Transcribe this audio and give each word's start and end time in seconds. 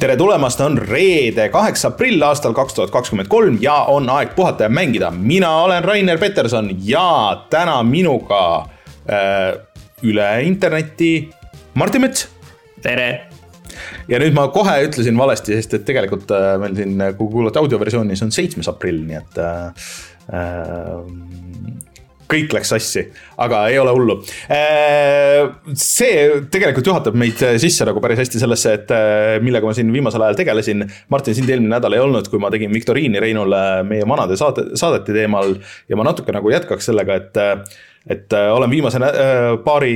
tere 0.00 0.16
tulemast, 0.16 0.60
on 0.64 0.78
reede, 0.78 1.50
kaheksa 1.52 1.90
aprill 1.92 2.22
aastal 2.24 2.54
kaks 2.56 2.76
tuhat 2.76 2.92
kakskümmend 2.94 3.28
kolm 3.28 3.58
ja 3.60 3.74
on 3.92 4.08
aeg 4.08 4.32
puhata 4.36 4.64
ja 4.64 4.72
mängida. 4.72 5.10
mina 5.10 5.50
olen 5.64 5.84
Rainer 5.84 6.18
Peterson 6.18 6.70
ja 6.84 7.44
täna 7.50 7.82
minuga 7.82 8.66
äh, 9.10 9.60
üle 10.02 10.42
interneti 10.42 11.30
Martin 11.74 12.00
Mets. 12.00 12.28
tere. 12.82 13.26
ja 14.08 14.18
nüüd 14.18 14.32
ma 14.32 14.48
kohe 14.48 14.78
ütlesin 14.86 15.18
valesti, 15.18 15.58
sest 15.58 15.76
et 15.76 15.84
tegelikult 15.84 16.32
äh, 16.32 16.54
meil 16.62 16.76
siin, 16.80 16.96
kui 17.18 17.28
kuulate 17.28 17.60
audioversiooni, 17.60 18.16
see 18.16 18.30
on 18.30 18.32
seitsmes 18.32 18.72
aprill, 18.72 19.04
nii 19.04 19.20
et 19.20 19.42
äh, 19.44 19.88
äh 20.32 21.89
kõik 22.30 22.54
läks 22.54 22.70
sassi, 22.72 23.04
aga 23.42 23.64
ei 23.72 23.78
ole 23.80 23.94
hullu. 23.94 24.16
Äh, 24.52 25.42
see 25.78 26.40
tegelikult 26.52 26.90
juhatab 26.92 27.18
meid 27.18 27.42
sisse 27.62 27.86
nagu 27.88 28.02
päris 28.02 28.22
hästi 28.22 28.42
sellesse, 28.42 28.74
et 28.78 28.94
äh, 28.94 29.34
millega 29.44 29.66
ma 29.68 29.74
siin 29.76 29.92
viimasel 29.94 30.24
ajal 30.26 30.40
tegelesin. 30.40 30.86
Martin, 31.12 31.36
sind 31.36 31.50
eelmine 31.50 31.74
nädal 31.76 31.96
ei 31.96 32.02
olnud, 32.04 32.30
kui 32.30 32.42
ma 32.42 32.52
tegin 32.52 32.72
viktoriini 32.74 33.22
Reinule 33.22 33.62
meie 33.88 34.08
vanade 34.08 34.38
saade, 34.40 34.70
saadete 34.80 35.14
teemal 35.16 35.56
ja 35.90 35.98
ma 35.98 36.06
natuke 36.08 36.34
nagu 36.34 36.52
jätkaks 36.52 36.90
sellega, 36.92 37.20
et 37.20 37.78
et 38.10 38.32
olen 38.32 38.70
viimase 38.72 38.96
paari 39.60 39.92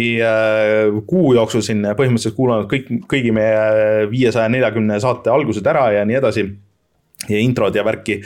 kuu 1.09 1.31
jooksul 1.39 1.63
siin 1.65 1.81
põhimõtteliselt 1.97 2.37
kuulanud 2.37 2.69
kõik, 2.69 2.91
kõigi 3.09 3.33
meie 3.33 4.05
viiesaja 4.11 4.51
neljakümne 4.53 4.99
saate 5.01 5.33
algused 5.33 5.65
ära 5.73 5.87
ja 5.97 6.05
nii 6.05 6.19
edasi 6.21 6.45
ja 7.29 7.41
introd 7.41 7.77
ja 7.77 7.85
värki. 7.87 8.19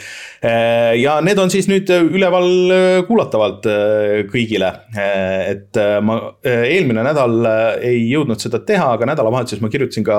Äh, 0.44 0.94
ja 1.00 1.18
need 1.24 1.38
on 1.40 1.52
siis 1.52 1.68
nüüd 1.70 1.90
üleval 1.90 2.48
äh, 2.74 2.86
kuulatavalt 3.08 3.68
äh, 3.70 4.24
kõigile. 4.30 4.70
et 4.98 5.76
ma 6.04 6.16
eelmine 6.46 7.02
nädal 7.04 7.46
ei 7.84 8.00
jõudnud 8.10 8.40
seda 8.42 8.60
teha, 8.66 8.88
aga 8.96 9.06
nädalavahetuses 9.10 9.60
ma 9.62 9.70
kirjutasin 9.72 10.04
ka 10.06 10.18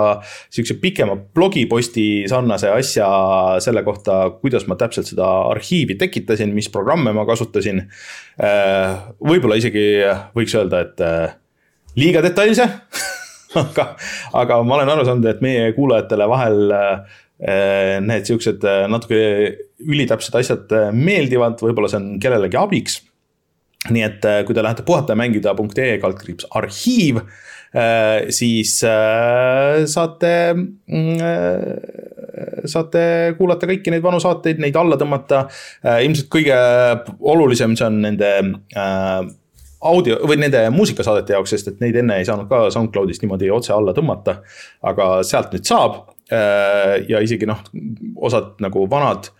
sihukese 0.49 0.77
pikema 0.81 1.15
blogiposti 1.35 2.25
sarnase 2.29 2.71
asja 2.71 3.07
selle 3.63 3.83
kohta, 3.85 4.21
kuidas 4.39 4.65
ma 4.69 4.77
täpselt 4.79 5.09
seda 5.11 5.27
arhiivi 5.51 5.97
tekitasin, 5.99 6.53
mis 6.55 6.69
programme 6.71 7.13
ma 7.15 7.25
kasutasin. 7.29 7.83
võib-olla 9.19 9.59
isegi 9.59 9.85
võiks 10.35 10.55
öelda, 10.57 10.83
et 10.85 11.97
liiga 11.99 12.23
detailse 12.25 12.69
aga, 13.61 13.89
aga 14.37 14.61
ma 14.63 14.79
olen 14.79 14.93
aru 14.93 15.07
saanud, 15.07 15.27
et 15.29 15.41
meie 15.45 15.71
kuulajatele 15.77 16.29
vahel 16.29 16.73
need 17.39 18.27
siuksed 18.27 18.65
äh, 18.67 18.85
natuke 18.91 19.19
ülitäpsed 19.79 20.35
asjad 20.35 20.73
äh, 20.75 20.89
meeldivad, 20.95 21.61
võib-olla 21.63 21.91
see 21.91 22.01
on 22.01 22.09
kellelegi 22.21 22.59
abiks. 22.59 22.99
nii 23.89 24.01
et 24.03 24.25
kui 24.43 24.55
te 24.55 24.63
lähete 24.63 24.83
puhatajamängida.ee 24.83 25.93
kaldkriips 26.01 26.49
arhiiv, 26.59 27.21
siis 28.35 28.73
saate, 29.87 30.31
mm, 30.51 31.21
saate 32.67 33.03
kuulata 33.37 33.69
kõiki 33.71 33.93
neid 33.93 34.03
vanu 34.03 34.19
saateid, 34.19 34.59
neid 34.59 34.75
alla 34.75 34.99
tõmmata. 34.99 35.45
ilmselt 36.03 36.27
kõige 36.27 36.59
olulisem, 37.21 37.77
see 37.79 37.87
on 37.87 38.01
nende 38.03 38.33
audio 39.79 40.19
või 40.27 40.41
nende 40.43 40.67
muusikasaadete 40.75 41.37
jaoks, 41.37 41.55
sest 41.55 41.71
et 41.71 41.79
neid 41.79 42.03
enne 42.03 42.19
ei 42.19 42.27
saanud 42.27 42.51
ka 42.51 42.65
SoundCloudist 42.75 43.23
niimoodi 43.23 43.47
otse 43.47 43.71
alla 43.71 43.95
tõmmata. 43.95 44.41
aga 44.83 45.11
sealt 45.23 45.55
nüüd 45.55 45.71
saab 45.71 46.01
Äh, 46.01 46.18
ja 46.29 47.21
isegi 47.25 47.47
noh, 47.49 47.63
osad 48.29 48.59
nagu 48.63 48.85
vanad, 48.91 49.31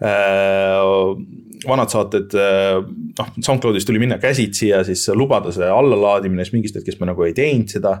äh, 0.00 0.80
vanad 1.68 1.92
saated, 1.92 2.34
äh, 2.38 2.80
noh, 3.18 3.32
SoundCloudis 3.36 3.88
tuli 3.88 4.00
minna 4.02 4.20
käsitsi 4.22 4.70
ja 4.70 4.82
siis 4.86 5.04
lubada 5.14 5.52
see 5.54 5.68
allalaadimine, 5.68 6.46
siis 6.46 6.56
mingist 6.56 6.80
hetkest 6.80 7.02
me 7.02 7.10
nagu 7.10 7.26
ei 7.26 7.36
teinud 7.36 7.72
seda 7.72 7.98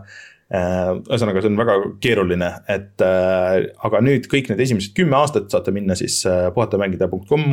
ühesõnaga, 0.50 1.42
see 1.44 1.50
on 1.52 1.58
väga 1.60 1.74
keeruline, 2.02 2.48
et 2.70 3.02
äh, 3.06 3.68
aga 3.86 4.00
nüüd 4.02 4.26
kõik 4.30 4.48
need 4.50 4.62
esimesed 4.64 4.96
kümme 4.96 5.14
aastat 5.20 5.46
saate 5.52 5.70
minna 5.74 5.94
siis 5.98 6.16
äh, 6.26 6.48
puhatamängida.com 6.56 7.44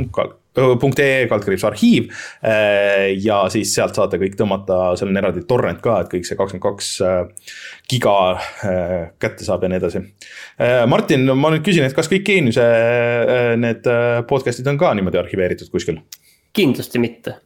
ee 0.58 1.28
kaldkriips 1.30 1.66
arhiiv 1.70 2.08
äh,. 2.42 3.14
ja 3.22 3.44
siis 3.54 3.76
sealt 3.78 3.94
saate 3.98 4.18
kõik 4.18 4.34
tõmmata, 4.40 4.96
seal 4.98 5.12
on 5.12 5.22
eraldi 5.22 5.46
torrent 5.46 5.84
ka, 5.84 6.00
et 6.02 6.10
kõik 6.10 6.26
see 6.26 6.40
kakskümmend 6.40 6.66
kaks 6.66 6.90
giga 7.92 8.16
äh, 8.66 8.96
kätte 9.22 9.46
saab 9.46 9.68
ja 9.68 9.70
nii 9.70 9.82
edasi 9.84 10.02
äh,. 10.02 10.82
Martin, 10.90 11.30
ma 11.38 11.54
nüüd 11.54 11.66
küsin, 11.68 11.86
et 11.86 11.94
kas 11.94 12.10
kõik 12.10 12.26
Geeniuse 12.26 12.66
äh, 12.66 13.52
need 13.62 13.86
podcast'id 14.26 14.74
on 14.74 14.82
ka 14.82 14.96
niimoodi 14.98 15.22
arhiveeritud 15.22 15.70
kuskil? 15.70 16.02
kindlasti 16.58 16.98
mitte 16.98 17.38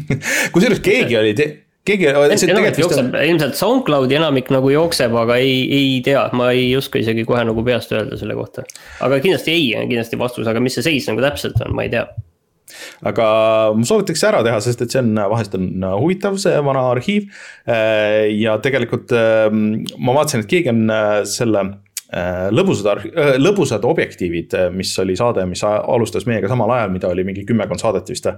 kusjuures 0.54 0.82
keegi 0.82 1.14
oli 1.20 1.36
te 1.38 1.46
keegi. 1.86 2.10
enamik 2.10 2.80
jookseb 2.80 3.08
on..., 3.08 3.16
ilmselt 3.30 3.58
SoundCloudi 3.58 4.18
enamik 4.18 4.52
nagu 4.54 4.70
jookseb, 4.72 5.14
aga 5.24 5.38
ei, 5.42 5.58
ei 5.78 5.90
tea, 6.06 6.26
ma 6.36 6.50
ei 6.54 6.70
oska 6.78 7.00
isegi 7.02 7.26
kohe 7.28 7.44
nagu 7.48 7.64
peast 7.66 7.94
öelda 7.96 8.18
selle 8.20 8.36
kohta. 8.38 8.66
aga 9.06 9.20
kindlasti 9.24 9.54
ei 9.54 9.72
kindlasti 9.86 10.20
vastus, 10.20 10.48
aga 10.50 10.62
mis 10.62 10.78
see 10.78 10.86
seis 10.90 11.08
nagu 11.10 11.24
täpselt 11.24 11.60
on, 11.64 11.74
ma 11.76 11.86
ei 11.86 11.92
tea 11.94 12.06
aga 13.06 13.26
ma 13.78 13.86
soovitaks 13.86 14.22
ära 14.26 14.42
teha, 14.44 14.58
sest 14.64 14.82
et 14.82 14.92
see 14.92 15.00
on, 15.00 15.14
vahest 15.30 15.54
on 15.56 15.70
huvitav, 16.00 16.36
see 16.42 16.58
vana 16.66 16.88
arhiiv. 16.90 17.30
ja 18.36 18.58
tegelikult 18.62 19.14
ma 19.14 20.16
vaatasin, 20.18 20.42
et 20.42 20.50
keegi 20.50 20.74
on 20.74 20.86
selle 21.30 21.68
Äh, 21.68 21.85
lõbusad, 22.54 23.02
äh, 23.10 23.34
lõbusad 23.40 23.84
objektiivid, 23.84 24.54
äh, 24.54 24.68
mis 24.70 24.92
oli 25.02 25.16
saade, 25.18 25.42
mis 25.50 25.64
alustas 25.66 26.26
meiega 26.26 26.48
samal 26.48 26.70
ajal, 26.70 26.92
mida 26.94 27.10
oli 27.10 27.24
mingi 27.26 27.42
kümmekond 27.48 27.82
saadet 27.82 28.10
vist. 28.12 28.28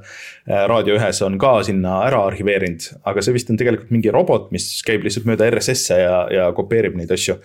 Raadio 0.49 0.97
ühes 0.97 1.23
on 1.27 1.39
ka 1.39 1.59
sinna 1.67 2.01
ära 2.07 2.23
arhiveerinud, 2.31 2.89
aga 3.05 3.25
see 3.25 3.37
vist 3.37 3.51
on 3.53 3.61
tegelikult 3.61 3.93
mingi 3.95 4.13
robot, 4.15 4.51
mis 4.55 4.71
käib 4.87 5.05
lihtsalt 5.05 5.29
mööda 5.29 5.51
RSS-e 5.51 6.01
ja, 6.01 6.19
ja 6.33 6.51
kopeerib 6.57 6.97
neid 6.97 7.13
asju. 7.13 7.39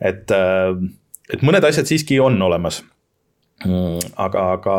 et, 0.00 0.32
et 1.32 1.42
mõned 1.42 1.64
asjad 1.64 1.88
siiski 1.88 2.20
on 2.20 2.40
olemas. 2.42 2.82
Mm, 3.64 4.12
aga, 4.20 4.50
aga 4.58 4.76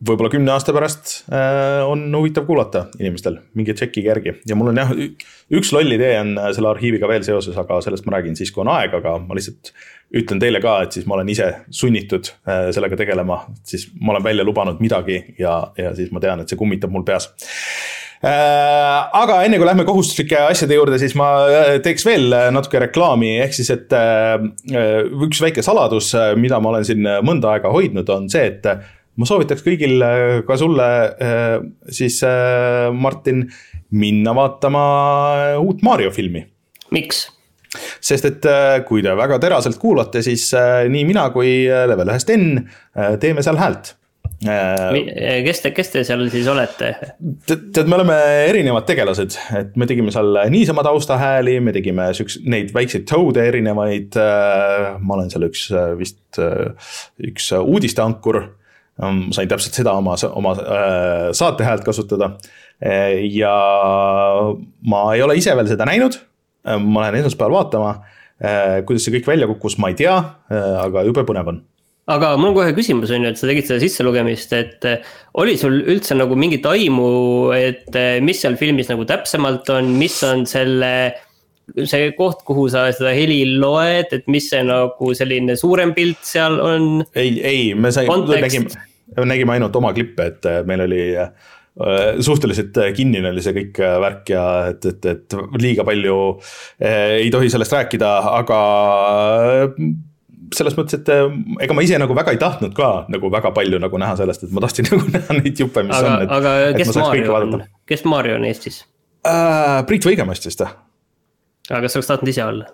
võib-olla 0.00 0.30
kümne 0.32 0.52
aasta 0.54 0.72
pärast 0.72 1.12
äh, 1.28 1.82
on 1.84 2.06
huvitav 2.16 2.46
kuulata 2.48 2.86
inimestel, 2.98 3.38
minge 3.58 3.74
tšekkige 3.76 4.08
järgi. 4.08 4.34
Ja 4.48 4.56
mul 4.56 4.72
on 4.72 4.80
jah, 4.80 4.92
üks 5.52 5.72
loll 5.76 5.92
idee 5.96 6.14
on 6.22 6.34
äh, 6.40 6.50
selle 6.56 6.72
arhiiviga 6.72 7.08
veel 7.10 7.24
seoses, 7.26 7.56
aga 7.60 7.80
sellest 7.84 8.08
ma 8.08 8.16
räägin 8.16 8.38
siis, 8.38 8.52
kui 8.54 8.64
on 8.64 8.72
aeg, 8.72 8.96
aga 8.96 9.18
ma 9.22 9.36
lihtsalt 9.36 9.74
ütlen 10.16 10.40
teile 10.42 10.62
ka, 10.64 10.80
et 10.86 10.96
siis 10.96 11.06
ma 11.06 11.18
olen 11.18 11.32
ise 11.32 11.50
sunnitud 11.82 12.32
äh, 12.48 12.70
sellega 12.74 12.98
tegelema, 12.98 13.42
siis 13.66 13.90
ma 14.00 14.16
olen 14.16 14.26
välja 14.26 14.46
lubanud 14.46 14.80
midagi 14.82 15.20
ja, 15.38 15.62
ja 15.78 15.94
siis 15.98 16.12
ma 16.14 16.22
tean, 16.22 16.42
et 16.42 16.50
see 16.50 16.60
kummitab 16.60 16.92
mul 16.94 17.06
peas. 17.06 17.30
Aga 18.20 19.38
enne 19.46 19.56
kui 19.56 19.64
lähme 19.64 19.86
kohustuslike 19.88 20.36
asjade 20.50 20.76
juurde, 20.76 20.98
siis 21.00 21.14
ma 21.16 21.30
teeks 21.80 22.04
veel 22.04 22.34
natuke 22.52 22.82
reklaami, 22.82 23.30
ehk 23.46 23.56
siis, 23.56 23.70
et 23.72 23.94
üks 25.24 25.40
väike 25.40 25.64
saladus, 25.64 26.10
mida 26.36 26.58
ma 26.60 26.74
olen 26.74 26.84
siin 26.84 27.08
mõnda 27.24 27.54
aega 27.54 27.72
hoidnud, 27.72 28.12
on 28.12 28.28
see, 28.28 28.44
et 28.50 28.68
ma 29.20 29.28
soovitaks 29.28 29.64
kõigil, 29.66 29.98
äh, 30.04 30.38
ka 30.46 30.56
sulle 30.60 30.86
äh, 31.12 31.58
siis, 31.92 32.20
äh, 32.26 32.88
Martin, 32.96 33.44
minna 33.90 34.34
vaatama 34.36 34.82
uut 35.60 35.84
Mario 35.86 36.14
filmi. 36.14 36.46
miks? 36.94 37.28
sest 38.02 38.24
et 38.26 38.46
kui 38.88 38.98
te 39.02 39.12
väga 39.14 39.36
teraselt 39.38 39.76
kuulate, 39.78 40.24
siis 40.26 40.48
nii 40.90 41.04
mina 41.06 41.28
kui 41.30 41.68
level 41.68 42.10
ühest 42.10 42.32
N 42.34 42.64
teeme 43.22 43.44
seal 43.46 43.60
häält 43.60 43.92
kes 44.42 45.62
te, 45.62 45.70
kes 45.76 45.92
te 45.92 46.02
seal 46.06 46.24
siis 46.32 46.48
olete? 46.50 46.90
tead, 47.46 47.84
me 47.86 47.94
oleme 48.00 48.16
erinevad 48.48 48.88
tegelased, 48.90 49.38
et 49.60 49.78
me 49.78 49.86
tegime 49.86 50.10
seal 50.10 50.34
niisama 50.50 50.82
taustahääli, 50.86 51.60
me 51.62 51.74
tegime 51.76 52.08
siukseid, 52.18 52.48
neid 52.50 52.74
väikseid 52.74 53.06
toad'e 53.06 53.46
erinevaid. 53.52 54.18
ma 54.18 55.18
olen 55.20 55.30
seal 55.30 55.46
üks 55.46 55.68
vist, 56.00 56.42
üks 57.30 57.52
uudisteankur 57.60 58.42
sain 59.34 59.48
täpselt 59.48 59.76
seda 59.76 59.94
oma, 59.98 60.16
oma 60.36 60.54
äh, 60.60 61.30
saate 61.36 61.66
häält 61.66 61.84
kasutada. 61.86 62.34
Äh, 62.80 63.20
ja 63.32 63.54
ma 64.86 65.04
ei 65.14 65.24
ole 65.24 65.38
ise 65.40 65.56
veel 65.56 65.70
seda 65.70 65.88
näinud. 65.88 66.20
Äh, 66.66 66.80
ma 66.80 67.06
lähen 67.06 67.20
esmaspäeval 67.22 67.60
vaatama. 67.62 68.00
kuidas 68.88 69.02
see 69.04 69.12
kõik 69.12 69.26
välja 69.28 69.44
kukkus, 69.50 69.74
ma 69.76 69.90
ei 69.90 69.96
tea, 69.98 70.14
aga 70.80 71.02
jube 71.04 71.26
põnev 71.28 71.50
on 71.50 71.58
aga 72.08 72.30
mul 72.40 72.48
on 72.48 72.54
kohe 72.56 72.70
küsimus 72.72 73.10
on 73.12 73.26
ju, 73.26 73.32
et 73.34 73.36
sa 73.36 73.50
tegid 73.50 73.66
seda 73.68 73.82
sisselugemist, 73.82 74.54
et 74.56 74.86
oli 75.42 75.58
sul 75.60 75.76
üldse 75.82 76.16
nagu 76.16 76.38
mingit 76.40 76.64
aimu, 76.64 77.10
et 77.52 77.98
mis 78.24 78.40
seal 78.40 78.56
filmis 78.56 78.88
nagu 78.88 79.04
täpsemalt 79.04 79.68
on, 79.76 79.92
mis 80.00 80.16
on 80.24 80.46
selle 80.48 80.94
see 81.86 82.10
koht, 82.16 82.42
kuhu 82.46 82.66
sa 82.72 82.86
seda 82.94 83.12
heli 83.14 83.42
loed, 83.60 84.12
et 84.16 84.26
mis 84.30 84.48
see 84.50 84.62
nagu 84.66 85.12
selline 85.16 85.56
suurem 85.60 85.92
pilt 85.96 86.24
seal 86.26 86.58
on? 86.64 86.88
ei, 87.14 87.36
ei, 87.44 87.62
me 87.74 87.92
saime, 87.94 88.16
nägime, 88.40 88.72
nägime 89.16 89.56
ainult 89.56 89.76
oma 89.76 89.92
klippe, 89.96 90.28
et 90.32 90.46
äh, 90.48 90.60
meil 90.66 90.84
oli 90.86 91.00
äh, 91.18 91.30
suhteliselt 92.20 92.76
äh, 92.80 92.92
kinnine 92.96 93.32
oli 93.32 93.42
see 93.44 93.54
kõik 93.56 93.80
värk 94.02 94.30
ja 94.34 94.44
et, 94.72 94.86
et, 94.90 95.10
et 95.14 95.38
liiga 95.60 95.86
palju 95.86 96.18
ei 96.84 97.30
tohi 97.32 97.50
sellest 97.52 97.74
rääkida, 97.76 98.12
aga 98.40 98.60
selles 100.50 100.74
mõttes, 100.74 100.98
et 100.98 101.10
ega 101.62 101.76
ma 101.76 101.84
ise 101.86 101.98
nagu 102.00 102.14
väga 102.16 102.34
ei 102.34 102.40
tahtnud 102.42 102.74
ka 102.74 102.90
nagu 103.12 103.30
väga 103.32 103.52
palju 103.54 103.78
nagu 103.82 104.00
näha 104.02 104.16
sellest, 104.18 104.46
et 104.46 104.54
ma 104.54 104.64
tahtsin 104.64 104.88
nagu 104.90 105.10
näha 105.14 105.40
neid 105.40 105.62
juppe, 105.62 105.84
mis 105.86 105.98
aga, 105.98 106.14
on. 106.16 106.32
aga 106.38 106.54
kes 106.78 106.94
Maarjo 106.98 107.36
on, 107.40 107.66
kes 107.90 108.06
Maarjo 108.08 108.38
on 108.40 108.48
Eestis 108.50 108.82
äh,? 109.26 109.82
Priit 109.90 110.08
Võigemast 110.08 110.48
vist 110.50 110.64
või? 110.64 110.72
aga 111.70 111.84
kas 111.86 111.94
sa 111.94 112.02
oleks 112.02 112.10
tahtnud 112.10 112.34
ise 112.34 112.46
olla? 112.46 112.72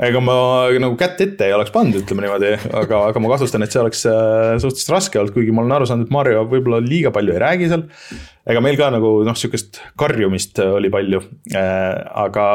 Ega 0.00 0.20
ma 0.24 0.34
nagu 0.80 0.96
kätt 0.96 1.20
ette 1.20 1.44
ei 1.44 1.52
oleks 1.52 1.72
pannud, 1.72 1.98
ütleme 2.00 2.24
niimoodi, 2.24 2.52
aga, 2.80 3.02
aga 3.10 3.20
ma 3.20 3.32
kahtlustan, 3.34 3.64
et 3.64 3.74
see 3.74 3.80
oleks 3.82 4.06
äh, 4.08 4.54
suhteliselt 4.62 4.92
raske 4.94 5.18
olnud, 5.20 5.34
kuigi 5.34 5.52
ma 5.52 5.60
olen 5.60 5.74
aru 5.76 5.88
saanud, 5.88 6.08
et 6.08 6.14
Mario 6.14 6.46
võib-olla 6.48 6.78
liiga 6.80 7.12
palju 7.12 7.34
ei 7.34 7.42
räägi 7.42 7.68
seal. 7.68 7.82
ega 8.48 8.62
meil 8.64 8.78
ka 8.80 8.88
nagu 8.90 9.10
noh, 9.26 9.36
sihukest 9.36 9.82
karjumist 10.00 10.56
oli 10.64 10.88
palju 10.90 11.20
äh,, 11.52 11.98
aga, 12.24 12.46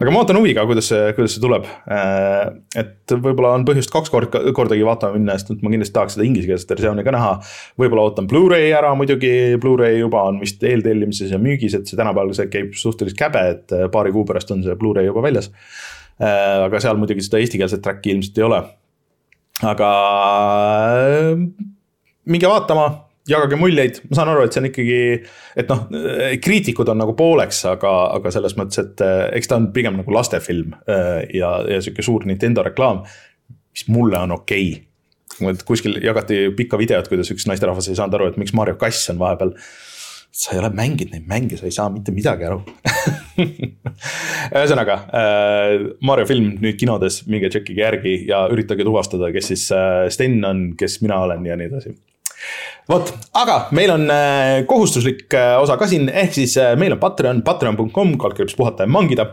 aga 0.00 0.12
ma 0.14 0.22
ootan 0.22 0.38
huviga, 0.38 0.62
kuidas 0.68 0.92
see, 0.92 1.08
kuidas 1.16 1.34
see 1.34 1.42
tuleb 1.42 1.66
äh,. 1.66 2.54
et 2.78 3.16
võib-olla 3.16 3.56
on 3.58 3.66
põhjust 3.66 3.90
kaks 3.92 4.14
korda, 4.14 4.44
kordagi 4.54 4.86
vaatama 4.86 5.18
minna, 5.18 5.34
sest 5.40 5.58
ma 5.58 5.72
kindlasti 5.74 5.96
tahaks 5.98 6.14
seda 6.16 6.28
inglisekeelset 6.28 6.70
versiooni 6.76 7.04
ka 7.04 7.16
näha. 7.18 7.32
võib-olla 7.82 8.06
ootan 8.06 8.30
Blu-ray 8.30 8.70
ära 8.78 8.94
muidugi, 8.94 9.58
Blu-ray 9.58 9.98
juba 9.98 10.22
on 10.30 10.38
vist 10.44 10.62
eeltellimises 10.62 11.34
ja 11.34 11.42
müügis, 11.42 11.74
et 11.74 11.90
see 11.90 11.98
tänapäeval 11.98 12.32
see 12.38 12.46
käib 12.54 12.78
suhteliselt 12.78 13.18
käbe, 13.18 13.44
et 13.56 13.76
paari 13.92 14.14
kuu 14.14 14.22
pärast 14.30 14.54
on 14.54 14.62
see 14.62 14.78
Blu-ray 14.78 15.10
juba 15.10 15.26
väljas 15.26 15.50
Äh, 15.50 16.02
aga 16.20 16.80
seal 16.82 16.98
muidugi 17.00 17.24
seda 17.26 17.40
eestikeelset 17.42 17.82
track'i 17.84 18.14
ilmselt 18.14 18.38
ei 18.38 18.46
ole. 18.46 18.60
aga 19.64 19.88
äh, 21.00 21.42
minge 22.30 22.50
vaatama, 22.50 22.86
jagage 23.28 23.58
muljeid, 23.58 24.00
ma 24.08 24.18
saan 24.18 24.32
aru, 24.32 24.44
et 24.44 24.54
see 24.54 24.62
on 24.62 24.68
ikkagi, 24.68 24.98
et 25.62 25.70
noh, 25.70 25.84
kriitikud 26.44 26.90
on 26.92 27.00
nagu 27.00 27.14
pooleks, 27.18 27.62
aga, 27.70 27.92
aga 28.18 28.32
selles 28.34 28.56
mõttes, 28.60 28.82
et 28.82 29.04
äh, 29.04 29.28
eks 29.38 29.50
ta 29.50 29.60
on 29.60 29.70
pigem 29.76 30.00
nagu 30.00 30.14
lastefilm 30.14 30.74
ja, 30.86 31.54
ja 31.70 31.78
sihuke 31.84 32.04
suur 32.04 32.26
Nintendo 32.28 32.66
reklaam, 32.66 33.04
mis 33.74 33.86
mulle 33.90 34.20
on 34.20 34.36
okei 34.36 34.68
okay. 35.40 35.64
kuskil 35.66 35.98
jagati 36.04 36.46
pikka 36.56 36.78
videot, 36.78 37.08
kuidas 37.10 37.32
üks 37.34 37.48
naisterahvas 37.50 37.88
ei 37.90 37.98
saanud 37.98 38.18
aru, 38.18 38.30
et 38.30 38.38
miks 38.40 38.54
Mario 38.54 38.78
kass 38.80 39.10
on 39.10 39.22
vahepeal 39.22 39.54
sa 40.34 40.54
ei 40.54 40.58
ole 40.58 40.70
mänginud 40.74 41.12
neid 41.14 41.28
mänge, 41.30 41.58
sa 41.58 41.68
ei 41.68 41.74
saa 41.74 41.86
mitte 41.94 42.12
midagi 42.14 42.48
aru. 42.48 42.58
Ühesõnaga 44.54 44.96
äh, 45.14 45.74
Mario 46.02 46.26
film 46.26 46.56
nüüd 46.62 46.78
kinodes, 46.80 47.22
minge 47.30 47.52
tšekkige 47.52 47.84
järgi 47.84 48.16
ja 48.30 48.44
üritage 48.50 48.86
tuvastada, 48.86 49.30
kes 49.34 49.52
siis 49.52 49.68
äh, 49.74 50.08
Sten 50.10 50.40
on, 50.48 50.66
kes 50.78 50.98
mina 51.04 51.20
olen 51.22 51.46
ja 51.46 51.58
nii 51.60 51.70
edasi. 51.70 51.94
Vot, 52.90 53.14
aga 53.40 53.60
meil 53.78 53.94
on 53.94 54.10
äh, 54.12 54.64
kohustuslik 54.68 55.32
äh, 55.38 55.54
osa 55.62 55.78
ka 55.80 55.88
siin, 55.88 56.10
ehk 56.10 56.34
siis 56.36 56.58
äh, 56.60 56.74
meil 56.80 56.96
on 56.96 57.00
Patreon, 57.00 57.44
patreon.com, 57.46 58.16
kaldkriips 58.20 58.58
puhata 58.58 58.84
ja 58.84 58.90
mangida 58.90 59.30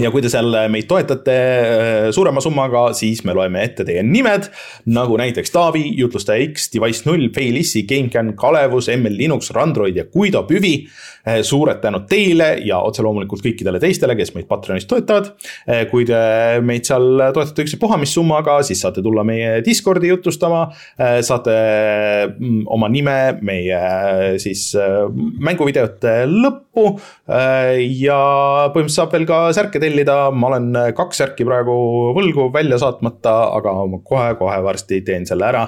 ja 0.00 0.10
kui 0.10 0.22
te 0.24 0.30
seal 0.32 0.50
meid 0.72 0.88
toetate 0.90 1.34
äh, 1.34 2.08
suurema 2.14 2.42
summaga, 2.42 2.88
siis 2.98 3.22
me 3.26 3.34
loeme 3.36 3.62
ette 3.62 3.86
teie 3.86 4.02
nimed, 4.06 4.48
nagu 4.90 5.18
näiteks 5.20 5.54
Taavi, 5.54 5.84
jutlustaja 6.00 6.42
X, 6.50 6.68
Device 6.74 7.06
null, 7.06 7.28
Failissi, 7.34 7.84
GameCAN, 7.88 8.32
Kalevus, 8.38 8.90
ML 8.94 9.18
Linux, 9.20 9.52
Randroid 9.54 9.98
ja 10.00 10.08
Guido 10.10 10.44
Püvi. 10.48 10.76
Äh, 11.24 11.38
suured 11.46 11.78
tänud 11.80 12.04
teile 12.10 12.50
ja 12.66 12.82
otse 12.84 13.00
loomulikult 13.00 13.40
kõikidele 13.46 13.78
teistele, 13.80 14.12
kes 14.18 14.34
meid 14.34 14.48
Patreonis 14.50 14.88
toetavad. 14.90 15.30
Äh, 15.64 15.86
kui 15.88 16.04
te 16.08 16.18
meid 16.66 16.84
seal 16.84 17.30
toetate 17.32 17.64
ükspuha 17.64 17.96
mis 18.02 18.12
summaga, 18.12 18.58
siis 18.66 18.82
saate 18.84 19.00
tulla 19.04 19.24
meie 19.24 19.60
Discordi 19.64 20.10
jutlustama. 20.10 20.66
saate 21.24 21.54
mm, 22.26 22.66
oma 22.72 22.88
nime 22.92 23.16
meie 23.44 23.78
siis 24.42 24.66
mänguvideote 25.44 26.12
lõppu 26.30 26.86
ja 27.28 28.18
põhimõtteliselt 28.74 28.96
saab 28.96 29.14
veel 29.14 29.26
ka 29.28 29.40
särke 29.56 29.80
tellida, 29.84 30.16
ma 30.32 30.50
olen 30.50 30.70
kaks 30.96 31.22
särki 31.22 31.46
praegu 31.46 31.76
võlgu 32.16 32.48
välja 32.54 32.80
saatmata, 32.82 33.36
aga 33.58 33.76
ma 33.92 34.00
kohe-kohe 34.04 34.58
varsti 34.64 35.02
teen 35.06 35.28
selle 35.28 35.46
ära. 35.52 35.64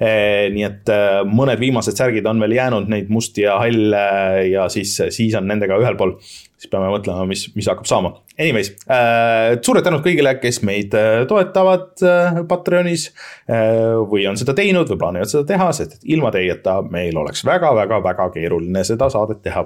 Eh, 0.00 0.48
nii 0.54 0.66
et 0.66 0.92
eh, 0.94 1.20
mõned 1.28 1.60
viimased 1.60 1.98
särgid 2.00 2.26
on 2.30 2.40
veel 2.42 2.56
jäänud, 2.58 2.90
neid 2.90 3.12
musti 3.12 3.44
ja 3.46 3.60
halle 3.62 4.04
ja 4.48 4.68
siis, 4.72 4.96
siis 5.14 5.36
on 5.38 5.48
nendega 5.50 5.78
ühel 5.80 5.98
pool 6.00 6.16
siis 6.58 6.70
peame 6.72 6.90
mõtlema, 6.90 7.24
mis, 7.28 7.46
mis 7.54 7.68
hakkab 7.70 7.86
saama. 7.88 8.12
Anyways 8.38 8.72
äh,, 8.90 9.58
suured 9.64 9.86
tänud 9.86 10.02
kõigile, 10.04 10.34
kes 10.42 10.60
meid 10.66 10.94
äh, 10.98 11.22
toetavad 11.30 12.02
äh, 12.06 12.40
Patreonis 12.50 13.08
äh, 13.10 13.94
või 14.10 14.26
on 14.30 14.38
seda 14.40 14.54
teinud 14.58 14.90
või 14.90 15.00
plaanivad 15.00 15.30
seda 15.30 15.46
teha, 15.48 15.70
sest 15.76 16.02
ilma 16.10 16.32
teieta 16.34 16.80
meil 16.82 17.18
oleks 17.18 17.44
väga-väga-väga 17.46 18.28
keeruline 18.34 18.84
seda 18.86 19.10
saadet 19.14 19.42
teha 19.46 19.64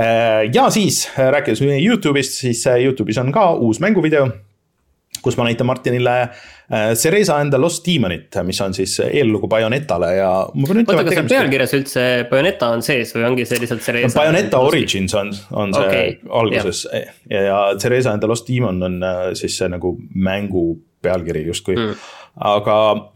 äh,. 0.00 0.48
ja 0.54 0.68
siis 0.74 1.04
rääkides 1.16 1.64
meie 1.64 1.80
Youtube'ist, 1.84 2.40
siis 2.40 2.64
äh, 2.70 2.80
Youtube'is 2.86 3.20
on 3.20 3.32
ka 3.34 3.50
uus 3.54 3.82
mänguvideo 3.84 4.30
kus 5.24 5.38
ma 5.40 5.46
näitan 5.48 5.68
Martinile 5.68 6.14
äh, 6.22 6.92
Cereza 6.94 7.38
and 7.40 7.54
the 7.54 7.60
Lost 7.60 7.86
Demonit, 7.86 8.36
mis 8.46 8.60
on 8.60 8.74
siis 8.76 8.98
eellugu 9.06 9.48
Bayonetale 9.50 10.14
ja 10.18 10.30
oota, 10.44 11.04
kas 11.04 11.20
pealkirjas 11.30 11.76
üldse 11.78 12.06
Bayoneta 12.30 12.70
on 12.76 12.84
sees 12.84 13.14
või 13.16 13.28
ongi 13.30 13.48
see 13.48 13.62
lihtsalt 13.62 13.84
Cereza? 13.84 14.14
Bayoneta 14.18 14.62
Origins 14.64 15.16
on, 15.18 15.32
on 15.52 15.74
see 15.76 15.86
okay, 15.88 16.16
alguses 16.28 16.86
ja, 16.92 17.44
ja 17.48 17.60
Cereza 17.80 18.14
and 18.14 18.24
the 18.24 18.30
Lost 18.30 18.48
Demon 18.48 18.82
on 18.82 19.00
äh, 19.02 19.30
siis 19.38 19.58
see 19.60 19.70
nagu 19.72 19.96
mängu 20.14 20.68
pealkiri 21.04 21.46
justkui 21.48 21.78
mm 21.78 22.04
aga 22.34 23.10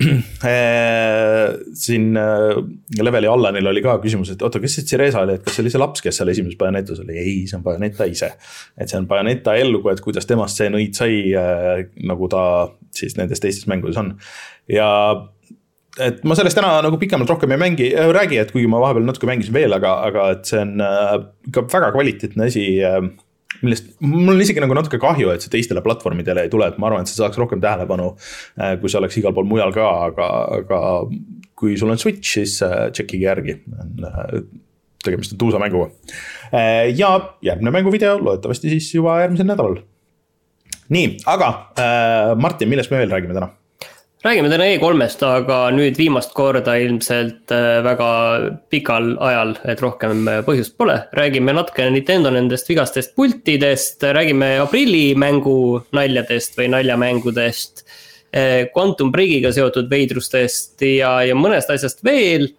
äh, 0.47 1.55
siin 1.75 2.17
äh, 2.17 2.59
leveli 3.03 3.27
Allanil 3.27 3.67
oli 3.67 3.83
ka 3.83 3.97
küsimus, 4.03 4.31
et 4.33 4.43
oota, 4.47 4.61
kes 4.63 4.79
see 4.79 4.87
Theresa 4.87 5.25
oli, 5.25 5.35
et 5.39 5.47
kas 5.47 5.57
see 5.59 5.65
oli 5.65 5.73
see 5.75 5.83
laps, 5.83 6.05
kes 6.05 6.21
seal 6.21 6.31
esimeses 6.31 6.59
Bayonetas 6.61 7.03
oli, 7.03 7.17
ei, 7.19 7.41
see 7.51 7.59
on 7.59 7.65
Bayoneta 7.67 8.07
ise. 8.07 8.31
et 8.79 8.91
see 8.91 9.01
on 9.01 9.09
Bayoneta 9.11 9.57
ellugu, 9.59 9.91
et 9.91 10.03
kuidas 10.05 10.29
temast 10.29 10.61
see 10.61 10.71
nõid 10.71 10.95
sai 10.99 11.19
äh,, 11.35 11.89
nagu 12.07 12.31
ta 12.31 12.45
siis 12.95 13.19
nendes 13.19 13.43
teistes 13.43 13.67
mängudes 13.71 13.99
on. 13.99 14.15
ja 14.71 14.89
et 15.99 16.23
ma 16.23 16.37
sellest 16.39 16.55
täna 16.55 16.77
nagu 16.85 17.01
pikemalt 17.01 17.31
rohkem 17.35 17.57
ei 17.57 17.63
mängi 17.65 17.91
äh,, 17.91 18.13
räägi, 18.15 18.39
et 18.39 18.55
kuigi 18.55 18.71
ma 18.71 18.85
vahepeal 18.85 19.09
natuke 19.09 19.27
mängisin 19.31 19.57
veel, 19.57 19.75
aga, 19.75 19.97
aga 20.13 20.29
et 20.37 20.47
see 20.47 20.63
on 20.63 20.77
äh, 20.85 21.17
ikka 21.51 21.67
väga 21.75 21.91
kvaliteetne 21.97 22.53
asi 22.53 22.69
äh, 22.87 23.03
millest 23.65 23.91
mul 24.05 24.35
on 24.35 24.43
isegi 24.43 24.63
nagu 24.63 24.77
natuke 24.77 25.01
kahju, 25.03 25.33
et 25.33 25.45
see 25.45 25.53
teistele 25.53 25.83
platvormidele 25.85 26.45
ei 26.45 26.53
tule, 26.53 26.69
et 26.69 26.79
ma 26.81 26.91
arvan, 26.91 27.05
et 27.05 27.11
see 27.11 27.19
saaks 27.19 27.39
rohkem 27.41 27.63
tähelepanu. 27.65 28.13
Äh, 28.61 28.77
kui 28.83 28.93
see 28.93 29.01
oleks 29.01 29.19
igal 29.21 29.35
pool 29.37 29.49
mujal 29.49 29.73
ka, 29.75 29.89
aga, 30.09 30.31
aga 30.61 30.81
kui 31.59 31.77
sul 31.81 31.93
on 31.93 32.01
Switch, 32.01 32.37
siis 32.37 32.59
tšekkige 32.61 33.23
äh, 33.25 33.29
järgi. 33.31 33.59
Äh, 34.09 34.41
tegemist 35.05 35.35
on 35.35 35.41
tuusa 35.41 35.61
mänguga. 35.63 35.93
ja 36.97 37.09
järgmine 37.45 37.71
mänguvideo 37.71 38.17
loodetavasti 38.19 38.73
siis 38.73 38.89
juba 38.95 39.21
järgmisel 39.21 39.47
nädalal. 39.47 39.77
nii, 40.91 41.13
aga 41.31 41.49
Martin, 42.41 42.69
millest 42.69 42.91
me 42.91 42.99
veel 42.99 43.13
räägime 43.13 43.37
täna? 43.37 43.53
Räägime 44.25 44.49
täna 44.51 44.67
E3-st, 44.67 45.23
aga 45.23 45.57
nüüd 45.71 45.99
viimast 45.99 46.33
korda 46.35 46.75
ilmselt 46.83 47.53
äh, 47.55 47.79
väga 47.87 48.09
pikal 48.73 49.13
ajal, 49.23 49.53
et 49.71 49.83
rohkem 49.83 50.25
äh, 50.27 50.41
põhjust 50.47 50.75
pole. 50.79 50.97
räägime 51.15 51.55
natuke 51.55 51.87
Nintendo 51.95 52.33
nendest 52.35 52.69
vigastest 52.69 53.15
pultidest, 53.15 54.03
räägime 54.03 54.57
aprillimängu 54.65 55.85
naljadest 55.95 56.59
või 56.59 56.67
naljamängudest. 56.75 57.85
Äh, 58.35 58.67
Quantum 58.75 59.13
Breakiga 59.15 59.53
seotud 59.55 59.87
veidrustest 59.91 60.83
ja, 60.83 61.21
ja 61.23 61.39
mõnest 61.39 61.71
asjast 61.75 62.03
veel. 62.05 62.51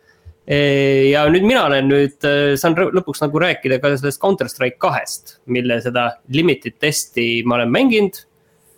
ja 0.50 1.28
nüüd 1.30 1.44
mina 1.46 1.68
olen 1.68 1.86
nüüd, 1.92 2.26
saan 2.58 2.74
lõpuks 2.74 3.20
nagu 3.22 3.38
rääkida 3.44 3.78
ka 3.84 3.92
sellest 3.94 4.18
Counter 4.18 4.48
Strike 4.50 4.80
kahest, 4.82 5.36
mille 5.46 5.78
seda 5.84 6.08
limited 6.34 6.80
testi 6.82 7.44
ma 7.46 7.60
olen 7.60 7.70
mänginud 7.70 8.18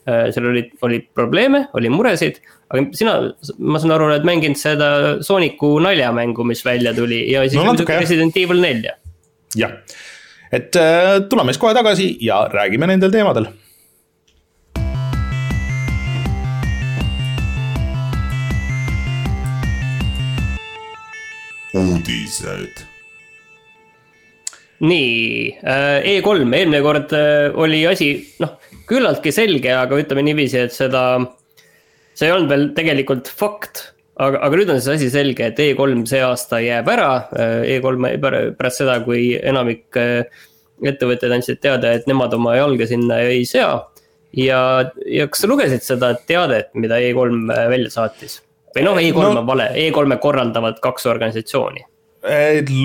seal 0.04 0.50
oli, 0.50 0.66
oli 0.84 1.00
probleeme, 1.16 1.70
oli 1.78 1.88
muresid, 1.94 2.42
aga 2.72 2.86
sina, 2.96 3.16
ma 3.60 3.82
saan 3.82 3.96
aru, 3.96 4.08
oled 4.08 4.28
mänginud 4.28 4.60
seda 4.60 4.92
Sooniku 5.26 5.74
naljamängu, 5.84 6.46
mis 6.48 6.64
välja 6.66 6.96
tuli 6.96 7.26
ja 7.32 7.44
siis 7.48 7.60
no, 7.60 7.76
Resident 7.76 8.38
Evil 8.40 8.64
nelja. 8.64 8.96
jah, 9.60 9.76
et 10.52 10.78
äh, 10.80 11.18
tuleme 11.32 11.52
siis 11.52 11.62
kohe 11.62 11.76
tagasi 11.76 12.14
ja 12.24 12.46
räägime 12.52 12.88
nendel 12.88 13.12
teemadel 13.12 13.52
uudised. 21.76 22.88
nii 24.82 25.60
äh,, 25.62 26.00
E3, 26.16 26.48
eelmine 26.58 26.80
kord 26.82 27.12
äh, 27.14 27.52
oli 27.54 27.84
asi, 27.86 28.16
noh, 28.42 28.56
küllaltki 28.90 29.30
selge, 29.36 29.76
aga 29.78 30.00
ütleme 30.00 30.24
niiviisi, 30.26 30.58
et 30.64 30.74
seda 30.74 31.04
see 32.22 32.30
ei 32.30 32.36
olnud 32.36 32.52
veel 32.52 32.68
tegelikult 32.78 33.30
fakt, 33.34 33.88
aga, 34.22 34.44
aga 34.46 34.60
nüüd 34.60 34.72
on 34.76 34.82
see 34.84 35.00
asi 35.00 35.10
selge, 35.14 35.50
et 35.50 35.60
E3 35.62 36.06
see 36.10 36.22
aasta 36.22 36.62
jääb 36.62 36.90
ära. 36.94 37.10
E3 37.66 38.14
pärast 38.22 38.84
seda, 38.84 39.00
kui 39.06 39.32
enamik 39.40 39.98
äh, 39.98 40.44
ettevõtted 40.86 41.34
andsid 41.34 41.62
teada, 41.64 41.96
et 41.98 42.06
nemad 42.10 42.34
oma 42.38 42.54
jalga 42.60 42.88
sinna 42.90 43.22
ei 43.26 43.46
sea. 43.50 43.88
ja, 44.38 44.60
ja 45.10 45.26
kas 45.28 45.42
sa 45.44 45.50
lugesid 45.50 45.84
seda 45.84 46.14
teadet, 46.30 46.70
mida 46.78 47.02
E3 47.02 47.42
äh, 47.58 47.68
välja 47.74 47.94
saatis? 47.98 48.40
või 48.76 48.86
noh, 48.86 49.00
E3 49.02 49.18
no, 49.18 49.42
on 49.42 49.48
vale, 49.50 49.72
E3-e 49.76 50.20
korraldavad 50.24 50.78
kaks 50.84 51.10
organisatsiooni. 51.12 51.82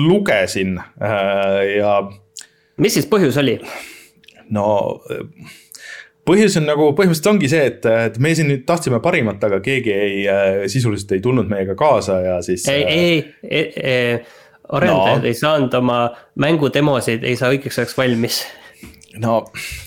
lugesin 0.09 0.79
ja. 1.77 1.93
mis 2.81 2.97
siis 2.97 3.07
põhjus 3.07 3.37
oli? 3.39 3.59
no 4.49 4.65
põhjus 6.27 6.57
on 6.59 6.67
nagu 6.67 6.89
põhimõtteliselt 6.97 7.31
ongi 7.33 7.51
see, 7.51 7.63
et, 7.71 7.87
et 8.07 8.19
me 8.23 8.33
siin 8.35 8.51
nüüd 8.51 8.65
tahtsime 8.67 8.99
parimat, 9.03 9.41
aga 9.47 9.61
keegi 9.63 9.93
ei 9.93 10.19
äh,, 10.31 10.65
sisuliselt 10.71 11.15
ei 11.15 11.23
tulnud 11.23 11.49
meiega 11.51 11.77
kaasa 11.79 12.19
ja 12.25 12.37
siis. 12.45 12.67
ei 12.71 12.83
äh,, 12.83 12.93
ei, 12.93 13.17
ei, 13.49 13.65
ei, 13.81 14.45
arendajad 14.67 15.23
no. 15.23 15.31
ei 15.31 15.37
saanud 15.37 15.75
oma 15.79 15.99
mängudemosid, 16.43 17.23
ei 17.27 17.39
saa 17.39 17.53
õigeks 17.55 17.79
ajaks 17.79 17.97
valmis 17.97 18.41
no. 19.21 19.37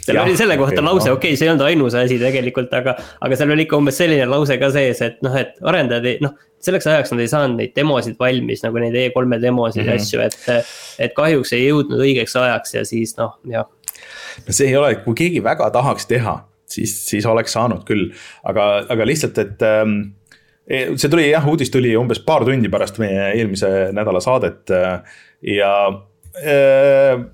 seal 0.05 0.17
jah, 0.17 0.25
oli 0.25 0.37
selle 0.39 0.57
kohta 0.61 0.83
lause 0.85 1.11
no., 1.11 1.17
okei 1.19 1.33
okay,, 1.33 1.39
see 1.39 1.49
ei 1.49 1.53
olnud 1.53 1.67
ainus 1.67 1.97
asi 1.99 2.19
tegelikult, 2.21 2.73
aga, 2.77 2.97
aga 3.21 3.39
seal 3.39 3.55
oli 3.55 3.67
ikka 3.67 3.81
umbes 3.81 3.99
selline 4.01 4.29
lause 4.31 4.57
ka 4.61 4.71
sees, 4.75 5.03
et 5.07 5.21
noh, 5.27 5.37
et 5.39 5.59
arendajad 5.73 6.09
ei, 6.11 6.21
noh. 6.25 6.37
selleks 6.65 6.89
ajaks 6.91 7.15
nad 7.15 7.25
ei 7.25 7.33
saanud 7.33 7.61
neid 7.61 7.75
demosid 7.77 8.19
valmis 8.21 8.65
nagu 8.67 8.83
neid 8.83 8.97
E3-e 9.03 9.41
demosid 9.43 9.85
ja 9.85 9.87
mm 9.87 9.93
-hmm. 9.93 10.01
asju, 10.03 10.21
et, 10.25 10.73
et 11.07 11.17
kahjuks 11.17 11.55
ei 11.57 11.67
jõudnud 11.69 12.03
õigeks 12.07 12.37
ajaks 12.41 12.75
ja 12.79 12.85
siis 12.89 13.17
noh, 13.21 13.37
jah. 13.49 13.69
No 14.47 14.57
see 14.57 14.71
ei 14.71 14.79
ole, 14.79 14.95
kui 15.05 15.17
keegi 15.19 15.43
väga 15.45 15.71
tahaks 15.75 16.09
teha, 16.11 16.37
siis, 16.71 16.95
siis 17.09 17.27
oleks 17.27 17.57
saanud 17.57 17.85
küll, 17.89 18.11
aga, 18.47 18.71
aga 18.93 19.09
lihtsalt, 19.09 19.39
et 19.43 19.67
ähm, 19.67 19.99
e, 20.67 20.85
see 20.95 21.11
tuli 21.13 21.29
jah, 21.31 21.47
uudis 21.51 21.73
tuli 21.75 21.97
umbes 21.99 22.23
paar 22.27 22.47
tundi 22.49 22.71
pärast 22.73 23.01
meie 23.03 23.33
eelmise 23.35 23.91
nädala 23.97 24.23
saadet 24.25 24.73
äh, 24.75 25.21
ja 25.57 25.75
äh, 26.45 27.29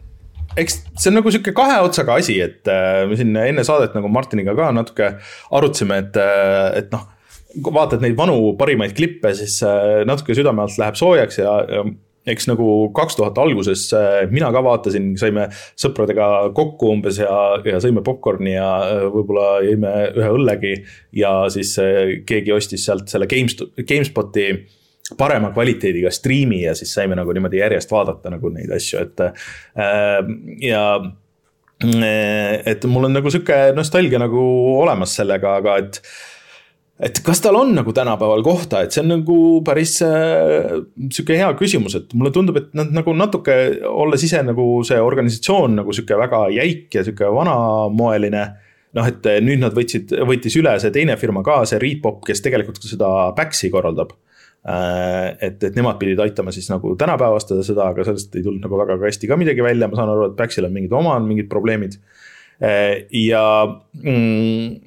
eks 0.57 0.79
see 0.97 1.11
on 1.11 1.19
nagu 1.21 1.33
sihuke 1.33 1.53
kahe 1.57 1.77
otsaga 1.85 2.17
asi, 2.21 2.39
et 2.43 2.69
äh, 2.71 3.05
me 3.09 3.19
siin 3.19 3.37
enne 3.41 3.65
saadet 3.67 3.97
nagu 3.97 4.11
Martiniga 4.13 4.55
ka 4.57 4.71
natuke 4.75 5.13
arutasime, 5.55 6.01
et, 6.05 6.19
äh, 6.21 6.81
et 6.83 6.91
noh. 6.95 7.13
vaatad 7.57 8.03
neid 8.05 8.17
vanu 8.19 8.53
parimaid 8.61 8.93
klippe, 8.97 9.31
siis 9.37 9.59
äh, 9.65 10.03
natuke 10.09 10.35
südame 10.37 10.65
alt 10.65 10.77
läheb 10.81 10.99
soojaks 10.99 11.39
ja, 11.41 11.55
ja 11.73 11.85
eks 12.27 12.49
nagu 12.51 12.69
kaks 12.97 13.19
tuhat 13.19 13.39
alguses 13.39 13.89
mina 14.33 14.51
ka 14.55 14.63
vaatasin, 14.67 15.13
saime 15.21 15.49
sõpradega 15.79 16.51
kokku 16.57 16.91
umbes 16.95 17.21
ja, 17.23 17.37
ja 17.67 17.83
sõime 17.83 18.03
popkorni 18.07 18.57
ja 18.57 18.71
võib-olla 19.13 19.61
jõime 19.67 19.93
ühe 20.17 20.33
õllegi. 20.39 20.75
ja 21.17 21.37
siis 21.53 21.77
keegi 22.27 22.55
ostis 22.57 22.87
sealt 22.87 23.13
selle 23.13 23.29
GameStop, 23.31 23.77
GameSpoti 23.87 24.49
parema 25.19 25.53
kvaliteediga 25.55 26.11
striimi 26.11 26.63
ja 26.65 26.75
siis 26.75 26.95
saime 26.95 27.15
nagu 27.19 27.33
niimoodi 27.33 27.61
järjest 27.61 27.93
vaadata 27.93 28.33
nagu 28.35 28.51
neid 28.55 28.73
asju, 28.75 29.05
et 29.05 29.23
äh,. 29.23 30.33
ja 30.67 30.83
äh, 30.99 32.63
et 32.67 32.87
mul 32.91 33.07
on 33.07 33.15
nagu 33.15 33.31
sihuke 33.31 33.71
nostalgia 33.77 34.19
nagu 34.23 34.41
olemas 34.81 35.15
sellega, 35.21 35.59
aga 35.61 35.77
et 35.85 36.01
et 37.01 37.21
kas 37.25 37.43
tal 37.45 37.59
on 37.59 37.75
nagu 37.77 37.93
tänapäeval 37.93 38.45
kohta, 38.47 38.83
et 38.83 38.95
see 38.95 39.03
on 39.05 39.11
nagu 39.19 39.39
päris 39.67 39.99
äh, 40.05 40.79
sihuke 41.11 41.37
hea 41.39 41.49
küsimus, 41.59 41.99
et 41.99 42.15
mulle 42.17 42.33
tundub, 42.35 42.61
et 42.61 42.71
nad 42.79 42.93
nagu 42.95 43.15
natuke, 43.17 43.57
olles 43.91 44.25
ise 44.25 44.41
nagu 44.47 44.69
see 44.87 45.01
organisatsioon 45.03 45.81
nagu 45.83 45.97
sihuke 45.97 46.19
väga 46.23 46.47
jäik 46.57 46.95
ja 46.97 47.05
sihuke 47.07 47.33
vanamoeline. 47.41 48.47
noh, 48.97 49.05
et 49.05 49.27
nüüd 49.45 49.61
nad 49.61 49.75
võtsid, 49.77 50.15
võttis 50.25 50.55
üle 50.57 50.73
see 50.81 50.93
teine 50.95 51.19
firma 51.21 51.43
ka, 51.45 51.59
see 51.69 51.77
Readpop, 51.83 52.23
kes 52.25 52.41
tegelikult 52.41 52.81
seda 52.81 53.11
PAX-i 53.37 53.69
korraldab 53.69 54.15
Äh, 54.67 55.37
et, 55.47 55.63
et 55.63 55.77
nemad 55.79 55.99
pidid 56.01 56.19
aitama 56.19 56.51
siis 56.51 56.67
nagu 56.73 56.97
tänapäevastada 56.99 57.63
seda, 57.63 57.85
aga 57.93 58.03
sellest 58.09 58.35
ei 58.35 58.43
tulnud 58.43 58.65
nagu 58.65 58.79
väga 58.81 58.97
hästi 58.99 59.29
ka 59.31 59.39
midagi 59.39 59.63
välja, 59.63 59.87
ma 59.87 59.99
saan 59.99 60.11
aru, 60.11 60.25
et 60.27 60.39
Paxil 60.39 60.67
on 60.67 60.75
mingid 60.75 60.95
oma, 60.97 61.13
mingid 61.23 61.47
probleemid. 61.53 61.95
Äh, 62.59 63.05
ja 63.15 63.45
mm, 63.63 64.86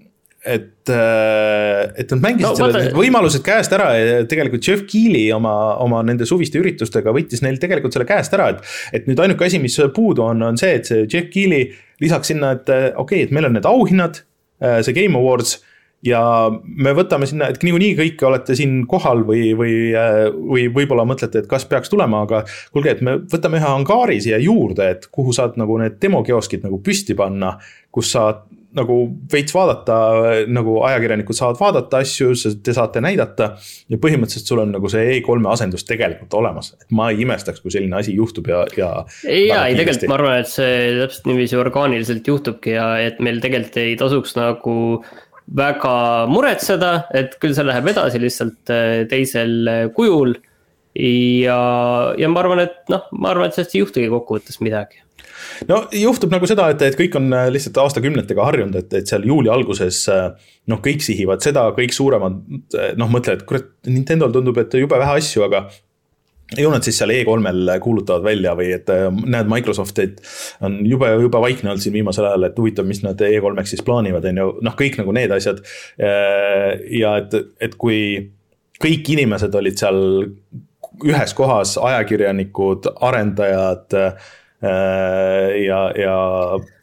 et, 0.50 0.90
äh, 0.90 1.84
et 2.02 2.12
nad 2.16 2.24
mängisid 2.24 2.48
no, 2.48 2.56
selle 2.58 2.80
vaata... 2.80 2.98
võimalused 2.98 3.46
käest 3.46 3.76
ära 3.76 3.92
ja 3.98 4.20
tegelikult 4.30 4.66
Jeff 4.66 4.86
Keeli 4.90 5.28
oma, 5.36 5.54
oma 5.84 6.02
nende 6.08 6.28
suviste 6.30 6.62
üritustega 6.62 7.14
võttis 7.16 7.44
neil 7.46 7.60
tegelikult 7.62 7.96
selle 7.96 8.10
käest 8.10 8.36
ära, 8.38 8.52
et. 8.56 8.76
et 8.96 9.10
nüüd 9.10 9.22
ainuke 9.24 9.48
asi, 9.48 9.62
mis 9.62 9.78
puudu 9.96 10.26
on, 10.26 10.44
on 10.50 10.60
see, 10.60 10.76
et 10.80 10.90
see 10.90 11.06
Jeff 11.06 11.32
Keeli 11.34 11.66
lisaks 12.04 12.34
sinna, 12.34 12.56
et 12.58 12.70
okei 12.70 12.94
okay,, 13.04 13.26
et 13.28 13.34
meil 13.36 13.50
on 13.50 13.58
need 13.58 13.68
auhinnad, 13.68 14.24
see 14.60 14.96
Game 14.96 15.20
Awards 15.20 15.60
ja 16.06 16.22
me 16.64 16.94
võtame 16.96 17.28
sinna, 17.28 17.50
et 17.52 17.64
niikuinii 17.64 17.96
kõik 17.98 18.22
olete 18.28 18.56
siin 18.58 18.82
kohal 18.90 19.26
või, 19.28 19.50
või, 19.58 19.74
või 20.38 20.68
võib-olla 20.76 21.06
mõtlete, 21.08 21.44
et 21.44 21.50
kas 21.52 21.68
peaks 21.70 21.92
tulema, 21.92 22.24
aga 22.28 22.44
kuulge, 22.74 22.96
et 22.96 23.04
me 23.06 23.18
võtame 23.32 23.60
ühe 23.60 23.68
angaari 23.68 24.20
siia 24.24 24.40
juurde, 24.44 24.90
et 24.96 25.10
kuhu 25.12 25.36
saad 25.36 25.60
nagu 25.60 25.78
need 25.82 26.00
demokioskid 26.02 26.64
nagu 26.68 26.80
püsti 26.84 27.18
panna, 27.20 27.58
kus 27.92 28.14
saad 28.16 28.46
nagu 28.78 28.96
veits 29.32 29.54
vaadata, 29.56 29.96
nagu 30.52 30.76
ajakirjanikud 30.86 31.38
saavad 31.38 31.58
vaadata 31.60 32.02
asju, 32.04 32.34
te 32.64 32.74
saate 32.76 33.02
näidata. 33.02 33.52
ja 33.90 33.98
põhimõtteliselt 34.02 34.52
sul 34.52 34.62
on 34.62 34.76
nagu 34.76 34.92
see 34.92 35.16
E3-e 35.18 35.50
asendus 35.54 35.88
tegelikult 35.90 36.36
olemas, 36.38 36.74
et 36.78 36.92
ma 36.96 37.10
ei 37.14 37.24
imestaks, 37.26 37.64
kui 37.64 37.74
selline 37.74 37.98
asi 37.98 38.14
juhtub 38.18 38.50
ja, 38.52 38.66
ja. 38.78 38.92
ja 39.26 39.64
ei, 39.66 39.80
tegelikult 39.80 40.12
ma 40.12 40.20
arvan, 40.20 40.44
et 40.44 40.52
see 40.52 40.76
täpselt 41.00 41.32
niiviisi 41.32 41.58
orgaaniliselt 41.60 42.30
juhtubki 42.30 42.76
ja 42.76 42.92
et 43.02 43.18
meil 43.24 43.42
tegelikult 43.42 43.82
ei 43.82 43.98
tasuks 44.00 44.38
nagu 44.38 44.78
väga 45.58 45.96
muretseda, 46.30 46.94
et 47.18 47.34
küll 47.42 47.58
see 47.58 47.66
läheb 47.66 47.90
edasi 47.90 48.22
lihtsalt 48.22 48.74
äh, 48.74 49.02
teisel 49.10 49.60
äh, 49.66 49.84
kujul. 49.96 50.38
ja, 51.00 51.60
ja 52.18 52.30
ma 52.30 52.42
arvan, 52.44 52.66
et 52.68 52.82
noh, 52.94 53.10
ma 53.18 53.34
arvan, 53.34 53.50
et 53.50 53.58
sellest 53.58 53.78
ei 53.78 53.86
juhtugi 53.86 54.10
kokkuvõttes 54.14 54.62
midagi 54.62 55.02
no 55.70 55.82
juhtub 55.96 56.34
nagu 56.34 56.50
seda, 56.50 56.70
et, 56.74 56.86
et 56.88 56.98
kõik 57.00 57.20
on 57.20 57.30
äh, 57.34 57.50
lihtsalt 57.54 57.82
aastakümnetega 57.84 58.48
harjunud, 58.52 58.80
et, 58.80 58.96
et 59.02 59.12
seal 59.12 59.28
juuli 59.28 59.52
alguses 59.54 60.06
noh, 60.10 60.80
kõik 60.86 61.04
sihivad 61.06 61.44
seda, 61.46 61.68
kõik 61.78 61.96
suuremad 61.96 62.42
noh, 63.00 63.12
mõtlevad, 63.12 63.46
kurat, 63.50 63.70
Nintendo'l 63.90 64.34
tundub, 64.36 64.58
et 64.62 64.76
jube 64.80 65.00
vähe 65.00 65.20
asju, 65.22 65.46
aga 65.48 65.68
ju 66.58 66.70
nad 66.72 66.86
siis 66.86 66.98
seal 66.98 67.12
E3-l 67.14 67.76
kuulutavad 67.84 68.24
välja 68.26 68.56
või 68.58 68.72
et 68.74 68.90
äh, 68.94 69.08
näed, 69.10 69.50
Microsoft 69.52 70.00
on 70.66 70.80
jube, 70.88 71.12
jube 71.22 71.42
vaikne 71.42 71.72
olnud 71.72 71.84
siin 71.84 71.94
viimasel 71.94 72.30
ajal, 72.30 72.48
et 72.48 72.58
huvitav, 72.58 72.88
mis 72.90 73.04
nad 73.06 73.22
E3-ks 73.22 73.76
siis 73.76 73.86
plaanivad, 73.86 74.26
on 74.32 74.42
ju, 74.42 74.48
noh, 74.66 74.78
kõik 74.80 74.98
nagu 75.02 75.14
need 75.16 75.34
asjad. 75.36 75.62
Äh, 76.02 76.74
ja 77.00 77.16
et, 77.22 77.38
et 77.62 77.78
kui 77.80 78.00
kõik 78.82 79.14
inimesed 79.14 79.56
olid 79.56 79.78
seal 79.80 80.02
ühes 81.06 81.34
kohas, 81.38 81.76
ajakirjanikud, 81.78 82.90
arendajad 83.08 83.98
äh, 84.00 84.30
ja, 84.60 85.82
ja. 85.96 86.16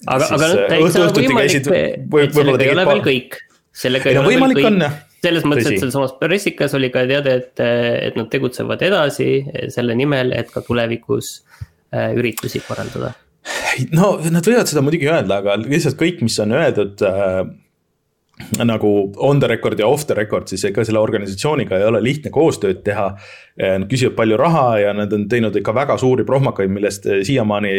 aga, 0.07 0.29
aga 0.37 0.47
noh, 0.49 0.63
täitsa 0.71 1.09
võimalik, 1.13 1.59
et 1.61 2.39
sellega 2.39 2.65
ei 2.65 2.73
ole 2.73 2.87
veel 2.89 3.03
kõik. 3.05 3.37
sellega 3.77 4.13
ei 4.13 4.21
ole 4.23 4.33
veel 4.33 4.57
kõik 4.57 5.05
selles 5.27 5.47
mõttes, 5.49 5.69
et 5.71 5.83
sealsamas 5.83 6.15
pressikas 6.21 6.75
oli 6.79 6.91
ka 6.95 7.05
teade, 7.09 7.37
et, 7.41 7.63
et 7.63 8.19
nad 8.19 8.29
tegutsevad 8.33 8.83
edasi 8.87 9.31
selle 9.75 9.97
nimel, 9.99 10.33
et 10.37 10.51
ka 10.53 10.63
tulevikus 10.65 11.39
äh, 11.95 12.13
üritusi 12.17 12.63
korraldada. 12.67 13.15
no 13.97 14.17
nad 14.33 14.47
võivad 14.47 14.71
seda 14.71 14.85
muidugi 14.87 15.11
öelda, 15.11 15.41
aga 15.43 15.57
lihtsalt 15.63 15.99
kõik, 16.01 16.23
mis 16.27 16.39
on 16.43 16.55
öeldud 16.57 17.05
äh, 17.07 17.41
nagu 18.65 18.91
on 19.17 19.41
the 19.41 19.49
record 19.49 19.81
ja 19.81 19.89
off 19.89 20.07
the 20.07 20.15
record, 20.15 20.49
siis 20.49 20.65
ega 20.69 20.85
selle 20.85 21.01
organisatsiooniga 21.01 21.79
ei 21.79 21.89
ole 21.89 22.03
lihtne 22.05 22.31
koostööd 22.35 22.83
teha. 22.85 23.11
Nad 23.57 23.87
küsivad 23.89 24.13
palju 24.19 24.37
raha 24.37 24.65
ja 24.83 24.93
nad 24.93 25.13
on 25.17 25.25
teinud 25.33 25.57
ikka 25.57 25.73
väga 25.75 25.97
suuri 25.97 26.27
prohmakaid, 26.29 26.69
millest 26.69 27.09
siiamaani 27.25 27.73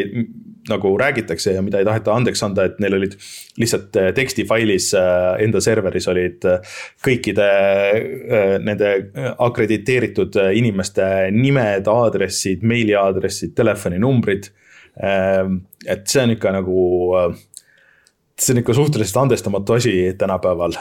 nagu 0.70 0.98
räägitakse 0.98 1.54
ja 1.54 1.62
mida 1.62 1.80
ei 1.80 1.86
taheta 1.86 2.14
andeks 2.16 2.44
anda, 2.44 2.66
et 2.68 2.80
neil 2.84 2.98
olid 2.98 3.16
lihtsalt 3.60 3.96
äh, 4.00 4.12
tekstifailis 4.16 4.92
äh, 4.98 5.42
enda 5.44 5.62
serveris 5.64 6.08
olid 6.12 6.46
äh, 6.48 6.78
kõikide 7.06 7.48
nende 8.64 8.94
akrediteeritud 9.38 10.38
inimeste 10.58 11.06
nimed, 11.32 11.88
aadressid, 11.92 12.66
meiliaadressid, 12.68 13.54
telefoninumbrid. 13.58 14.52
Ähm, 15.04 15.62
et 15.86 16.08
see 16.10 16.24
on 16.24 16.34
ikka 16.34 16.52
nagu 16.56 16.82
see 18.38 18.54
on 18.54 18.62
ikka 18.62 18.74
suhteliselt 18.78 19.18
andestamatu 19.18 19.74
asi 19.74 20.14
tänapäeval 20.18 20.76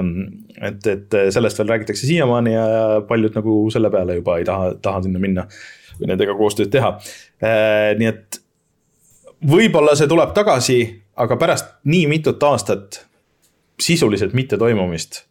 on, 0.00 0.12
et, 0.60 0.86
et 0.86 1.16
sellest 1.30 1.58
veel 1.58 1.68
räägitakse 1.68 2.06
siiamaani 2.06 2.54
ja 2.54 2.66
paljud 3.08 3.36
nagu 3.36 3.56
selle 3.70 3.90
peale 3.92 4.16
juba 4.20 4.38
ei 4.40 4.46
taha, 4.48 4.74
taha 4.82 5.02
sinna 5.04 5.20
minna 5.20 5.44
või 5.98 6.08
nendega 6.08 6.34
koostööd 6.38 6.72
teha. 6.72 6.94
nii 7.98 8.08
et 8.08 8.40
võib-olla 9.48 9.96
see 9.98 10.08
tuleb 10.08 10.32
tagasi, 10.36 10.78
aga 11.20 11.36
pärast 11.36 11.74
nii 11.84 12.06
mitut 12.10 12.42
aastat 12.48 13.02
sisuliselt 13.82 14.32
mitte 14.32 14.58
toimumist. 14.58 15.26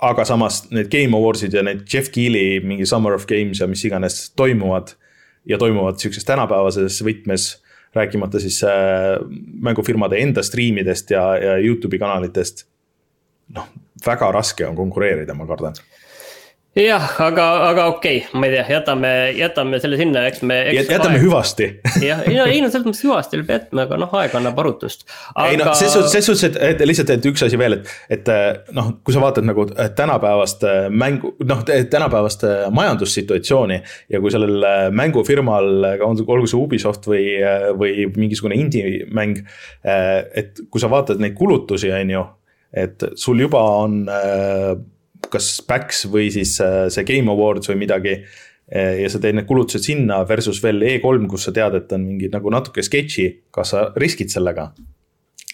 aga 0.00 0.24
samas 0.24 0.70
need 0.70 0.86
Game 0.92 1.16
Awardsid 1.16 1.54
ja 1.54 1.62
need 1.66 1.80
Jeff 1.92 2.10
Keeli 2.14 2.60
mingi 2.60 2.86
Summer 2.86 3.16
of 3.16 3.26
Games 3.26 3.60
ja 3.60 3.66
mis 3.66 3.84
iganes 3.84 4.30
toimuvad 4.36 4.92
ja 5.44 5.58
toimuvad 5.58 5.98
sihukeses 5.98 6.24
tänapäevases 6.24 7.00
võtmes 7.02 7.48
rääkimata 7.94 8.40
siis 8.40 8.62
äh, 8.64 9.18
mängufirmade 9.60 10.18
enda 10.20 10.42
striimidest 10.42 11.10
ja, 11.10 11.24
ja 11.36 11.58
Youtube'i 11.58 11.98
kanalitest. 11.98 12.66
noh, 13.54 13.68
väga 14.06 14.32
raske 14.32 14.66
on 14.66 14.76
konkureerida, 14.76 15.34
ma 15.34 15.46
kardan 15.48 15.76
jah, 16.78 17.06
aga, 17.22 17.44
aga 17.68 17.86
okei 17.92 18.20
okay,, 18.22 18.38
ma 18.38 18.46
ei 18.46 18.54
tea, 18.54 18.64
jätame, 18.76 19.10
jätame 19.36 19.80
selle 19.82 19.98
sinna, 19.98 20.24
eks 20.28 20.42
me. 20.46 20.58
jätame 20.76 21.16
aeg... 21.16 21.24
hüvasti. 21.24 21.68
jah, 22.08 22.22
ei 22.28 22.60
no, 22.62 22.70
selles 22.70 22.86
mõttes 22.86 23.02
hüvasti 23.06 23.40
peab 23.40 23.52
jätma, 23.54 23.84
aga 23.86 23.98
noh, 24.02 24.14
aeg 24.20 24.36
annab 24.38 24.60
arutust 24.62 25.04
aga.... 25.34 25.48
ei 25.50 25.58
no 25.60 25.72
ses 25.78 25.94
suhtes, 25.94 26.12
ses 26.14 26.28
suhtes, 26.28 26.44
et, 26.50 26.58
et 26.70 26.84
lihtsalt, 26.86 27.12
et 27.14 27.28
üks 27.30 27.44
asi 27.46 27.58
veel, 27.60 27.78
et, 27.78 27.92
et 28.18 28.30
noh, 28.76 28.92
kui 29.02 29.16
sa 29.16 29.22
vaatad 29.22 29.46
nagu 29.48 29.66
tänapäevast 29.98 30.66
äh, 30.68 30.80
mängu, 30.90 31.32
noh 31.48 31.64
tänapäevast 31.66 32.44
äh, 32.48 32.66
majandussituatsiooni. 32.74 33.80
ja 34.14 34.22
kui 34.22 34.34
sellel 34.34 34.68
äh, 34.68 34.82
mängufirmal, 34.94 35.70
olgu 36.04 36.46
see 36.46 36.58
Ubisoft 36.58 37.08
või, 37.10 37.24
või 37.78 38.08
mingisugune 38.16 38.58
indie-mäng. 38.58 39.42
et 39.84 40.60
kui 40.70 40.80
sa 40.80 40.90
vaatad 40.90 41.20
neid 41.22 41.34
kulutusi, 41.38 41.90
on 41.94 42.12
ju, 42.12 42.22
et 42.84 43.04
sul 43.18 43.40
juba 43.40 43.62
on 43.82 44.02
kas 45.32 45.50
PAX 45.66 46.06
või 46.12 46.28
siis 46.34 46.54
äh, 46.64 46.86
see 46.92 47.06
Game 47.08 47.32
Awards 47.32 47.70
või 47.72 47.82
midagi. 47.86 48.20
ja 48.68 49.08
sa 49.08 49.16
teed 49.16 49.32
need 49.32 49.46
kulutused 49.48 49.80
sinna 49.80 50.18
versus 50.28 50.58
veel 50.60 50.82
E3, 50.84 51.22
kus 51.32 51.46
sa 51.46 51.54
tead, 51.56 51.78
et 51.78 51.92
on 51.96 52.02
mingi 52.04 52.28
nagu 52.28 52.50
natuke 52.52 52.84
sketši, 52.84 53.24
kas 53.48 53.72
sa 53.72 53.86
riskid 53.96 54.28
sellega? 54.28 54.66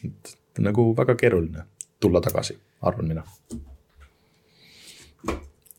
et 0.02 0.35
nagu 0.59 0.88
väga 0.99 1.14
keeruline 1.14 1.62
tulla 2.02 2.18
tagasi, 2.21 2.59
arvan 2.83 3.06
mina 3.12 3.23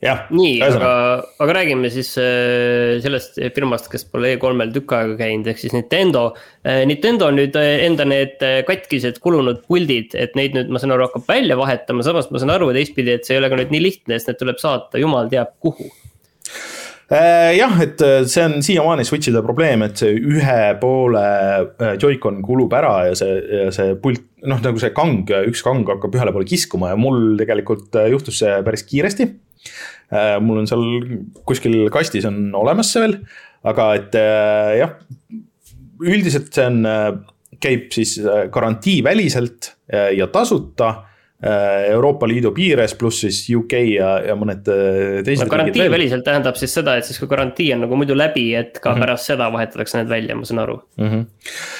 jah. 0.03 0.25
nii, 0.35 0.57
aga, 0.65 0.91
aga 1.43 1.55
räägime 1.59 1.91
siis 1.93 2.11
äh, 2.21 2.97
sellest 3.03 3.39
firmast, 3.55 3.89
kes 3.91 4.07
pole 4.11 4.35
E3-l 4.35 4.73
tükk 4.75 4.95
aega 4.97 5.17
käinud, 5.21 5.49
ehk 5.51 5.61
siis 5.61 5.75
Nintendo. 5.75 6.27
Äh, 6.67 6.83
Nintendo 6.89 7.29
on 7.31 7.39
nüüd 7.39 7.55
äh, 7.59 7.85
enda 7.87 8.07
need 8.09 8.41
katkised 8.67 9.21
kulunud 9.23 9.63
puldid, 9.69 10.17
et 10.19 10.35
neid 10.39 10.57
nüüd, 10.57 10.73
ma 10.73 10.81
saan 10.81 10.95
aru, 10.95 11.09
hakkab 11.09 11.29
välja 11.31 11.59
vahetama, 11.59 12.05
samas 12.05 12.31
ma 12.31 12.41
saan 12.41 12.55
aru 12.57 12.73
teistpidi, 12.75 13.15
et 13.15 13.27
see 13.27 13.37
ei 13.37 13.43
ole 13.43 13.51
ka 13.53 13.61
nüüd 13.61 13.73
nii 13.75 13.85
lihtne, 13.87 14.19
sest 14.19 14.33
need 14.33 14.43
tuleb 14.43 14.61
saata 14.61 15.01
jumal 15.01 15.31
teab 15.31 15.55
kuhu 15.63 15.89
jah, 17.05 17.75
et 17.83 18.01
see 18.31 18.41
on 18.41 18.55
siiamaani 18.65 19.03
Switch'ide 19.05 19.43
probleem, 19.45 19.83
et 19.85 19.99
see 20.01 20.15
ühe 20.17 20.59
poole 20.81 21.25
Joy-Con 22.01 22.39
kulub 22.45 22.73
ära 22.73 22.95
ja 23.11 23.17
see, 23.19 23.67
see 23.75 23.93
pult, 24.01 24.23
noh, 24.49 24.61
nagu 24.63 24.81
see 24.81 24.93
kang, 24.95 25.29
üks 25.45 25.61
kang 25.65 25.85
hakkab 25.85 26.17
ühele 26.17 26.33
poole 26.33 26.49
kiskuma 26.49 26.93
ja 26.93 26.97
mul 26.99 27.35
tegelikult 27.37 27.93
juhtus 28.09 28.41
see 28.41 28.57
päris 28.65 28.85
kiiresti. 28.89 29.29
Äh, 30.13 30.35
mul 30.43 30.61
on 30.61 30.67
seal 30.69 30.83
kuskil 31.47 31.87
kastis 31.93 32.27
on 32.29 32.51
olemas 32.57 32.91
see 32.93 33.01
veel, 33.01 33.15
aga 33.65 33.87
et 33.97 34.17
äh, 34.19 34.73
jah, 34.81 34.93
üldiselt 36.05 36.51
see 36.53 36.67
on, 36.69 36.83
äh, 36.89 37.09
käib 37.61 37.87
siis 37.95 38.17
garantiiväliselt 38.51 39.69
ja 40.17 40.25
tasuta 40.27 40.89
Euroopa 41.43 42.27
Liidu 42.29 42.53
piires, 42.55 42.93
pluss 42.95 43.19
siis 43.25 43.41
UK 43.51 43.73
ja, 43.91 44.13
ja 44.23 44.37
mõned 44.39 44.63
teised. 45.27 45.49
garantiiväliselt 45.51 46.23
tähendab 46.25 46.55
siis 46.57 46.71
seda, 46.73 46.95
et 46.95 47.05
siis 47.05 47.19
kui 47.19 47.27
garantii 47.29 47.67
on 47.75 47.83
nagu 47.83 47.99
muidu 47.99 48.15
läbi, 48.15 48.47
et 48.55 48.79
ka 48.79 48.89
mm 48.89 48.95
-hmm. 48.95 49.03
pärast 49.03 49.29
seda 49.29 49.49
vahetatakse 49.51 49.99
need 49.99 50.09
välja, 50.09 50.35
ma 50.35 50.47
saan 50.47 50.63
aru 50.63 50.79
mm. 50.97 51.09
-hmm. 51.09 51.25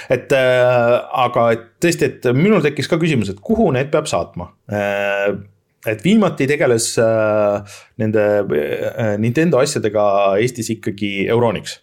et 0.09 0.31
äh, 0.31 0.99
aga 1.23 1.47
tõesti, 1.81 2.03
et 2.11 2.29
minul 2.35 2.61
tekkis 2.61 2.91
ka 2.91 2.99
küsimus, 2.99 3.31
et 3.31 3.39
kuhu 3.41 3.71
need 3.71 3.89
peab 3.95 4.11
saatma 4.11 4.51
äh, 4.69 5.39
et 5.87 6.03
viimati 6.03 6.47
tegeles 6.49 6.91
äh, 6.99 7.79
nende 8.01 8.23
äh, 8.43 9.17
Nintendo 9.17 9.61
asjadega 9.63 10.05
Eestis 10.41 10.69
ikkagi 10.69 11.27
Euronix 11.29 11.79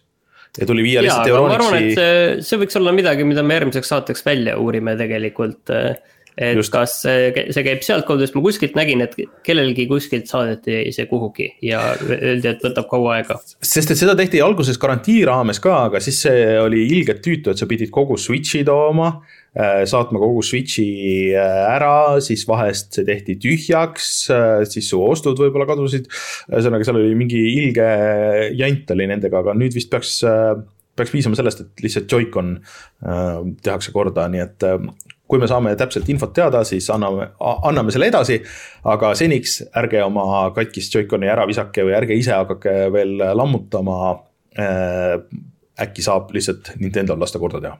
ja 0.59 0.67
tuli 0.69 0.83
viia 0.85 1.01
lihtsalt 1.01 1.27
Euronixi. 1.27 1.57
ma 1.57 1.67
arvan, 1.67 1.83
et 1.83 1.97
see, 1.97 2.41
see 2.45 2.59
võiks 2.61 2.77
olla 2.79 2.93
midagi, 2.95 3.25
mida 3.27 3.43
me 3.45 3.57
järgmiseks 3.57 3.89
saateks 3.89 4.25
välja 4.25 4.57
uurime 4.61 4.93
tegelikult. 4.99 5.71
Äh, 5.73 5.95
et 6.37 6.57
Just. 6.57 6.73
kas 6.73 6.95
see, 7.03 7.29
see 7.53 7.65
käib 7.65 7.85
sealtkaudu, 7.85 8.25
sest 8.25 8.37
ma 8.37 8.43
kuskilt 8.45 8.77
nägin, 8.79 9.03
et 9.05 9.15
kellelgi 9.45 9.87
kuskilt 9.89 10.31
saadeti 10.31 10.81
see 10.95 11.07
kuhugi 11.11 11.51
ja 11.65 11.83
öeldi, 12.07 12.49
et 12.55 12.65
võtab 12.65 12.89
kaua 12.91 13.19
aega. 13.19 13.39
sest 13.59 13.93
et 13.93 13.99
seda 13.99 14.17
tehti 14.19 14.41
alguses 14.43 14.79
garantii 14.81 15.21
raames 15.29 15.61
ka, 15.63 15.85
aga 15.89 16.03
siis 16.03 16.23
see 16.25 16.57
oli 16.61 16.87
ilgelt 16.97 17.23
tüütu, 17.25 17.53
et 17.53 17.61
sa 17.61 17.69
pidid 17.69 17.93
kogu 17.93 18.19
Switch'i 18.19 18.65
tooma 18.67 19.15
Äh, 19.53 19.83
saatma 19.85 20.17
kogu 20.17 20.41
switch'i 20.41 21.29
äh, 21.37 21.57
ära, 21.69 22.17
siis 22.25 22.41
vahest 22.49 22.95
see 22.97 23.05
tehti 23.05 23.35
tühjaks, 23.37 24.07
äh, 24.33 24.63
siis 24.65 24.87
su 24.89 24.97
ostud 24.97 25.37
võib-olla 25.37 25.67
kadusid. 25.69 26.07
ühesõnaga, 26.49 26.87
seal 26.87 26.97
oli 26.97 27.13
mingi 27.19 27.41
ilge 27.51 27.85
jant 28.57 28.89
oli 28.95 29.05
nendega, 29.11 29.43
aga 29.43 29.53
nüüd 29.53 29.77
vist 29.77 29.91
peaks, 29.93 30.15
peaks 30.97 31.13
piisama 31.13 31.37
sellest, 31.37 31.61
et 31.61 31.85
lihtsalt 31.85 32.09
Joy-Con 32.09 32.55
tehakse 33.61 33.93
korda, 33.93 34.25
nii 34.33 34.41
et 34.41 34.65
kui 35.33 35.41
me 35.41 35.49
saame 35.49 35.73
täpselt 35.79 36.09
infot 36.13 36.33
teada, 36.37 36.61
siis 36.67 36.85
anname, 36.93 37.31
anname 37.41 37.93
selle 37.93 38.11
edasi. 38.11 38.37
aga 38.93 39.13
seniks 39.17 39.63
ärge 39.81 40.03
oma 40.05 40.51
katkist 40.53 40.93
Joy-Coni 40.93 41.31
ära 41.33 41.47
visake 41.49 41.85
või 41.87 41.95
ärge 41.97 42.19
ise 42.19 42.35
hakake 42.37 42.91
veel 42.93 43.17
lammutama. 43.33 44.19
äkki 45.83 46.05
saab 46.05 46.29
lihtsalt 46.35 46.75
Nintendo'l 46.77 47.17
lasta 47.17 47.39
korda 47.41 47.61
teha 47.63 47.79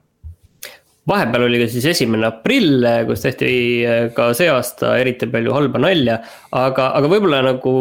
vahepeal 1.09 1.47
oli 1.47 1.59
ka 1.59 1.67
siis 1.71 1.85
esimene 1.91 2.27
aprill, 2.29 2.85
kus 3.07 3.25
tehti 3.25 3.49
äh, 3.83 4.05
ka 4.15 4.29
see 4.37 4.47
aasta 4.51 4.93
eriti 5.01 5.27
palju 5.31 5.53
halba 5.55 5.81
nalja. 5.83 6.19
aga, 6.55 6.89
aga 6.97 7.11
võib-olla 7.11 7.41
nagu 7.43 7.73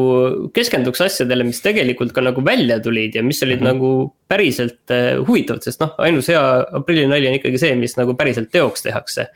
keskenduks 0.54 1.04
asjadele, 1.06 1.46
mis 1.46 1.62
tegelikult 1.62 2.14
ka 2.16 2.24
nagu 2.24 2.42
välja 2.44 2.80
tulid 2.82 3.14
ja 3.14 3.22
mis 3.22 3.42
olid 3.46 3.60
mm 3.60 3.66
-hmm. 3.66 3.72
nagu 3.74 4.14
päriselt 4.28 4.90
äh, 4.90 5.14
huvitavad, 5.22 5.62
sest 5.62 5.80
noh, 5.80 5.94
ainus 5.98 6.28
hea 6.28 6.42
aprillinali 6.80 7.28
on 7.30 7.38
ikkagi 7.38 7.58
see, 7.62 7.74
mis 7.78 7.96
nagu 7.96 8.16
päriselt 8.18 8.50
teoks 8.50 8.82
tehakse. 8.82 9.28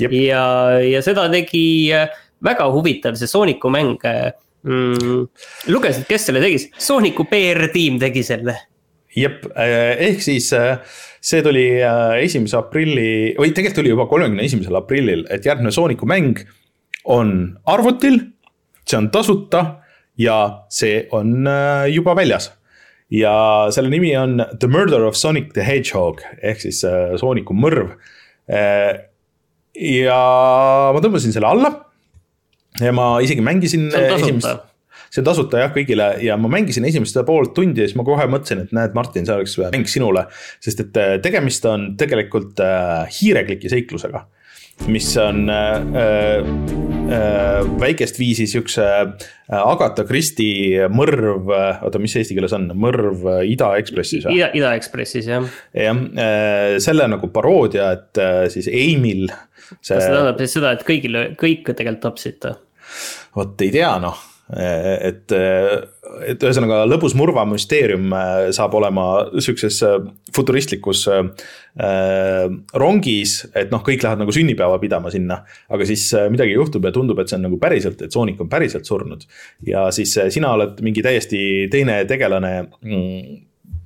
Ja, 0.00 0.44
ja 0.80 1.02
seda 1.04 1.28
tegi 1.32 1.64
äh, 1.94 2.08
väga 2.44 2.68
huvitav 2.72 3.18
see 3.18 3.30
Sooniku 3.30 3.70
mäng 3.70 3.98
mm,. 4.02 5.24
lugesid, 5.68 6.06
kes 6.08 6.28
selle 6.28 6.42
tegi, 6.44 6.60
Sooniku 6.78 7.26
PR-tiim 7.30 8.00
tegi 8.02 8.24
selle. 8.26 8.56
jep, 9.12 9.44
ehk 9.56 10.22
siis 10.24 10.48
see 11.22 11.42
tuli 11.44 11.66
äh, 11.78 12.16
esimese 12.24 12.58
aprilli, 12.58 13.34
või 13.38 13.52
tegelikult 13.54 13.82
tuli 13.82 13.92
juba 13.92 14.08
kolmekümne 14.10 14.46
esimesel 14.46 14.78
aprillil, 14.78 15.22
et 15.30 15.46
järgmine 15.46 15.72
Sooniku 15.74 16.08
mäng 16.10 16.42
on 17.10 17.52
arvutil, 17.70 18.18
see 18.82 18.98
on 18.98 19.08
tasuta 19.14 19.62
ja 20.18 20.38
see 20.72 21.04
on 21.14 21.46
äh, 21.46 21.86
juba 21.92 22.16
väljas. 22.18 22.50
ja 23.12 23.68
selle 23.70 23.90
nimi 23.92 24.14
on 24.16 24.40
The 24.58 24.68
Murder 24.68 25.02
of 25.04 25.16
Sonic 25.20 25.52
the 25.52 25.62
Hedgehog 25.66 26.22
ehk 26.42 26.62
siis 26.64 26.82
äh, 26.88 27.14
Sooniku 27.20 27.54
mõrv. 27.54 27.94
Ja 29.78 30.18
ma 30.92 31.00
tõmbasin 31.04 31.34
selle 31.34 31.48
alla. 31.48 31.72
Ja 32.80 32.92
ma 32.96 33.14
isegi 33.24 33.44
mängisin 33.44 33.90
esimest 33.92 34.68
see 35.12 35.20
on 35.20 35.26
tasuta 35.28 35.60
jah 35.60 35.72
kõigile. 35.74 36.06
Ja 36.24 36.38
ma 36.40 36.48
mängisin 36.52 36.86
esimest 36.88 37.18
poolt 37.28 37.52
tundi 37.56 37.82
ja 37.82 37.88
siis 37.88 37.98
ma 38.00 38.04
kohe 38.06 38.24
mõtlesin, 38.32 38.64
et 38.64 38.72
näed, 38.76 38.94
Martin, 38.96 39.26
see 39.28 39.36
oleks 39.36 39.58
mäng 39.60 39.88
sinule. 39.90 40.24
sest 40.64 40.80
et 40.86 41.00
äh, 41.00 41.16
tegemist 41.24 41.66
on 41.68 41.90
tegelikult 42.00 42.62
äh, 42.64 43.04
hiirekliki 43.20 43.68
seiklusega 43.72 44.24
mis 44.86 45.16
on 45.20 45.50
äh, 45.50 45.76
äh, 47.12 47.60
väikest 47.80 48.18
viisi 48.18 48.46
siukse 48.50 48.84
äh, 48.84 49.58
Agatha 49.58 50.04
Christie 50.08 50.88
mõrv, 50.92 51.52
oota, 51.84 52.00
mis 52.02 52.16
eesti 52.18 52.36
keeles 52.36 52.54
on, 52.56 52.70
mõrv 52.78 53.26
Ida 53.46 53.72
Ekspressis 53.80 54.26
või? 54.26 54.40
Ida, 54.40 54.50
Ida 54.58 54.74
Ekspressis 54.78 55.28
jah. 55.30 55.46
jah 55.76 56.02
äh,, 56.16 56.80
selle 56.82 57.08
nagu 57.12 57.30
paroodia, 57.34 57.92
et 57.98 58.22
äh, 58.22 58.42
siis 58.52 58.70
Emil 58.72 59.28
see.... 59.28 59.94
kas 59.94 60.06
see 60.06 60.10
tähendab 60.10 60.42
siis 60.42 60.58
seda, 60.58 60.74
et 60.76 60.84
kõigile, 60.88 61.30
kõik 61.38 61.72
tegelikult 61.72 62.04
tapsite? 62.10 62.56
vot 63.36 63.64
ei 63.64 63.72
tea 63.72 63.94
noh 64.02 64.31
et, 64.52 65.32
et 65.32 66.42
ühesõnaga 66.44 66.82
lõbus 66.90 67.14
murva 67.16 67.44
müsteerium 67.48 68.10
äh, 68.12 68.48
saab 68.52 68.74
olema 68.76 69.06
sihukeses 69.38 69.78
futuristlikus 70.34 71.06
rongis, 72.76 73.36
et 73.56 73.70
noh, 73.72 73.80
kõik 73.86 74.02
lähevad 74.04 74.20
nagu 74.20 74.34
sünnipäeva 74.34 74.76
pidama 74.82 75.12
sinna. 75.14 75.38
aga 75.72 75.86
siis 75.88 76.10
midagi 76.28 76.52
juhtub 76.52 76.84
ja 76.84 76.92
tundub, 76.92 77.22
et 77.22 77.32
see 77.32 77.38
on 77.38 77.46
nagu 77.46 77.56
päriselt, 77.62 78.02
et 78.04 78.12
Sonic 78.12 78.42
on 78.44 78.50
päriselt 78.52 78.84
surnud. 78.88 79.24
ja 79.66 79.86
siis 79.94 80.12
sina 80.34 80.52
oled 80.52 80.82
mingi 80.84 81.04
täiesti 81.04 81.70
teine 81.72 82.02
tegelane 82.10 82.52
mm, 82.82 83.40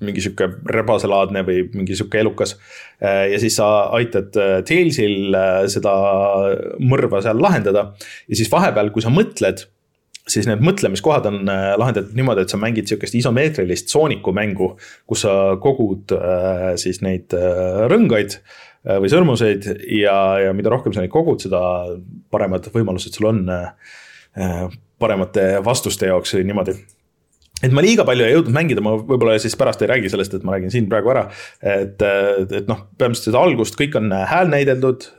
mingi 0.04 0.22
sihuke 0.24 0.48
rebaselaadne 0.72 1.42
või 1.46 1.62
mingi 1.74 1.96
sihuke 1.96 2.20
elukas. 2.20 2.56
Ja 3.00 3.38
siis 3.40 3.56
sa 3.56 3.68
aitad 3.96 4.34
Tailsil 4.68 5.36
seda 5.72 5.94
mõrva 6.82 7.22
seal 7.24 7.40
lahendada 7.40 7.90
ja 8.26 8.38
siis 8.38 8.50
vahepeal, 8.52 8.92
kui 8.92 9.04
sa 9.04 9.12
mõtled 9.12 9.64
siis 10.30 10.48
need 10.48 10.62
mõtlemiskohad 10.64 11.28
on 11.30 11.50
äh, 11.50 11.72
lahendatud 11.78 12.16
niimoodi, 12.18 12.44
et 12.44 12.52
sa 12.52 12.58
mängid 12.60 12.90
sihukest 12.90 13.16
isomeetrilist 13.18 13.92
sooniku 13.92 14.34
mängu, 14.36 14.72
kus 15.08 15.24
sa 15.26 15.34
kogud 15.62 16.14
äh, 16.16 16.72
siis 16.80 17.02
neid 17.06 17.36
äh, 17.36 17.86
rõngaid 17.90 18.40
või 18.86 19.08
sõrmuseid 19.10 19.64
ja, 19.98 20.14
ja 20.38 20.52
mida 20.54 20.70
rohkem 20.70 20.92
sa 20.94 21.02
neid 21.02 21.10
kogud, 21.10 21.40
seda 21.42 21.58
paremad 22.30 22.68
võimalused 22.70 23.16
sul 23.18 23.26
on 23.32 23.40
paremate 25.02 25.46
vastuste 25.66 26.06
jaoks 26.06 26.36
niimoodi 26.38 26.76
et 27.66 27.74
ma 27.74 27.82
liiga 27.82 28.04
palju 28.06 28.22
ei 28.22 28.36
jõudnud 28.36 28.54
mängida, 28.54 28.84
ma 28.86 28.94
võib-olla 29.00 29.34
siis 29.42 29.58
pärast 29.58 29.82
ei 29.82 29.90
räägi 29.90 30.12
sellest, 30.14 30.38
et 30.38 30.46
ma 30.46 30.54
räägin 30.54 30.70
siin 30.70 30.86
praegu 30.92 31.10
ära. 31.10 31.24
et, 31.58 31.98
et 32.46 32.70
noh, 32.70 32.86
põhimõtteliselt 32.94 33.32
seda 33.32 33.42
algust 33.42 33.74
kõik 33.80 33.98
on 33.98 34.14
häälnäideldud. 34.30 35.10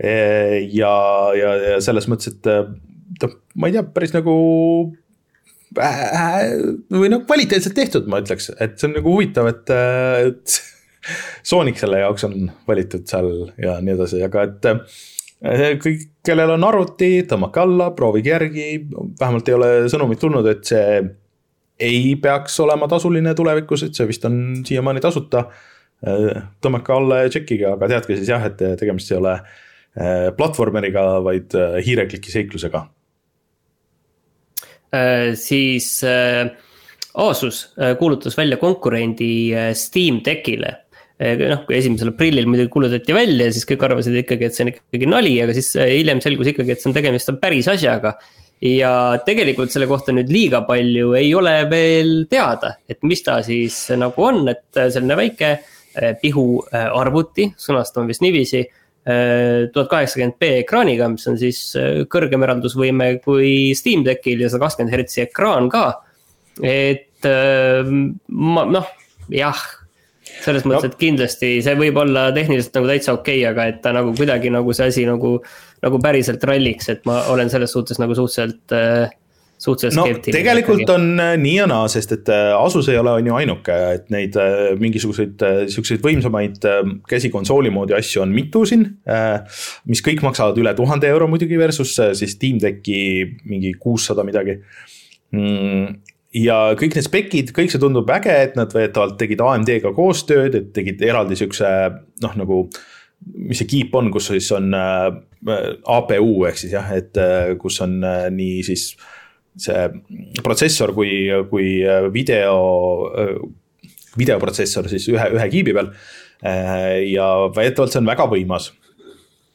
ja, 0.00 0.96
ja, 1.42 1.54
ja 1.68 1.80
selles 1.84 2.08
mõttes, 2.08 2.32
et 2.32 2.48
noh, 3.22 3.36
ma 3.56 3.68
ei 3.68 3.76
tea, 3.76 3.84
päris 3.94 4.14
nagu 4.14 4.34
äh, 5.78 6.40
või 6.92 7.10
noh, 7.12 7.22
kvaliteetselt 7.28 7.76
tehtud, 7.76 8.08
ma 8.10 8.22
ütleks, 8.22 8.50
et 8.58 8.78
see 8.78 8.88
on 8.90 8.98
nagu 8.98 9.14
huvitav, 9.14 9.50
et, 9.50 9.72
et 10.28 10.58
Sonic 11.46 11.78
selle 11.80 12.02
jaoks 12.02 12.26
on 12.28 12.50
valitud 12.68 13.06
seal 13.08 13.30
ja 13.60 13.78
nii 13.84 13.94
edasi, 13.94 14.20
aga 14.26 14.44
et 14.48 14.68
äh, 14.72 15.62
kõik, 15.82 16.08
kellel 16.26 16.56
on 16.56 16.66
arvuti, 16.68 17.12
tõmmake 17.30 17.62
alla, 17.62 17.92
proovige 17.96 18.34
järgi, 18.34 18.68
vähemalt 19.20 19.48
ei 19.48 19.56
ole 19.56 19.70
sõnumit 19.92 20.20
tulnud, 20.22 20.48
et 20.50 20.68
see 20.68 21.00
ei 21.88 22.12
peaks 22.18 22.58
olema 22.60 22.88
tasuline 22.90 23.32
tulevikus, 23.38 23.86
et 23.86 23.96
see 23.96 24.08
vist 24.08 24.24
on 24.26 24.64
siiamaani 24.66 25.02
tasuta. 25.04 25.46
Äh, 26.06 26.44
tõmmake 26.62 26.94
alla 26.94 27.22
ja 27.24 27.32
tšekkige, 27.32 27.72
aga 27.72 27.88
teadke 27.94 28.18
siis 28.18 28.30
jah, 28.30 28.44
et 28.46 28.60
tegemist 28.80 29.10
ei 29.14 29.18
ole 29.18 29.40
platvormeriga, 30.38 31.02
vaid 31.24 31.56
hiirekliki 31.82 32.30
seiklusega 32.30 32.84
Äh, 32.84 32.97
siis 35.36 35.88
äh, 36.06 36.48
Asus 37.18 37.64
kuulutas 37.98 38.36
välja 38.38 38.60
konkurendi 38.60 39.50
Steam 39.74 40.20
Deckile 40.24 40.74
noh, 41.18 41.64
kui 41.66 41.74
esimesel 41.74 42.12
aprillil 42.12 42.46
muidugi 42.46 42.70
kuulutati 42.70 43.16
välja, 43.16 43.48
siis 43.50 43.66
kõik 43.66 43.82
arvasid 43.88 44.20
ikkagi, 44.20 44.46
et 44.46 44.54
see 44.54 44.62
on 44.64 44.70
ikkagi 44.70 45.08
nali, 45.10 45.32
aga 45.42 45.56
siis 45.56 45.72
hiljem 45.74 46.20
selgus 46.22 46.52
ikkagi, 46.52 46.76
et 46.76 46.82
see 46.82 46.92
on 46.92 46.94
tegemist 46.94 47.32
on 47.32 47.40
päris 47.42 47.66
asjaga 47.72 48.12
ja 48.62 48.92
tegelikult 49.26 49.72
selle 49.74 49.88
kohta 49.90 50.14
nüüd 50.14 50.30
liiga 50.32 50.62
palju 50.66 51.12
ei 51.18 51.32
ole 51.34 51.54
veel 51.70 52.12
teada, 52.30 52.74
et 52.90 53.02
mis 53.06 53.22
ta 53.26 53.38
siis 53.46 53.80
nagu 53.98 54.24
on, 54.28 54.44
et 54.50 54.78
selline 54.78 55.18
väike 55.18 55.52
pihu 56.22 56.46
arvuti, 56.70 57.48
sõnastame 57.58 58.12
vist 58.12 58.22
niiviisi. 58.22 58.62
Tuhat 59.08 59.88
kaheksakümmend 59.88 60.36
B 60.36 60.50
ekraaniga, 60.60 61.06
mis 61.08 61.24
on 61.30 61.38
siis 61.40 61.62
kõrgem 62.12 62.42
eraldusvõime 62.44 63.06
kui 63.24 63.72
Steam 63.78 64.02
Deckil 64.04 64.42
ja 64.44 64.50
sada 64.52 64.66
kakskümmend 64.66 64.92
hertsi 64.92 65.22
ekraan 65.24 65.70
ka. 65.72 65.84
et 66.60 67.24
ma 67.24 68.64
noh, 68.68 68.90
jah 69.32 69.62
selles 70.42 70.66
mõttes 70.66 70.86
no., 70.86 70.90
et 70.92 70.98
kindlasti 71.00 71.50
see 71.64 71.76
võib 71.78 71.98
olla 72.02 72.28
tehniliselt 72.34 72.76
nagu 72.78 72.90
täitsa 72.90 73.14
okei 73.16 73.40
okay,, 73.40 73.46
aga 73.50 73.66
et 73.72 73.80
ta 73.84 73.92
nagu 73.96 74.12
kuidagi 74.16 74.52
nagu 74.54 74.74
see 74.76 74.90
asi 74.92 75.06
nagu 75.08 75.38
nagu 75.84 76.00
päriselt 76.02 76.44
ralliks, 76.48 76.90
et 76.92 77.04
ma 77.08 77.22
olen 77.32 77.50
selles 77.52 77.72
suhtes 77.74 78.00
nagu 78.02 78.16
suhteliselt 78.18 78.74
äh, 78.76 79.10
suhteliselt 79.58 79.98
no, 79.98 80.32
tegelikult 80.32 80.90
on 80.94 81.06
äh, 81.22 81.34
nii 81.40 81.54
ja 81.56 81.68
naa, 81.70 81.86
sest 81.90 82.12
et 82.14 82.30
äh, 82.32 82.50
Asus 82.56 82.88
ei 82.92 82.98
ole, 83.00 83.16
on 83.18 83.30
ju 83.30 83.38
ainuke, 83.38 83.78
et 83.98 84.10
neid 84.14 84.36
mingisuguseid 84.80 85.42
siukseid 85.74 86.04
võimsamaid 86.04 86.66
käsikonsooli 87.08 87.72
moodi 87.74 87.96
asju 87.98 88.22
on 88.24 88.34
mitu 88.34 88.64
siin. 88.68 88.84
mis 89.88 90.04
kõik 90.04 90.22
maksavad 90.24 90.58
üle 90.60 90.74
tuhande 90.78 91.08
euro 91.10 91.28
muidugi 91.30 91.58
versus 91.58 91.96
siis 91.96 92.36
Steam 92.36 92.60
Decki 92.62 93.00
mingi 93.48 93.74
kuussada 93.80 94.26
midagi 94.26 94.60
mm 95.32 95.98
ja 96.38 96.74
kõik 96.76 96.92
need 96.92 97.06
spec'id, 97.06 97.50
kõik 97.56 97.72
see 97.72 97.80
tundub 97.80 98.10
äge, 98.12 98.34
et 98.44 98.52
nad 98.54 98.68
väidetavalt 98.76 99.14
tegid 99.18 99.40
AMD-ga 99.40 99.94
koostööd, 99.96 100.54
et 100.54 100.66
tegid 100.76 101.00
eraldi 101.02 101.38
siukse 101.40 101.70
noh, 102.20 102.34
nagu 102.36 102.58
äh, 102.66 102.82
mis 103.20 103.60
see 103.60 103.68
keep 103.68 103.94
on, 103.98 104.10
kus 104.14 104.30
siis 104.30 104.48
on 104.56 104.72
äh, 104.76 105.08
APU 105.96 106.44
ehk 106.48 106.60
siis 106.60 106.74
jah, 106.74 106.90
et 106.96 107.18
äh, 107.20 107.54
kus 107.60 107.80
on 107.84 107.98
äh, 108.04 108.28
nii 108.34 108.62
siis 108.66 108.92
see 109.58 110.40
protsessor 110.42 110.94
kui, 110.96 111.28
kui 111.50 111.68
video, 112.14 112.56
videoprotsessor 114.18 114.88
siis 114.90 115.08
ühe, 115.12 115.28
ühe 115.36 115.48
kiibi 115.52 115.74
peal. 115.76 115.92
ja 117.08 117.28
väidetavalt 117.54 117.94
see 117.94 118.02
on 118.02 118.10
väga 118.10 118.28
võimas. 118.30 118.70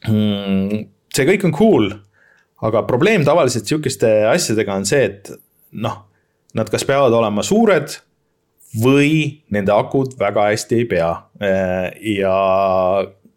Hmm, 0.04 0.84
see 1.16 1.28
kõik 1.28 1.46
on 1.48 1.54
cool, 1.56 1.86
aga 2.64 2.84
probleem 2.88 3.24
tavaliselt 3.24 3.68
sihukeste 3.68 4.10
asjadega 4.28 4.76
on 4.76 4.84
see, 4.88 5.06
et 5.08 5.32
noh, 5.80 6.02
nad 6.54 6.68
kas 6.70 6.84
peavad 6.86 7.14
olema 7.16 7.44
suured 7.46 7.96
või 8.82 9.40
nende 9.54 9.72
akud 9.74 10.16
väga 10.18 10.48
hästi 10.50 10.80
ei 10.82 10.86
pea 10.90 11.10
ja 12.04 12.38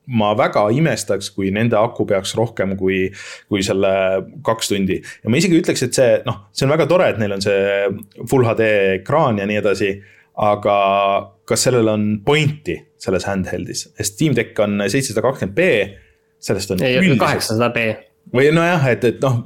ma 0.07 0.31
väga 0.37 0.67
imestaks, 0.75 1.29
kui 1.35 1.51
nende 1.55 1.77
aku 1.79 2.05
peaks 2.07 2.35
rohkem 2.37 2.75
kui, 2.79 3.05
kui 3.51 3.63
selle 3.65 3.91
kaks 4.45 4.71
tundi. 4.71 4.99
ja 5.01 5.31
ma 5.31 5.39
isegi 5.39 5.59
ütleks, 5.59 5.83
et 5.83 5.97
see 5.97 6.19
noh, 6.27 6.45
see 6.55 6.67
on 6.67 6.75
väga 6.75 6.87
tore, 6.89 7.09
et 7.11 7.21
neil 7.21 7.35
on 7.35 7.43
see 7.43 8.25
full 8.29 8.47
HD 8.47 8.69
ekraan 9.01 9.41
ja 9.41 9.47
nii 9.49 9.61
edasi. 9.63 9.95
aga 10.37 10.73
kas 11.49 11.63
sellel 11.65 11.87
on 11.89 12.03
pointi 12.25 12.75
selles 13.01 13.25
handheld'is, 13.25 13.87
sest 13.97 14.13
Steam 14.13 14.35
Deck 14.37 14.59
on 14.61 14.83
seitsesada 14.85 15.25
kakskümmend 15.25 15.55
B. 15.57 15.71
sellest 16.39 16.71
on. 16.71 16.83
kaheksasada 17.17 17.71
B 17.73 17.89
või 18.33 18.49
nojah, 18.51 18.83
et, 18.91 19.05
et 19.07 19.21
noh, 19.23 19.39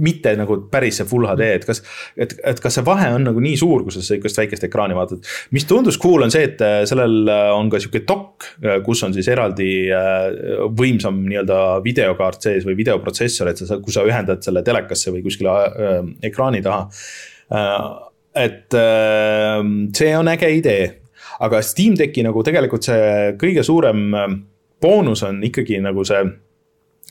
mitte 0.00 0.32
nagu 0.38 0.56
päris 0.72 1.00
see 1.00 1.08
full 1.08 1.26
HD, 1.28 1.48
et 1.58 1.66
kas, 1.68 1.82
et, 2.16 2.32
et 2.46 2.60
kas 2.62 2.78
see 2.78 2.84
vahe 2.86 3.10
on 3.16 3.26
nagu 3.28 3.42
nii 3.42 3.58
suur, 3.60 3.84
kui 3.84 3.94
sa 3.94 4.02
sihukest 4.04 4.40
väikest 4.40 4.66
ekraani 4.68 4.96
vaatad. 4.96 5.24
mis 5.54 5.66
tundus 5.68 5.98
cool, 6.00 6.24
on 6.24 6.32
see, 6.32 6.46
et 6.48 6.62
äh, 6.64 6.82
sellel 6.88 7.28
äh, 7.28 7.50
on 7.56 7.68
ka 7.72 7.80
sihuke 7.82 8.04
dok, 8.08 8.48
äh, 8.64 8.80
kus 8.86 9.04
on 9.06 9.14
siis 9.16 9.28
eraldi 9.32 9.70
võimsam 10.78 11.20
nii-öelda 11.26 11.60
videokaart 11.84 12.48
sees 12.48 12.64
või 12.66 12.78
videoprotsessor, 12.78 13.50
et 13.50 13.60
sa, 13.60 13.78
kui 13.82 13.94
sa 13.94 14.04
ühendad 14.06 14.42
selle 14.44 14.64
telekasse 14.64 15.12
või 15.12 15.24
kuskile 15.24 15.54
ekraani 16.24 16.62
taha. 16.64 16.88
et 18.34 18.76
see 19.96 20.14
on 20.16 20.30
äge 20.32 20.50
idee, 20.56 20.86
aga 21.44 21.60
Steam 21.62 21.98
Decki 21.98 22.24
nagu 22.26 22.42
tegelikult 22.46 22.86
see 22.88 23.34
kõige 23.40 23.64
suurem 23.66 24.06
boonus 24.82 25.24
on 25.26 25.42
ikkagi 25.46 25.80
nagu 25.84 26.04
see 26.06 26.22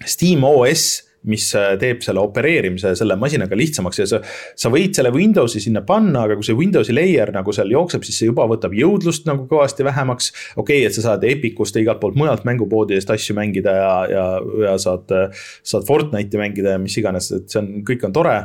Steam 0.02 0.44
OS, 0.48 0.86
mis 1.30 1.46
äh, 1.56 1.74
teeb 1.80 2.02
selle 2.04 2.20
opereerimise 2.20 2.92
selle 3.00 3.16
masinaga 3.20 3.56
lihtsamaks 3.56 4.02
ja 4.02 4.08
sa, 4.10 4.20
sa 4.60 4.72
võid 4.74 4.98
selle 4.98 5.14
Windowsi 5.14 5.62
sinna 5.64 5.80
panna, 5.88 6.26
aga 6.26 6.36
kui 6.36 6.48
see 6.48 6.58
Windowsi 6.58 6.96
layer 6.96 7.32
nagu 7.36 7.54
seal 7.56 7.72
jookseb, 7.72 8.04
siis 8.04 8.18
see 8.20 8.28
juba 8.28 8.48
võtab 8.50 8.76
jõudlust 8.76 9.30
nagu 9.30 9.46
kõvasti 9.48 9.86
vähemaks. 9.88 10.34
okei 10.58 10.82
okay,, 10.82 10.90
et 10.90 10.98
sa 10.98 11.06
saad 11.06 11.24
Epicust 11.30 11.78
ja 11.78 11.86
igalt 11.86 12.02
poolt 12.04 12.20
mujalt 12.20 12.44
mängupoodidest 12.50 13.14
asju 13.16 13.38
mängida 13.40 13.78
ja, 13.78 13.94
ja, 14.12 14.26
ja 14.66 14.76
saad, 14.82 15.16
saad 15.64 15.88
Fortnite'i 15.88 16.42
mängida 16.42 16.76
ja 16.76 16.84
mis 16.84 16.98
iganes, 17.00 17.32
et 17.38 17.48
see 17.48 17.62
on, 17.62 17.72
kõik 17.88 18.04
on 18.10 18.16
tore 18.20 18.38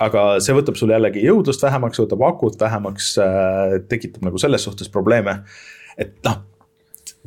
aga 0.00 0.22
see 0.42 0.54
võtab 0.56 0.78
sul 0.78 0.92
jällegi 0.94 1.24
jõudlust 1.26 1.62
vähemaks, 1.66 2.00
võtab 2.04 2.22
akut 2.28 2.60
vähemaks 2.60 3.12
äh,, 3.22 3.76
tekitab 3.90 4.24
nagu 4.28 4.40
selles 4.40 4.64
suhtes 4.64 4.88
probleeme. 4.92 5.40
et 5.98 6.14
noh, 6.24 6.38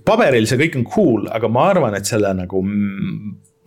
paberil 0.08 0.48
see 0.50 0.60
kõik 0.64 0.80
on 0.80 0.88
cool, 0.88 1.28
aga 1.32 1.52
ma 1.52 1.68
arvan, 1.74 1.98
et 1.98 2.08
selle 2.10 2.32
nagu 2.38 2.64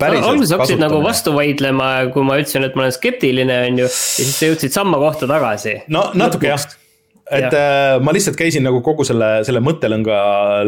alguses 0.07 0.53
hakkasid 0.55 0.83
nagu 0.83 1.01
vastu 1.05 1.35
vaidlema, 1.35 1.93
kui 2.15 2.27
ma 2.27 2.39
ütlesin, 2.41 2.67
et 2.69 2.77
ma 2.79 2.87
olen 2.87 2.95
skeptiline, 2.95 3.63
on 3.71 3.81
ju, 3.85 3.89
ja 3.89 3.95
siis 3.95 4.37
sa 4.37 4.53
jõudsid 4.53 4.75
samma 4.75 5.01
kohta 5.03 5.31
tagasi. 5.31 5.81
no 5.93 6.11
natuke 6.19 6.53
jah 6.53 6.69
et 7.31 7.53
ja. 7.53 7.61
äh, 7.97 8.01
ma 8.03 8.13
lihtsalt 8.15 8.37
käisin 8.39 8.65
nagu 8.65 8.81
kogu 8.85 9.05
selle, 9.07 9.43
selle 9.47 9.61
mõttelõnga 9.65 10.19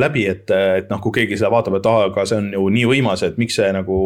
läbi, 0.00 0.26
et, 0.28 0.50
et 0.52 0.90
noh, 0.92 1.00
kui 1.02 1.14
keegi 1.20 1.38
seda 1.40 1.50
vaatab, 1.52 1.78
et 1.78 1.88
aa 1.88 2.06
aga 2.10 2.26
see 2.28 2.40
on 2.40 2.50
ju 2.56 2.66
nii 2.76 2.86
võimas, 2.90 3.24
et 3.26 3.38
miks 3.40 3.56
see 3.60 3.70
nagu. 3.74 4.00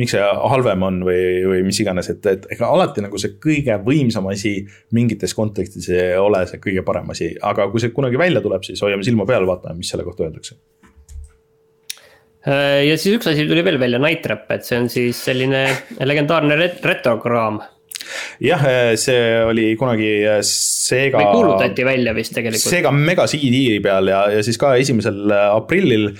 miks 0.00 0.16
see 0.16 0.22
halvem 0.52 0.82
on 0.86 1.00
või, 1.06 1.22
või 1.46 1.62
mis 1.66 1.78
iganes, 1.84 2.10
et, 2.12 2.26
et 2.26 2.46
ega 2.54 2.70
alati 2.74 3.04
nagu 3.04 3.20
see 3.20 3.36
kõige 3.42 3.78
võimsam 3.86 4.26
asi 4.32 4.56
mingites 4.96 5.34
kontekstis 5.38 5.88
ei 5.94 6.16
ole 6.18 6.44
see 6.50 6.62
kõige 6.62 6.84
parem 6.86 7.10
asi, 7.14 7.32
aga 7.42 7.68
kui 7.70 7.82
see 7.82 7.94
kunagi 7.94 8.20
välja 8.20 8.42
tuleb, 8.44 8.64
siis 8.66 8.82
hoiame 8.82 9.06
silma 9.06 9.28
peal, 9.28 9.46
vaatame, 9.48 9.78
mis 9.78 9.92
selle 9.92 10.06
kohta 10.06 10.26
öeldakse 10.26 10.58
ja 12.46 12.96
siis 12.98 13.18
üks 13.18 13.28
asi 13.30 13.46
tuli 13.48 13.64
veel 13.66 13.78
välja, 13.80 14.00
Night 14.02 14.24
Trap, 14.24 14.48
et 14.54 14.66
see 14.66 14.80
on 14.80 14.88
siis 14.92 15.20
selline 15.28 15.66
legendaarne 16.02 16.56
ret 16.58 16.82
retrokraam. 16.84 17.60
jah, 18.42 18.64
äh, 18.66 18.94
see 18.98 19.20
oli 19.46 19.68
kunagi 19.78 20.10
äh, 20.26 20.40
Sega. 20.46 21.20
või 21.20 21.36
kuulutati 21.38 21.86
välja 21.86 22.14
vist 22.16 22.34
tegelikult. 22.34 22.74
Sega 22.74 22.92
Mega 22.94 23.28
CD 23.30 23.78
peal 23.84 24.10
ja, 24.10 24.24
ja 24.36 24.42
siis 24.42 24.58
ka 24.60 24.74
esimesel 24.80 25.30
aprillil 25.32 26.10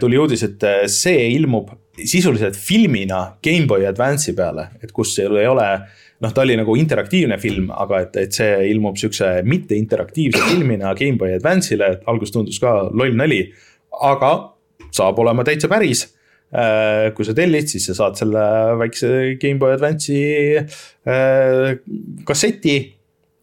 tuli 0.00 0.18
uudis, 0.18 0.42
et 0.42 0.64
see 0.90 1.28
ilmub 1.36 1.70
sisuliselt 1.98 2.56
filmina 2.56 3.20
GameBoy 3.44 3.86
Advance'i 3.86 4.34
peale, 4.38 4.70
et 4.82 4.92
kus 4.94 5.12
ei 5.20 5.46
ole 5.46 5.68
noh, 6.22 6.34
ta 6.34 6.42
oli 6.42 6.56
nagu 6.58 6.74
interaktiivne 6.78 7.38
film, 7.40 7.70
aga 7.74 8.02
et, 8.06 8.20
et 8.24 8.34
see 8.34 8.68
ilmub 8.72 8.98
siukse 8.98 9.38
mitte 9.46 9.76
interaktiivse 9.78 10.42
filmina 10.50 10.94
GameBoy 10.98 11.36
Advance'ile, 11.38 11.92
et 11.94 12.08
alguses 12.10 12.34
tundus 12.34 12.58
ka 12.62 12.74
loll 12.90 13.16
nali, 13.18 13.44
aga 14.08 14.32
saab 14.94 15.18
olema 15.22 15.44
täitsa 15.46 15.70
päris 15.70 16.04
äh, 16.52 17.08
kui 17.16 17.26
sa 17.26 17.34
tellid, 17.36 17.68
siis 17.70 17.88
sa 17.90 17.96
saad 18.02 18.18
selle 18.20 18.44
väikse 18.80 19.10
GameBoy 19.40 19.74
Advance'i 19.76 20.22
äh, 20.58 21.74
kasseti 22.28 22.76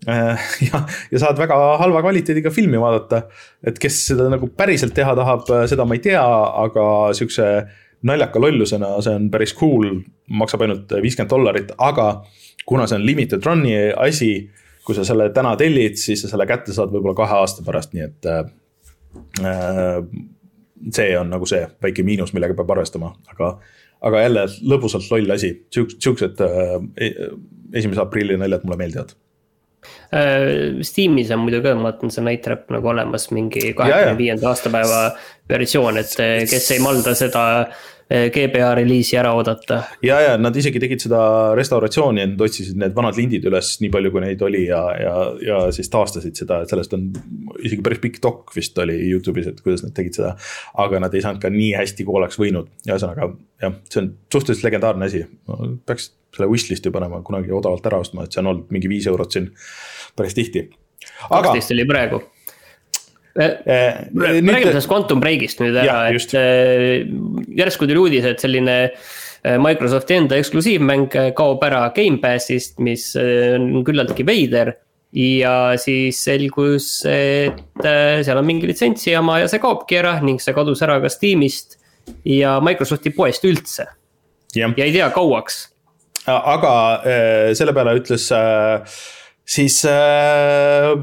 äh,. 0.08 0.50
ja, 0.70 0.84
ja 1.12 1.22
saad 1.22 1.40
väga 1.40 1.60
halva 1.82 2.04
kvaliteediga 2.06 2.54
filmi 2.54 2.82
vaadata. 2.82 3.26
et 3.66 3.80
kes 3.82 4.02
seda 4.12 4.30
nagu 4.34 4.50
päriselt 4.58 4.96
teha 4.98 5.16
tahab, 5.18 5.50
seda 5.70 5.88
ma 5.88 5.98
ei 5.98 6.04
tea, 6.06 6.26
aga 6.66 6.86
sihukese 7.18 7.50
naljaka 8.06 8.42
lollusena, 8.42 8.92
see 9.02 9.16
on 9.18 9.32
päris 9.34 9.56
cool, 9.58 9.88
maksab 10.30 10.66
ainult 10.66 10.92
viiskümmend 11.02 11.32
dollarit, 11.32 11.72
aga 11.82 12.10
kuna 12.70 12.86
see 12.90 13.00
on 13.00 13.06
limited 13.06 13.46
run'i 13.46 13.74
asi, 13.98 14.32
kui 14.86 14.98
sa 14.98 15.06
selle 15.08 15.32
täna 15.34 15.56
tellid, 15.58 15.98
siis 15.98 16.22
sa 16.22 16.30
selle 16.30 16.46
kätte 16.50 16.74
saad 16.76 16.94
võib-olla 16.94 17.18
kahe 17.18 17.40
aasta 17.42 17.66
pärast, 17.66 17.96
nii 17.98 18.06
et 18.06 18.30
äh, 18.30 20.04
see 20.94 21.12
on 21.18 21.32
nagu 21.34 21.48
see 21.50 21.64
väike 21.84 22.06
miinus, 22.08 22.34
millega 22.36 22.58
peab 22.58 22.74
arvestama, 22.76 23.14
aga, 23.32 23.56
aga 24.06 24.24
jälle 24.26 24.48
lõbusalt 24.74 25.08
loll 25.12 25.36
asi, 25.36 25.54
siuksed 25.76 26.42
äh, 26.46 26.76
e-, 26.98 27.30
esimese 27.76 28.04
aprilli 28.04 28.38
naljad 28.40 28.66
mulle 28.66 28.82
meeldivad. 28.84 29.16
Äh, 30.16 30.82
Steamis 30.86 31.32
on 31.34 31.44
muidu 31.46 31.62
ka, 31.66 31.76
ma 31.78 31.90
vaatan, 31.90 32.14
see 32.14 32.26
Night 32.26 32.46
Trap 32.46 32.72
nagu 32.74 32.90
olemas 32.92 33.30
mingi 33.36 33.74
kahekümne 33.78 34.18
viienda 34.20 34.52
aastapäeva 34.52 35.04
versioon, 35.50 36.02
et 36.02 36.16
kes 36.50 36.72
ei 36.76 36.82
malda 36.84 37.14
seda 37.18 37.46
Eh, 37.68 37.95
GBA 38.10 38.68
reliisi 38.78 39.18
ära 39.18 39.32
oodata. 39.34 39.80
ja, 40.06 40.20
ja 40.22 40.34
nad 40.38 40.56
isegi 40.56 40.78
tegid 40.82 41.02
seda 41.02 41.20
restauratsiooni, 41.58 42.22
et 42.22 42.34
nad 42.36 42.44
otsisid 42.46 42.78
need 42.78 42.94
vanad 42.98 43.18
lindid 43.18 43.48
üles, 43.50 43.72
nii 43.82 43.90
palju 43.94 44.12
kui 44.14 44.22
neid 44.22 44.44
oli 44.46 44.66
ja, 44.68 44.82
ja, 45.02 45.16
ja 45.42 45.62
siis 45.74 45.90
taastasid 45.94 46.38
seda, 46.38 46.60
et 46.62 46.70
sellest 46.70 46.94
on 46.98 47.08
isegi 47.66 47.82
päris 47.86 48.04
pikk 48.04 48.22
dok 48.22 48.54
vist 48.56 48.78
oli 48.82 49.00
Youtube'is, 49.10 49.50
et 49.50 49.64
kuidas 49.66 49.82
nad 49.86 49.96
tegid 49.98 50.20
seda. 50.20 50.36
aga 50.86 51.02
nad 51.02 51.18
ei 51.18 51.26
saanud 51.26 51.42
ka 51.42 51.50
nii 51.54 51.72
hästi, 51.80 52.06
kui 52.06 52.22
oleks 52.22 52.38
võinud, 52.42 52.70
ühesõnaga 52.86 53.32
jah, 53.64 53.76
see 53.90 54.04
on 54.04 54.14
suhteliselt 54.30 54.70
legendaarne 54.70 55.10
asi. 55.10 55.26
Peaks 55.90 56.12
selle 56.36 56.52
wishlist'i 56.52 56.94
panema 56.94 57.24
kunagi 57.26 57.54
odavalt 57.56 57.90
ära 57.90 58.04
ostma, 58.04 58.26
et 58.26 58.36
see 58.36 58.44
on 58.44 58.54
olnud 58.54 58.72
mingi 58.76 58.92
viis 58.92 59.10
eurot 59.10 59.34
siin 59.34 59.50
päris 60.16 60.38
tihti. 60.38 60.68
Kaksteist 61.26 61.74
oli 61.74 61.90
praegu 61.90 62.22
äh, 63.40 64.08
räägime 64.16 64.62
sellest 64.64 64.90
Quantum 64.90 65.20
Breakist 65.20 65.60
nüüd 65.60 65.76
ära, 65.80 66.06
et 66.12 66.36
äh, 66.38 67.04
järsku 67.58 67.88
tuli 67.88 68.00
uudis, 68.00 68.28
et 68.30 68.44
selline 68.44 68.78
äh, 68.88 69.58
Microsofti 69.62 70.18
enda 70.20 70.40
eksklusiivmäng 70.40 71.10
kaob 71.38 71.64
ära 71.68 71.86
Gamepassist, 71.96 72.80
mis 72.84 73.12
on 73.20 73.84
küllaltki 73.88 74.28
veider. 74.28 74.76
ja 75.16 75.78
siis 75.80 76.18
selgus, 76.26 77.06
et 77.08 77.84
seal 77.86 78.40
on 78.40 78.44
mingi 78.44 78.68
litsentsi 78.68 79.14
jama 79.14 79.38
ja 79.40 79.48
see 79.48 79.62
kaobki 79.64 79.96
ära 79.96 80.18
ning 80.20 80.42
see 80.44 80.52
kadus 80.52 80.82
ära 80.84 80.98
ka 81.00 81.08
Steamist 81.14 81.78
ja 82.28 82.58
Microsofti 82.60 83.14
poest 83.16 83.46
üldse. 83.48 83.86
ja 84.56 84.68
ei 84.76 84.92
tea 84.92 85.08
kauaks. 85.16 85.62
aga 86.28 86.74
selle 87.56 87.72
peale 87.78 87.96
ütles 88.02 88.28
äh, 88.36 88.98
siis 89.46 89.78
äh, 89.86 90.96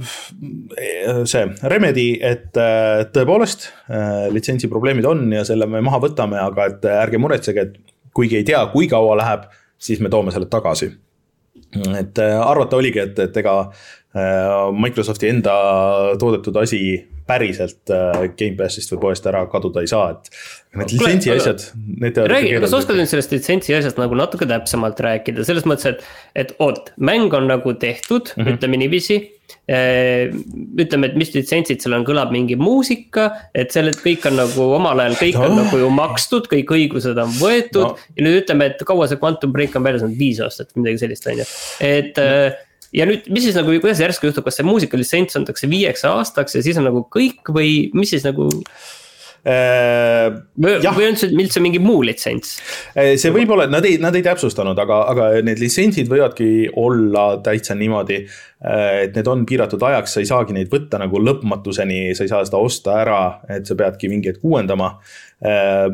see 1.31 1.45
Remedy, 1.71 2.09
et 2.19 2.59
äh, 2.59 3.05
tõepoolest 3.15 3.69
äh, 3.87 4.27
litsentsi 4.35 4.71
probleemid 4.71 5.07
on 5.07 5.25
ja 5.33 5.45
selle 5.47 5.69
me 5.71 5.83
maha 5.85 6.03
võtame, 6.03 6.41
aga 6.43 6.67
et 6.73 6.87
ärge 6.91 7.23
muretsege, 7.23 7.67
et 7.69 7.79
kuigi 8.15 8.41
ei 8.41 8.47
tea, 8.47 8.65
kui 8.75 8.91
kaua 8.91 9.17
läheb, 9.21 9.47
siis 9.83 10.03
me 10.03 10.11
toome 10.13 10.35
selle 10.35 10.51
tagasi. 10.51 10.91
et 11.97 12.19
arvata 12.21 12.77
oligi, 12.77 13.01
et, 13.01 13.19
et 13.19 13.37
ega 13.41 13.55
Microsofti 14.77 15.31
enda 15.31 15.55
toodetud 16.21 16.57
asi 16.61 16.83
päriselt 17.33 17.93
äh, 17.93 18.25
Gamepassist 18.39 18.93
või 18.95 19.03
poest 19.09 19.27
ära 19.31 19.45
kaduda 19.51 19.83
ei 19.83 19.91
saa, 19.91 20.13
et. 20.17 20.33
Need 20.73 20.95
litsentsi 20.95 21.29
asjad, 21.35 21.67
need. 22.01 22.17
räägi, 22.33 22.55
kas 22.63 22.73
oskad 22.79 22.97
nüüd 22.97 23.11
sellest 23.11 23.35
litsentsi 23.35 23.75
asjast 23.77 23.99
nagu 24.01 24.17
natuke 24.17 24.49
täpsemalt 24.49 25.03
rääkida, 25.05 25.45
selles 25.45 25.67
mõttes, 25.69 25.91
et, 25.91 26.07
et 26.39 26.55
oot, 26.65 26.95
mäng 26.97 27.35
on 27.37 27.45
nagu 27.51 27.75
tehtud 27.77 28.33
mm, 28.33 28.41
-hmm. 28.41 28.57
ütleme 28.57 28.81
niiviisi 28.81 29.19
äh, 29.69 30.33
ütleme, 30.81 31.11
et 31.11 31.21
mis 31.21 31.35
litsentsid 31.35 31.85
seal 31.85 31.99
on, 31.99 32.09
kõlab 32.09 32.33
mingi 32.33 32.57
muusika, 32.57 33.29
et 33.53 33.77
selle 33.77 33.93
kõik 34.01 34.25
on 34.33 34.41
nagu 34.41 34.71
omal 34.79 35.05
ajal, 35.05 35.19
kõik 35.21 35.37
no. 35.37 35.45
on 35.45 35.61
nagu 35.61 35.85
ju 35.85 35.93
makstud, 35.93 36.49
kõik 36.55 36.73
õigused 36.79 37.21
on 37.21 37.37
võetud 37.37 37.93
no.. 37.93 38.11
ja 38.17 38.25
nüüd 38.25 38.41
ütleme, 38.41 38.73
et 38.73 38.89
kaua 38.89 39.11
see 39.13 39.21
Quantum 39.21 39.53
Break 39.53 39.77
on 39.77 39.85
väljas 39.85 40.09
olnud, 40.09 40.17
viis 40.17 40.41
aastat, 40.41 40.73
midagi 40.81 41.05
sellist, 41.05 41.29
on 41.29 41.45
ju, 41.45 41.51
et 41.85 42.17
no 42.17 42.53
ja 42.97 43.07
nüüd, 43.09 43.29
mis 43.33 43.47
siis 43.47 43.59
nagu, 43.59 43.75
kuidas 43.83 44.03
järsku 44.03 44.29
juhtub, 44.29 44.47
kas 44.47 44.61
see 44.61 44.67
muusikalitsents 44.69 45.39
antakse 45.41 45.71
viieks 45.71 46.05
aastaks 46.09 46.59
ja 46.59 46.65
siis 46.65 46.81
on 46.81 46.89
nagu 46.89 47.07
kõik 47.13 47.53
või 47.55 47.89
mis 47.97 48.13
siis 48.15 48.27
nagu 48.27 48.49
äh,? 48.53 50.29
või, 50.63 50.77
või 50.85 51.09
on 51.09 51.19
see 51.19 51.33
üldse 51.33 51.63
mingi 51.65 51.81
muu 51.83 52.05
litsents? 52.07 52.55
Äh, 52.93 53.15
see 53.21 53.33
võib 53.35 53.51
olla, 53.57 53.67
nad 53.71 53.87
ei, 53.89 53.97
nad 54.03 54.15
ei 54.19 54.25
täpsustanud, 54.27 54.79
aga, 54.79 55.01
aga 55.13 55.31
need 55.47 55.63
litsentsid 55.63 56.11
võivadki 56.13 56.69
olla 56.79 57.27
täitsa 57.45 57.75
niimoodi. 57.79 58.23
Äh, 58.63 58.87
et 59.09 59.19
need 59.19 59.33
on 59.33 59.43
piiratud 59.49 59.83
ajaks, 59.89 60.15
sa 60.15 60.23
ei 60.23 60.31
saagi 60.31 60.57
neid 60.57 60.71
võtta 60.73 61.01
nagu 61.03 61.21
lõpmatuseni, 61.23 62.13
sa 62.15 62.27
ei 62.27 62.33
saa 62.33 62.45
seda 62.47 62.63
osta 62.63 63.01
ära, 63.03 63.21
et 63.51 63.67
sa 63.67 63.79
peadki 63.79 64.13
mingi 64.13 64.31
hetk 64.31 64.47
uuendama 64.47 64.95
äh, 65.43 65.89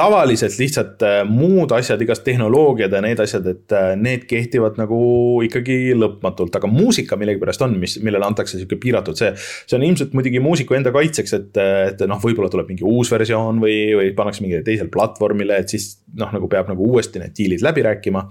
tavaliselt 0.00 0.56
lihtsalt 0.60 1.04
äh, 1.04 1.18
muud 1.28 1.72
asjad, 1.76 2.00
igast 2.04 2.24
tehnoloogiad 2.24 2.94
ja 2.96 3.02
need 3.04 3.20
asjad, 3.22 3.46
et 3.52 3.74
äh, 3.76 3.90
need 4.00 4.24
kehtivad 4.30 4.78
nagu 4.80 5.00
ikkagi 5.44 5.92
lõpmatult, 5.98 6.56
aga 6.56 6.70
muusika 6.70 7.18
millegipärast 7.20 7.64
on, 7.66 7.76
mis, 7.82 7.98
millele 8.04 8.26
antakse 8.26 8.56
sihuke 8.58 8.80
piiratud, 8.80 9.18
see. 9.20 9.32
see 9.66 9.76
on 9.78 9.84
ilmselt 9.86 10.16
muidugi 10.16 10.42
muusiku 10.44 10.78
enda 10.78 10.92
kaitseks, 10.94 11.36
et, 11.36 11.60
et 11.92 12.06
noh, 12.08 12.20
võib-olla 12.22 12.50
tuleb 12.52 12.72
mingi 12.72 12.86
uus 12.86 13.12
versioon 13.12 13.60
või, 13.62 13.76
või 13.98 14.14
pannakse 14.16 14.44
mingile 14.44 14.64
teisele 14.66 14.92
platvormile, 14.92 15.60
et 15.60 15.76
siis 15.76 15.92
noh, 16.20 16.32
nagu 16.36 16.48
peab 16.50 16.72
nagu 16.72 16.88
uuesti 16.88 17.22
need 17.22 17.36
diilid 17.36 17.66
läbi 17.66 17.84
rääkima. 17.86 18.24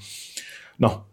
noh 0.86 1.04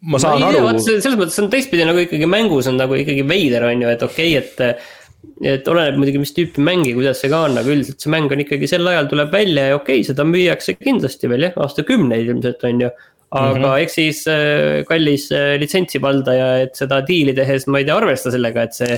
ma 0.00 0.18
saan 0.20 0.40
no, 0.40 0.48
aru. 0.48 0.78
selles 0.80 1.16
mõttes 1.18 1.36
on 1.42 1.50
teistpidi 1.52 1.84
nagu 1.84 2.00
ikkagi 2.00 2.28
mängus 2.30 2.68
on 2.70 2.78
nagu 2.80 2.96
ikkagi 2.96 3.24
veider 3.28 3.66
on 3.68 3.82
ju, 3.84 3.90
et 3.92 4.02
okei 4.06 4.36
okay,, 4.38 4.70
et 4.70 4.99
et 5.40 5.68
oleneb 5.68 5.98
muidugi, 6.00 6.20
mis 6.22 6.34
tüüpi 6.36 6.64
mängi, 6.64 6.92
kuidas 6.96 7.22
see 7.22 7.30
ka 7.32 7.44
on, 7.48 7.56
aga 7.60 7.72
üldiselt 7.72 8.02
see 8.02 8.12
mäng 8.12 8.32
on 8.32 8.42
ikkagi 8.44 8.68
sel 8.68 8.88
ajal 8.90 9.08
tuleb 9.10 9.32
välja 9.32 9.70
ja 9.70 9.78
okei 9.78 10.00
okay,, 10.00 10.08
seda 10.08 10.26
müüakse 10.28 10.76
kindlasti 10.80 11.30
veel 11.32 11.48
jah, 11.48 11.56
aastakümneid 11.64 12.28
ilmselt 12.28 12.64
on 12.68 12.84
ju. 12.86 12.90
aga 13.30 13.54
mm 13.54 13.62
-hmm. 13.62 13.82
eks 13.82 13.94
siis 13.94 14.20
äh, 14.26 14.84
kallis 14.88 15.30
äh, 15.32 15.54
litsentsi 15.60 16.00
valdaja, 16.02 16.48
et 16.64 16.74
seda 16.74 17.00
diili 17.06 17.34
tehes, 17.34 17.66
ma 17.66 17.78
ei 17.78 17.84
tea, 17.84 17.96
arvesta 17.96 18.30
sellega, 18.30 18.62
et 18.62 18.74
see. 18.74 18.96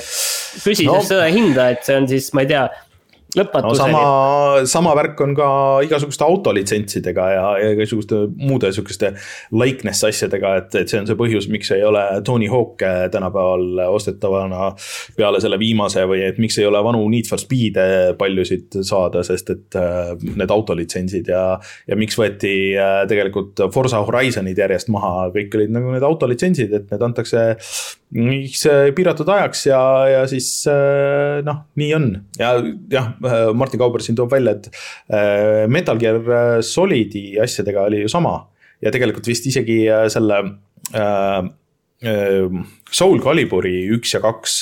küsides 0.64 0.86
no. 0.86 1.02
seda 1.04 1.26
hinda, 1.28 1.68
et 1.70 1.84
see 1.84 1.96
on 1.96 2.08
siis, 2.08 2.32
ma 2.32 2.40
ei 2.40 2.48
tea 2.48 2.62
lõpmatuseni 3.38 3.94
no,. 3.94 4.02
sama, 4.02 4.66
sama 4.68 4.94
värk 4.98 5.20
on 5.24 5.34
ka 5.36 5.48
igasuguste 5.86 6.24
autolitsentsidega 6.26 7.28
ja, 7.32 7.44
ja 7.62 7.70
igasuguste 7.76 8.18
muude 8.40 8.72
sihukeste 8.74 9.12
likeness 9.56 10.04
asjadega, 10.08 10.54
et, 10.60 10.76
et 10.82 10.92
see 10.92 11.00
on 11.00 11.08
see 11.08 11.18
põhjus, 11.18 11.48
miks 11.52 11.72
ei 11.74 11.84
ole 11.86 12.02
Tony 12.26 12.50
Hawk'e 12.52 13.08
tänapäeval 13.12 13.84
ostetavana 13.88 14.72
peale 15.16 15.40
selle 15.44 15.58
viimase 15.60 16.04
või 16.08 16.24
et 16.26 16.40
miks 16.42 16.58
ei 16.60 16.68
ole 16.68 16.82
vanu 16.84 17.04
Need 17.12 17.30
for 17.30 17.40
Speed'e 17.40 18.12
paljusid 18.18 18.82
saada, 18.86 19.24
sest 19.26 19.54
et 19.54 19.80
äh, 19.80 20.12
need 20.36 20.52
autolitsentsid 20.52 21.32
ja, 21.32 21.46
ja 21.88 21.98
miks 21.98 22.18
võeti 22.20 22.54
äh, 22.76 23.02
tegelikult 23.10 23.66
Forsa 23.74 24.02
Horizonid 24.06 24.58
järjest 24.58 24.92
maha, 24.92 25.30
kõik 25.34 25.58
olid 25.58 25.74
nagu 25.74 25.92
need 25.94 26.06
autolitsentsid, 26.06 26.72
et 26.78 26.92
need 26.92 27.08
antakse 27.08 27.48
mingiks 28.12 28.66
piiratud 28.96 29.28
ajaks 29.32 29.66
ja, 29.70 29.80
ja 30.10 30.24
siis 30.28 30.50
äh, 30.68 31.40
noh, 31.46 31.64
nii 31.80 31.92
on 31.96 32.08
ja 32.38 32.54
jah 32.92 33.12
Äh, 33.32 33.54
Martin 33.54 33.80
Kauber 33.80 34.02
siin 34.02 34.16
toob 34.18 34.32
välja, 34.32 34.56
et 34.56 34.68
äh, 35.12 35.68
Metal 35.70 35.98
Gear 36.00 36.20
äh, 36.20 36.60
Solidi 36.62 37.38
asjadega 37.40 37.86
oli 37.88 38.02
ju 38.02 38.08
sama. 38.08 38.48
ja 38.82 38.90
tegelikult 38.90 39.28
vist 39.30 39.44
isegi 39.46 39.84
selle 40.10 40.36
Soul 42.02 43.20
Caliburi 43.22 43.86
üks 43.94 44.16
ja 44.16 44.20
kaks, 44.24 44.56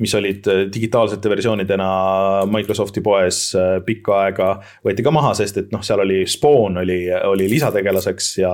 mis 0.00 0.12
olid 0.14 0.46
digitaalsete 0.72 1.32
versioonidena 1.32 1.88
Microsofti 2.46 3.02
poes 3.04 3.40
pikka 3.86 4.18
aega, 4.24 4.50
võeti 4.86 5.02
ka 5.02 5.12
maha, 5.14 5.32
sest 5.38 5.58
et 5.58 5.74
noh, 5.74 5.82
seal 5.84 6.04
oli 6.04 6.22
Spawn 6.30 6.78
oli, 6.84 7.00
oli 7.26 7.48
lisategelaseks 7.50 8.30
ja 8.38 8.52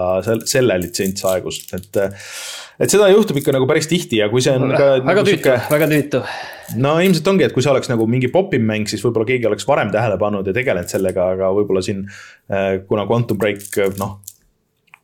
selle 0.49 0.81
litsents 0.81 1.29
aegus, 1.29 1.61
et 1.77 2.01
et 2.77 2.93
seda 2.93 3.09
juhtub 3.09 3.39
ikka 3.41 3.55
nagu 3.57 3.67
päris 3.69 3.89
tihti 3.89 4.21
ja 4.21 4.29
kui 4.33 4.43
see 4.45 4.55
on 4.57 4.69
ka. 4.75 4.89
väga 5.01 5.09
nagu 5.09 5.25
tüütu, 5.29 5.57
väga 5.73 5.89
tüütu. 5.93 6.23
no 6.83 6.97
ilmselt 7.03 7.31
ongi, 7.33 7.47
et 7.47 7.57
kui 7.57 7.65
see 7.65 7.73
oleks 7.73 7.91
nagu 7.93 8.09
mingi 8.11 8.31
popim 8.33 8.67
mäng, 8.69 8.89
siis 8.91 9.05
võib-olla 9.05 9.29
keegi 9.29 9.49
oleks 9.49 9.69
varem 9.69 9.93
tähele 9.95 10.19
pannud 10.21 10.49
ja 10.49 10.57
tegelenud 10.57 10.93
sellega, 10.93 11.33
aga 11.37 11.53
võib-olla 11.57 11.85
siin. 11.85 12.05
Äh, 12.53 12.83
kuna 12.89 13.07
Quantum 13.09 13.41
Break, 13.41 13.65
noh 14.01 14.19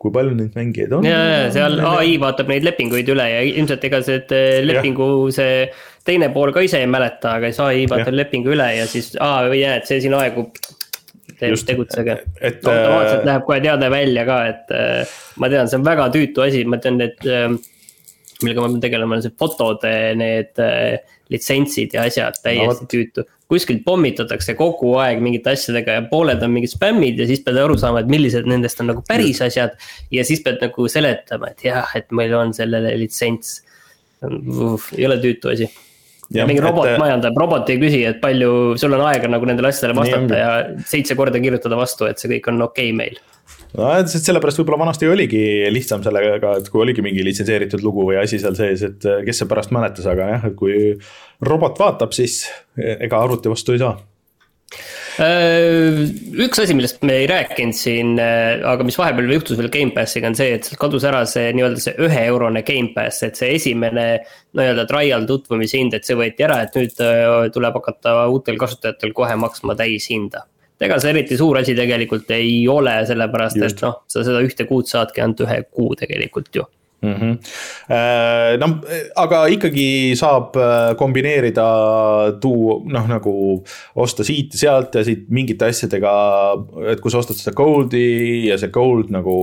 kui 0.03 0.13
palju 0.15 0.35
neid 0.35 0.59
mängijaid 0.59 0.93
on? 0.99 1.07
ja, 1.07 1.23
ja 1.31 1.49
seal 1.55 1.79
ai 1.87 2.17
vaatab 2.23 2.51
neid 2.51 2.67
lepinguid 2.67 3.09
üle 3.15 3.27
ja 3.31 3.41
ilmselt 3.53 3.85
ega 3.89 4.03
see 4.05 4.21
äh, 4.35 4.61
lepingu 4.67 5.09
see 5.35 5.67
teine 6.07 6.29
pool 6.35 6.53
ka 6.55 6.63
ise 6.67 6.83
ei 6.83 6.91
mäleta, 6.91 7.37
aga 7.39 7.51
siis 7.51 7.63
ai 7.63 7.85
vaatab 7.91 8.17
lepingu 8.19 8.55
üle 8.55 8.69
ja 8.77 8.87
siis, 8.91 9.13
aa, 9.23 9.47
jaa, 9.55 9.77
et 9.79 9.91
see 9.91 10.01
siin 10.05 10.17
aegub. 10.19 10.57
Just, 11.43 11.67
tegutsege. 11.67 12.21
automaatselt 12.39 13.25
äh, 13.25 13.27
läheb 13.27 13.47
kohe 13.49 13.57
teade 13.65 13.89
välja 13.91 14.23
ka, 14.29 14.37
et 14.47 14.69
äh, 14.79 15.15
ma 15.43 15.49
tean, 15.51 15.67
see 15.67 15.81
on 15.81 15.87
väga 15.89 16.05
tüütu 16.15 16.45
asi, 16.45 16.61
ma 16.71 16.79
tean, 16.79 17.01
et 17.03 17.27
äh, 17.27 17.49
millega 18.45 18.63
ma 18.63 18.69
pean 18.71 18.85
tegelema, 18.85 19.19
on 19.19 19.25
see 19.25 19.35
fotode 19.43 19.91
need 20.21 20.63
äh, 20.63 21.01
litsentsid 21.33 21.95
ja 21.97 22.07
asjad, 22.09 22.39
täiesti 22.45 22.87
no, 22.87 22.91
tüütu. 22.91 23.27
kuskilt 23.53 23.83
pommitatakse 23.85 24.55
kogu 24.59 24.95
aeg 25.03 25.21
mingite 25.25 25.53
asjadega 25.57 25.99
ja 25.99 26.07
pooled 26.09 26.43
on 26.45 26.55
mingid 26.55 26.73
spämmid 26.73 27.21
ja 27.21 27.29
siis 27.29 27.43
pead 27.45 27.61
aru 27.61 27.77
saama, 27.81 28.03
et 28.03 28.11
millised 28.13 28.49
nendest 28.49 28.81
on 28.81 28.93
nagu 28.93 29.05
päris 29.09 29.43
asjad. 29.45 29.77
ja 30.15 30.25
siis 30.29 30.45
pead 30.45 30.63
nagu 30.65 30.89
seletama, 30.89 31.53
et 31.53 31.65
jah, 31.69 31.97
et 31.99 32.11
meil 32.15 32.35
on 32.39 32.55
sellele 32.57 32.95
litsents. 33.01 33.61
ei 34.23 35.07
ole 35.09 35.19
tüütu 35.23 35.51
asi 35.53 35.69
ja 36.33 36.47
mingi 36.49 36.63
robot 36.65 36.89
et, 36.89 36.99
majandab, 37.01 37.37
robot 37.39 37.69
ei 37.73 37.81
küsi, 37.81 38.03
et 38.09 38.21
palju 38.23 38.79
sul 38.81 38.95
on 38.97 39.05
aega 39.09 39.29
nagu 39.31 39.49
nendele 39.49 39.73
asjadele 39.73 39.99
vastata 39.99 40.39
ja 40.39 40.53
seitse 40.89 41.17
korda 41.19 41.41
kirjutada 41.43 41.79
vastu, 41.79 42.09
et 42.09 42.23
see 42.23 42.31
kõik 42.37 42.49
on 42.53 42.69
okei 42.69 42.93
okay 42.93 42.99
meil 43.03 43.21
no 43.79 43.91
sellepärast 44.13 44.61
võib-olla 44.61 44.85
vanasti 44.85 45.11
oligi 45.11 45.43
lihtsam 45.73 46.05
sellega, 46.05 46.57
et 46.61 46.71
kui 46.73 46.85
oligi 46.85 47.05
mingi 47.05 47.25
litsenseeritud 47.27 47.85
lugu 47.85 48.07
või 48.11 48.21
asi 48.23 48.41
seal 48.43 48.57
sees, 48.59 48.85
et 48.89 49.11
kes 49.27 49.43
see 49.43 49.51
pärast 49.51 49.75
mäletas, 49.75 50.09
aga 50.11 50.31
jah, 50.35 50.49
et 50.51 50.57
kui 50.59 50.95
robot 51.45 51.79
vaatab, 51.81 52.15
siis 52.17 52.45
ega 52.77 53.23
arvuti 53.23 53.53
vastu 53.53 53.77
ei 53.77 53.85
saa 53.85 53.97
Äh, 55.21 56.07
üks 56.41 56.63
asi, 56.63 56.73
millest 56.73 57.03
me 57.05 57.19
ei 57.21 57.27
rääkinud 57.29 57.77
siin, 57.77 58.15
äh, 58.23 58.63
aga 58.65 58.85
mis 58.87 58.97
vahepeal 58.97 59.29
juhtus 59.35 59.59
veel 59.61 59.69
Gamepassiga 59.73 60.31
on 60.31 60.37
see, 60.39 60.55
et 60.57 60.65
sealt 60.65 60.81
kadus 60.81 61.05
ära 61.05 61.21
see 61.29 61.51
nii-öelda 61.53 61.83
see 61.85 61.93
ühe 62.07 62.23
eurone 62.31 62.63
Gamepass, 62.65 63.21
et 63.27 63.37
see 63.37 63.51
esimene. 63.59 64.07
nii-öelda 64.57 64.87
trial 64.89 65.29
tutvumise 65.29 65.81
hind, 65.81 65.97
et 65.97 66.09
see 66.09 66.17
võeti 66.17 66.47
ära, 66.49 66.63
et 66.65 66.81
nüüd 66.81 67.05
äh, 67.05 67.51
tuleb 67.53 67.77
hakata 67.81 68.17
uutel 68.33 68.57
kasutajatel 68.61 69.13
kohe 69.17 69.37
maksma 69.41 69.77
täishinda 69.77 70.47
ega 70.83 70.99
see 71.03 71.15
eriti 71.15 71.39
suur 71.41 71.61
asi 71.63 71.75
tegelikult 71.79 72.31
ei 72.37 72.63
ole, 72.69 72.99
sellepärast 73.09 73.61
Just. 73.61 73.81
et 73.81 73.87
noh, 73.87 73.99
sa 74.11 74.25
seda 74.27 74.45
ühte 74.45 74.69
kuud 74.69 74.91
saadki 74.91 75.25
ainult 75.25 75.45
ühe 75.47 75.59
kuu 75.71 75.97
tegelikult 75.99 76.55
ju 76.55 76.69
mm. 77.03 77.15
-hmm. 77.15 77.39
no 78.59 78.69
aga 79.17 79.43
ikkagi 79.47 80.15
saab 80.19 80.57
äh, 80.57 80.95
kombineerida, 80.99 81.67
tuu 82.41 82.79
noh, 82.87 83.09
nagu 83.11 83.35
osta 83.95 84.25
siit 84.27 84.55
ja 84.55 84.63
sealt 84.65 84.95
ja 84.95 85.05
siit 85.05 85.29
mingite 85.29 85.69
asjadega. 85.71 86.13
et 86.93 87.01
kui 87.01 87.11
sa 87.11 87.23
ostad 87.23 87.39
seda 87.39 87.55
gold'i 87.57 88.49
ja 88.49 88.59
see 88.59 88.73
gold 88.73 89.11
nagu 89.15 89.37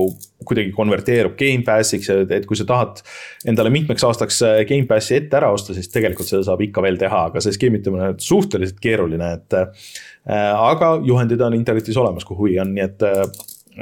kuidagi 0.44 0.72
konverteerub 0.72 1.36
Gamepassiks, 1.38 2.08
et 2.10 2.46
kui 2.48 2.56
sa 2.56 2.64
tahad 2.64 3.02
endale 3.48 3.70
mitmeks 3.70 4.04
aastaks 4.08 4.42
äh, 4.46 4.62
Gamepassi 4.68 5.18
ette 5.20 5.36
ära 5.36 5.52
osta, 5.52 5.76
siis 5.76 5.92
tegelikult 5.92 6.28
seda 6.28 6.42
saab 6.46 6.64
ikka 6.64 6.82
veel 6.84 6.98
teha, 7.00 7.26
aga 7.30 7.44
see 7.44 7.56
skeemitamine 7.56 8.14
on 8.14 8.22
suhteliselt 8.24 8.80
keeruline, 8.80 9.34
et. 9.36 9.60
Aga 10.28 10.92
juhendid 11.06 11.40
on 11.40 11.54
internetis 11.56 11.96
olemas, 11.96 12.26
kui 12.28 12.36
huvi 12.36 12.58
on, 12.60 12.74
nii 12.76 12.84
et, 12.84 13.04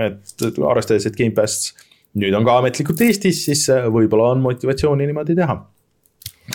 et 0.07 0.45
arvestades, 0.63 1.09
et 1.09 1.17
Gamepass 1.19 1.73
nüüd 2.17 2.37
on 2.37 2.47
ka 2.47 2.59
ametlikult 2.63 3.03
Eestis, 3.05 3.43
siis 3.47 3.67
äh, 3.73 3.89
võib-olla 3.93 4.33
on 4.35 4.45
motivatsiooni 4.45 5.09
niimoodi 5.09 5.37
teha 5.39 5.57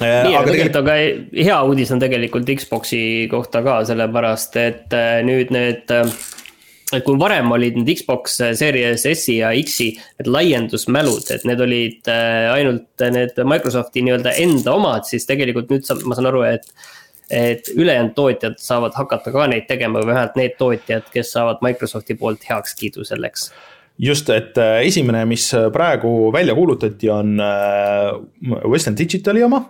äh, 0.02 0.22
nii, 0.28 0.38
aga 0.38 0.46
tegelikult, 0.50 0.80
aga 0.82 0.96
hea 1.50 1.58
uudis 1.68 1.92
on 1.94 2.02
tegelikult 2.02 2.54
Xbox'i 2.64 3.04
kohta 3.32 3.64
ka, 3.66 3.82
sellepärast 3.90 4.58
et 4.62 4.96
äh, 4.98 5.20
nüüd 5.26 5.54
need. 5.54 5.94
et 6.94 7.06
kui 7.06 7.18
varem 7.18 7.50
olid 7.56 7.78
need 7.80 7.94
Xbox 7.98 8.40
Series 8.60 9.06
S-i 9.10 9.40
ja 9.40 9.54
X-i 9.58 9.94
need 9.98 10.30
laiendusmälud, 10.30 11.30
et 11.34 11.46
need 11.50 11.62
olid 11.64 12.10
ainult 12.10 13.06
need 13.16 13.40
Microsofti 13.50 14.04
nii-öelda 14.06 14.36
enda 14.44 14.76
omad, 14.78 15.08
siis 15.10 15.26
tegelikult 15.30 15.74
nüüd 15.74 15.90
ma 16.06 16.18
saan 16.18 16.30
aru, 16.30 16.46
et. 16.50 16.70
Et 17.34 17.70
ülejäänud 17.76 18.14
tootjad 18.16 18.58
saavad 18.62 18.94
hakata 18.96 19.32
ka 19.34 19.48
neid 19.50 19.66
tegema 19.68 20.02
või 20.02 20.14
vähemalt 20.14 20.36
need 20.40 20.58
tootjad, 20.60 21.08
kes 21.14 21.32
saavad 21.34 21.64
Microsofti 21.66 22.18
poolt 22.20 22.46
heakskiidu 22.50 23.06
selleks 23.08 23.50
just, 23.98 24.30
et 24.30 24.58
äh, 24.58 24.82
esimene, 24.88 25.26
mis 25.30 25.48
äh, 25.54 25.70
praegu 25.74 26.32
välja 26.34 26.56
kuulutati, 26.56 27.10
on 27.10 27.40
äh, 27.40 28.66
Western 28.70 28.98
Digitali 28.98 29.44
oma. 29.44 29.66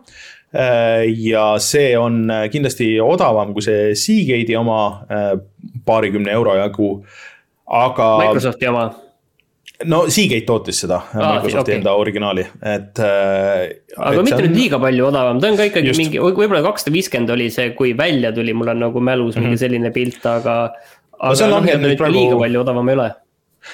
ja 1.17 1.55
see 1.57 1.95
on 1.97 2.29
kindlasti 2.53 2.99
odavam 3.01 3.55
kui 3.55 3.63
see 3.65 3.95
Seagate'i 3.97 4.53
oma 4.53 4.75
paarikümne 5.87 6.29
euro 6.29 6.53
jagu, 6.59 6.89
aga. 7.65 8.09
Microsofti 8.21 8.69
oma 8.69 8.83
no 9.89 10.03
Seagate 10.11 10.45
tootis 10.47 10.83
seda 10.83 10.99
ah,, 11.01 11.35
Microsofti 11.37 11.71
okay. 11.71 11.79
enda 11.79 11.95
originaali, 11.99 12.45
et 12.61 13.01
äh,. 13.03 13.67
aga 13.97 14.15
et 14.19 14.27
mitte 14.27 14.39
on... 14.39 14.47
nüüd 14.47 14.57
liiga 14.57 14.79
palju 14.83 15.07
odavam, 15.09 15.41
ta 15.43 15.51
on 15.51 15.59
ka 15.59 15.67
ikkagi 15.69 15.91
Just. 15.91 16.01
mingi, 16.01 16.21
võib-olla 16.23 16.63
kakssada 16.65 16.95
viiskümmend 16.95 17.35
oli 17.35 17.49
see, 17.53 17.71
kui 17.77 17.93
välja 17.97 18.33
tuli, 18.35 18.55
mul 18.57 18.73
on 18.75 18.83
nagu 18.87 19.03
mälus 19.03 19.35
mm 19.35 19.39
-hmm. 19.39 19.47
mingi 19.47 19.57
mhm. 19.57 19.63
selline 19.65 19.93
pilt, 19.95 20.25
aga. 20.25 20.57
aga 21.19 21.47
no, 21.47 21.59
noh, 21.59 21.69
nüüd 21.85 21.97
praegu... 22.01 22.17
liiga 22.17 22.41
palju 22.45 22.65
odavam 22.65 22.89
ei 22.89 22.99
ole 22.99 23.13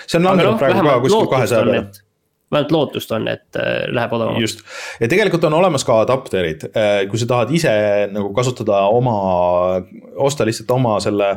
see 0.05 0.19
on 0.19 0.29
langenud 0.29 0.53
no, 0.53 0.59
praegu 0.61 0.85
ka 0.85 0.99
kuskil 1.05 1.33
kahesaja 1.33 1.65
peale 1.65 1.87
vähemalt 2.49 2.71
lootust 2.71 3.11
on, 3.13 3.27
et 3.29 3.57
äh, 3.61 3.83
läheb 3.93 4.13
odavamaks. 4.13 4.41
just, 4.41 4.63
ja 4.99 5.07
tegelikult 5.07 5.43
on 5.45 5.53
olemas 5.53 5.85
ka 5.85 5.99
adapterid, 6.01 6.65
äh, 6.73 7.03
kui 7.09 7.21
sa 7.21 7.27
tahad 7.29 7.51
ise 7.53 7.73
nagu 8.09 8.31
kasutada 8.33 8.87
oma, 8.89 9.17
osta 10.17 10.47
lihtsalt 10.49 10.71
oma 10.73 10.97
selle 11.03 11.35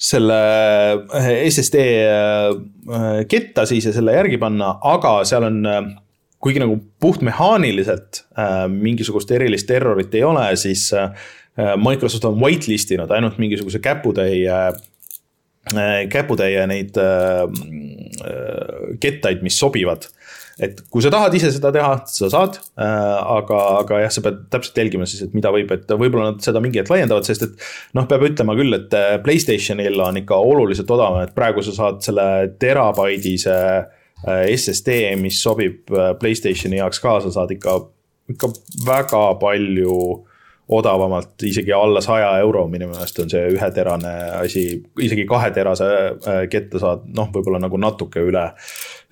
selle 0.00 0.36
äh, 1.14 1.32
SSD 1.48 1.82
ketta 3.28 3.66
siis 3.68 3.88
ja 3.90 3.92
selle 3.92 4.14
järgi 4.16 4.38
panna, 4.40 4.74
aga 4.88 5.18
seal 5.28 5.44
on 5.50 5.60
kuigi 6.40 6.62
nagu 6.62 6.78
puhtmehaaniliselt 7.04 8.22
mingisugust 8.72 9.30
erilist 9.36 9.70
errorit 9.76 10.14
ei 10.16 10.22
ole, 10.24 10.46
siis 10.56 10.86
Microsoft 11.76 12.24
on 12.24 12.38
whitelist 12.40 12.94
inud 12.96 13.12
ainult 13.12 13.36
mingisuguse 13.42 13.82
käputäie 13.84 14.62
käputäie 16.10 16.64
neid 16.70 16.96
kettaid, 19.00 19.44
mis 19.44 19.58
sobivad. 19.60 20.08
Et 20.60 20.80
kui 20.92 21.04
sa 21.04 21.12
tahad 21.12 21.34
ise 21.36 21.50
seda 21.54 21.72
teha, 21.74 21.92
sa 22.10 22.28
saad, 22.32 22.58
aga, 22.76 23.60
aga 23.80 24.02
jah, 24.04 24.12
sa 24.12 24.24
pead 24.24 24.42
täpselt 24.52 24.80
jälgima 24.82 25.08
siis, 25.08 25.24
et 25.26 25.36
mida 25.36 25.52
võib, 25.54 25.72
et 25.74 25.88
võib-olla 25.88 26.32
nad 26.32 26.44
seda 26.44 26.62
mingi 26.62 26.82
hetk 26.82 26.92
laiendavad, 26.92 27.26
sest 27.26 27.46
et 27.46 27.68
noh, 27.96 28.08
peab 28.10 28.26
ütlema 28.28 28.56
küll, 28.58 28.76
et 28.76 28.96
Playstationil 29.24 30.00
on 30.04 30.20
ikka 30.20 30.38
oluliselt 30.52 30.90
odavam, 30.92 31.22
et 31.24 31.34
praegu 31.36 31.64
sa 31.64 31.76
saad 31.76 32.04
selle 32.04 32.26
terabaidise 32.60 33.56
SSD, 34.26 35.14
mis 35.20 35.40
sobib 35.40 35.88
Playstationi 36.20 36.80
jaoks 36.80 37.00
ka, 37.00 37.16
sa 37.24 37.32
saad 37.40 37.54
ikka, 37.56 37.78
ikka 38.34 38.52
väga 38.86 39.22
palju 39.40 39.96
odavamalt, 40.70 41.34
isegi 41.42 41.72
alla 41.74 42.00
saja 42.04 42.30
euro 42.38 42.66
minu 42.70 42.90
meelest 42.90 43.18
on 43.22 43.32
see 43.32 43.42
üheterane 43.56 44.12
asi, 44.38 44.64
isegi 45.02 45.26
kaheterase 45.28 45.88
äh, 45.90 46.44
kette 46.50 46.82
saad 46.82 47.08
noh, 47.16 47.30
võib-olla 47.34 47.62
nagu 47.62 47.80
natuke 47.80 48.22
üle, 48.26 48.46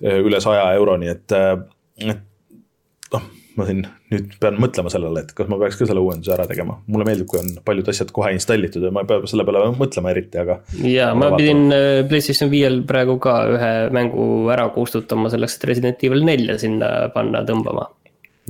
äh, 0.03 0.21
üle 0.23 0.39
saja 0.43 0.69
euroni, 0.77 1.11
et, 1.11 1.35
äh, 1.35 1.57
et 2.05 3.11
noh, 3.15 3.27
ma 3.59 3.67
siin 3.67 3.83
nüüd 4.13 4.37
pean 4.39 4.55
mõtlema 4.61 4.91
sellele, 4.93 5.25
et 5.25 5.35
kas 5.35 5.51
ma 5.51 5.59
peaks 5.59 5.81
ka 5.81 5.89
selle 5.89 6.03
uuenduse 6.05 6.31
ära 6.37 6.47
tegema, 6.47 6.77
mulle 6.87 7.09
meeldib, 7.09 7.27
kui 7.29 7.41
on 7.41 7.51
paljud 7.65 7.91
asjad 7.91 8.13
kohe 8.15 8.31
installitud 8.37 8.87
ja 8.87 8.93
ma 8.95 9.03
ei 9.03 9.11
pea 9.11 9.27
selle 9.29 9.43
peale 9.47 9.67
mõtlema 9.75 10.15
eriti, 10.15 10.39
aga. 10.39 10.61
ja 10.87 11.11
ma 11.17 11.33
pidin 11.35 11.67
PlayStation 12.07 12.51
viiel 12.53 12.85
praegu 12.87 13.19
ka 13.21 13.35
ühe 13.51 13.73
mängu 13.95 14.29
ära 14.55 14.69
kustutama 14.75 15.31
selleks, 15.33 15.59
et 15.59 15.71
Resident 15.73 16.07
Evil 16.07 16.23
nelja 16.23 16.55
sinna 16.61 17.09
panna 17.13 17.43
tõmbama 17.47 17.89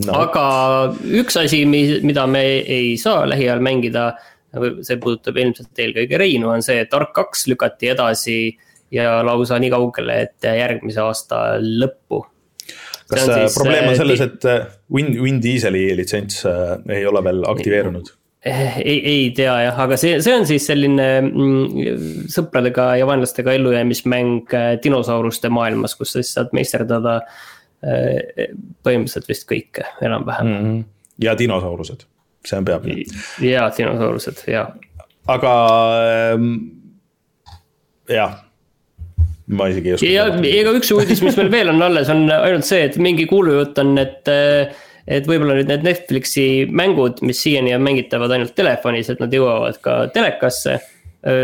no.. 0.08 0.16
aga 0.26 0.46
üks 1.22 1.38
asi, 1.42 1.64
mida 1.68 2.26
me 2.30 2.44
ei 2.62 2.96
saa 3.02 3.26
lähiajal 3.30 3.64
mängida, 3.64 4.12
see 4.86 4.98
puudutab 5.02 5.38
ilmselt 5.42 5.84
eelkõige 5.84 6.20
Reinu, 6.22 6.50
on 6.54 6.66
see, 6.66 6.80
et 6.84 6.94
Ark 6.98 7.14
kaks 7.18 7.48
lükati 7.52 7.92
edasi 7.94 8.40
ja 8.94 9.20
lausa 9.26 9.60
nii 9.62 9.72
kaugele, 9.74 10.22
et 10.26 10.50
järgmise 10.60 11.04
aasta 11.04 11.42
lõppu. 11.62 12.24
kas 13.10 13.26
on 13.26 13.36
siis, 13.36 13.58
probleem 13.58 13.90
on 13.90 13.94
äh, 13.94 14.00
selles, 14.00 14.24
et 14.26 14.48
äh, 14.50 14.72
Win, 14.94 15.12
Win 15.22 15.44
Dieseli 15.44 15.90
litsents 15.98 16.42
äh, 16.50 16.80
ei 16.96 17.06
ole 17.10 17.24
veel 17.26 17.46
aktiveerunud? 17.50 18.16
ei, 18.50 18.98
ei 19.04 19.24
tea 19.36 19.54
jah, 19.66 19.80
aga 19.84 19.98
see, 20.00 20.22
see 20.24 20.32
on 20.32 20.46
siis 20.48 20.64
selline 20.70 21.08
mm, 21.28 22.28
sõpradega 22.32 22.94
ja 23.02 23.08
vaenlastega 23.10 23.52
ellujäämismäng 23.58 24.54
dinosauruste 24.84 25.52
maailmas, 25.52 25.98
kus 26.00 26.14
sa 26.14 26.24
siis 26.24 26.32
saad 26.38 26.56
meisterdada 26.56 27.18
äh, 27.20 27.42
Äh, 27.50 27.59
põhimõtteliselt 27.80 29.30
vist 29.30 29.48
kõike 29.48 29.86
enam-vähem 30.04 30.48
mm. 30.48 30.64
-hmm. 30.66 30.84
ja 31.24 31.38
dinosaurused, 31.40 32.04
see 32.46 32.60
on 32.60 32.68
peamine. 32.68 33.06
ja 33.46 33.70
dinosaurused 33.78 34.44
ja. 34.52 34.66
aga 35.32 35.54
ähm, 36.34 36.52
jah 38.10 38.36
ma 39.50 39.70
isegi 39.72 39.90
ei 39.90 39.96
oska. 39.96 40.12
ja 40.12 40.28
ega 40.60 40.76
üks 40.78 40.92
uudis, 40.94 41.24
mis 41.26 41.38
meil 41.40 41.50
veel 41.54 41.72
on 41.72 41.82
alles, 41.88 42.12
on 42.14 42.28
ainult 42.30 42.68
see, 42.68 42.84
et 42.90 43.00
mingi 43.02 43.28
kuulujutt 43.30 43.80
on, 43.82 43.98
et. 44.02 44.30
et 45.10 45.26
võib-olla 45.26 45.56
nüüd 45.58 45.72
need 45.72 45.86
Netflixi 45.88 46.68
mängud, 46.70 47.24
mis 47.26 47.40
siiani 47.42 47.72
on 47.74 47.82
mängitavad 47.82 48.30
ainult 48.36 48.54
telefonis, 48.54 49.08
et 49.10 49.22
nad 49.24 49.34
jõuavad 49.34 49.80
ka 49.82 49.96
telekasse. 50.14 50.78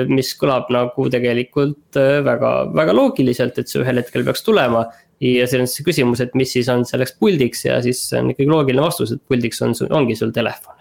mis 0.07 0.29
kõlab 0.39 0.69
nagu 0.71 1.09
tegelikult 1.11 1.97
väga, 1.97 2.51
väga 2.71 2.93
loogiliselt, 2.95 3.57
et 3.59 3.67
see 3.67 3.81
ühel 3.81 3.99
hetkel 3.99 4.23
peaks 4.23 4.45
tulema 4.45 4.85
ja 5.23 5.47
siin 5.47 5.63
on 5.63 5.69
siis 5.71 5.85
küsimus, 5.85 6.21
et 6.23 6.35
mis 6.37 6.51
siis 6.57 6.69
on 6.71 6.83
selleks 6.87 7.15
puldiks 7.19 7.65
ja 7.67 7.79
siis 7.83 8.01
on 8.17 8.31
ikkagi 8.33 8.49
loogiline 8.51 8.83
vastus, 8.83 9.15
et 9.15 9.21
puldiks 9.29 9.61
on, 9.65 9.75
ongi 9.95 10.17
sul 10.19 10.33
telefon. 10.35 10.77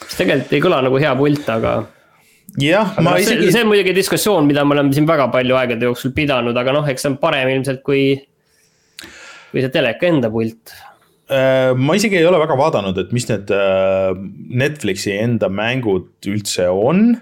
mis 0.00 0.18
tegelikult 0.18 0.54
ei 0.56 0.64
kõla 0.64 0.82
nagu 0.86 1.00
hea 1.02 1.12
pult, 1.18 1.48
aga. 1.52 1.74
jah, 2.60 2.94
ma 2.98 3.14
no, 3.14 3.16
isegi. 3.20 3.50
see 3.52 3.64
on 3.64 3.72
muidugi 3.72 3.96
diskussioon, 3.96 4.48
mida 4.48 4.64
me 4.64 4.78
oleme 4.78 4.96
siin 4.96 5.08
väga 5.08 5.28
palju 5.32 5.58
aegade 5.60 5.90
jooksul 5.90 6.14
pidanud, 6.16 6.56
aga 6.56 6.76
noh, 6.76 6.88
eks 6.88 7.06
see 7.06 7.12
on 7.12 7.18
parem 7.22 7.52
ilmselt 7.56 7.82
kui, 7.86 8.14
kui 9.50 9.64
see 9.64 9.74
teleka 9.74 10.08
enda 10.08 10.32
pult 10.32 10.72
äh, 11.28 11.76
ma 11.76 11.98
isegi 12.00 12.20
ei 12.20 12.28
ole 12.28 12.40
väga 12.40 12.56
vaadanud, 12.58 13.02
et 13.04 13.12
mis 13.16 13.28
need 13.28 13.52
äh, 13.54 14.14
Netflixi 14.64 15.18
enda 15.20 15.52
mängud 15.52 16.32
üldse 16.32 16.70
on 16.72 17.12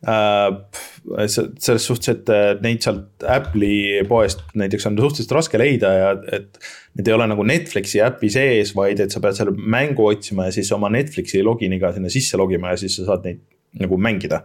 selles 0.00 1.84
suhtes, 1.84 2.14
et 2.14 2.62
neid 2.64 2.80
sealt 2.80 3.24
Apple'i 3.28 4.00
poest 4.08 4.40
näiteks 4.56 4.88
on 4.88 4.96
suhteliselt 4.96 5.34
raske 5.36 5.60
leida 5.60 5.96
ja 5.96 6.12
et. 6.38 6.60
Need 6.98 7.06
ei 7.06 7.14
ole 7.14 7.28
nagu 7.30 7.44
Netflixi 7.46 8.00
äpi 8.02 8.26
sees, 8.34 8.72
vaid 8.74 8.98
et 8.98 9.12
sa 9.14 9.20
pead 9.22 9.36
seal 9.38 9.52
mängu 9.54 10.08
otsima 10.10 10.48
ja 10.48 10.54
siis 10.56 10.72
oma 10.74 10.88
Netflixi 10.90 11.38
loginiga 11.46 11.92
sinna 11.94 12.10
sisse 12.10 12.34
logima 12.34 12.72
ja 12.72 12.80
siis 12.80 12.96
sa 12.98 13.04
saad 13.06 13.28
neid 13.28 13.44
nagu 13.78 13.94
mängida. 13.94 14.40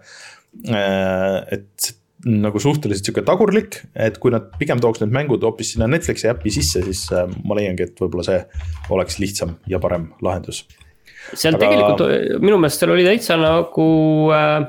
Äh, 0.70 1.40
et 1.58 1.90
nagu 2.26 2.62
suhteliselt 2.62 3.10
sihuke 3.10 3.26
tagurlik, 3.26 3.80
et 3.98 4.18
kui 4.22 4.34
nad 4.34 4.48
pigem 4.60 4.80
tooks 4.82 5.02
need 5.02 5.14
mängud 5.14 5.44
hoopis 5.46 5.74
sinna 5.74 5.90
Netflixi 5.92 6.30
äppi 6.32 6.54
sisse, 6.54 6.82
siis 6.86 7.06
äh, 7.14 7.26
ma 7.46 7.58
leiangi, 7.58 7.90
et 7.90 8.02
võib-olla 8.02 8.26
see 8.26 8.40
oleks 8.96 9.20
lihtsam 9.22 9.58
ja 9.70 9.82
parem 9.84 10.08
lahendus. 10.26 10.64
seal 11.34 11.58
Aga... 11.58 11.66
tegelikult 11.66 12.42
minu 12.46 12.62
meelest 12.62 12.82
seal 12.82 12.94
oli 12.96 13.06
täitsa 13.08 13.38
nagu 13.42 13.88
äh. 14.34 14.60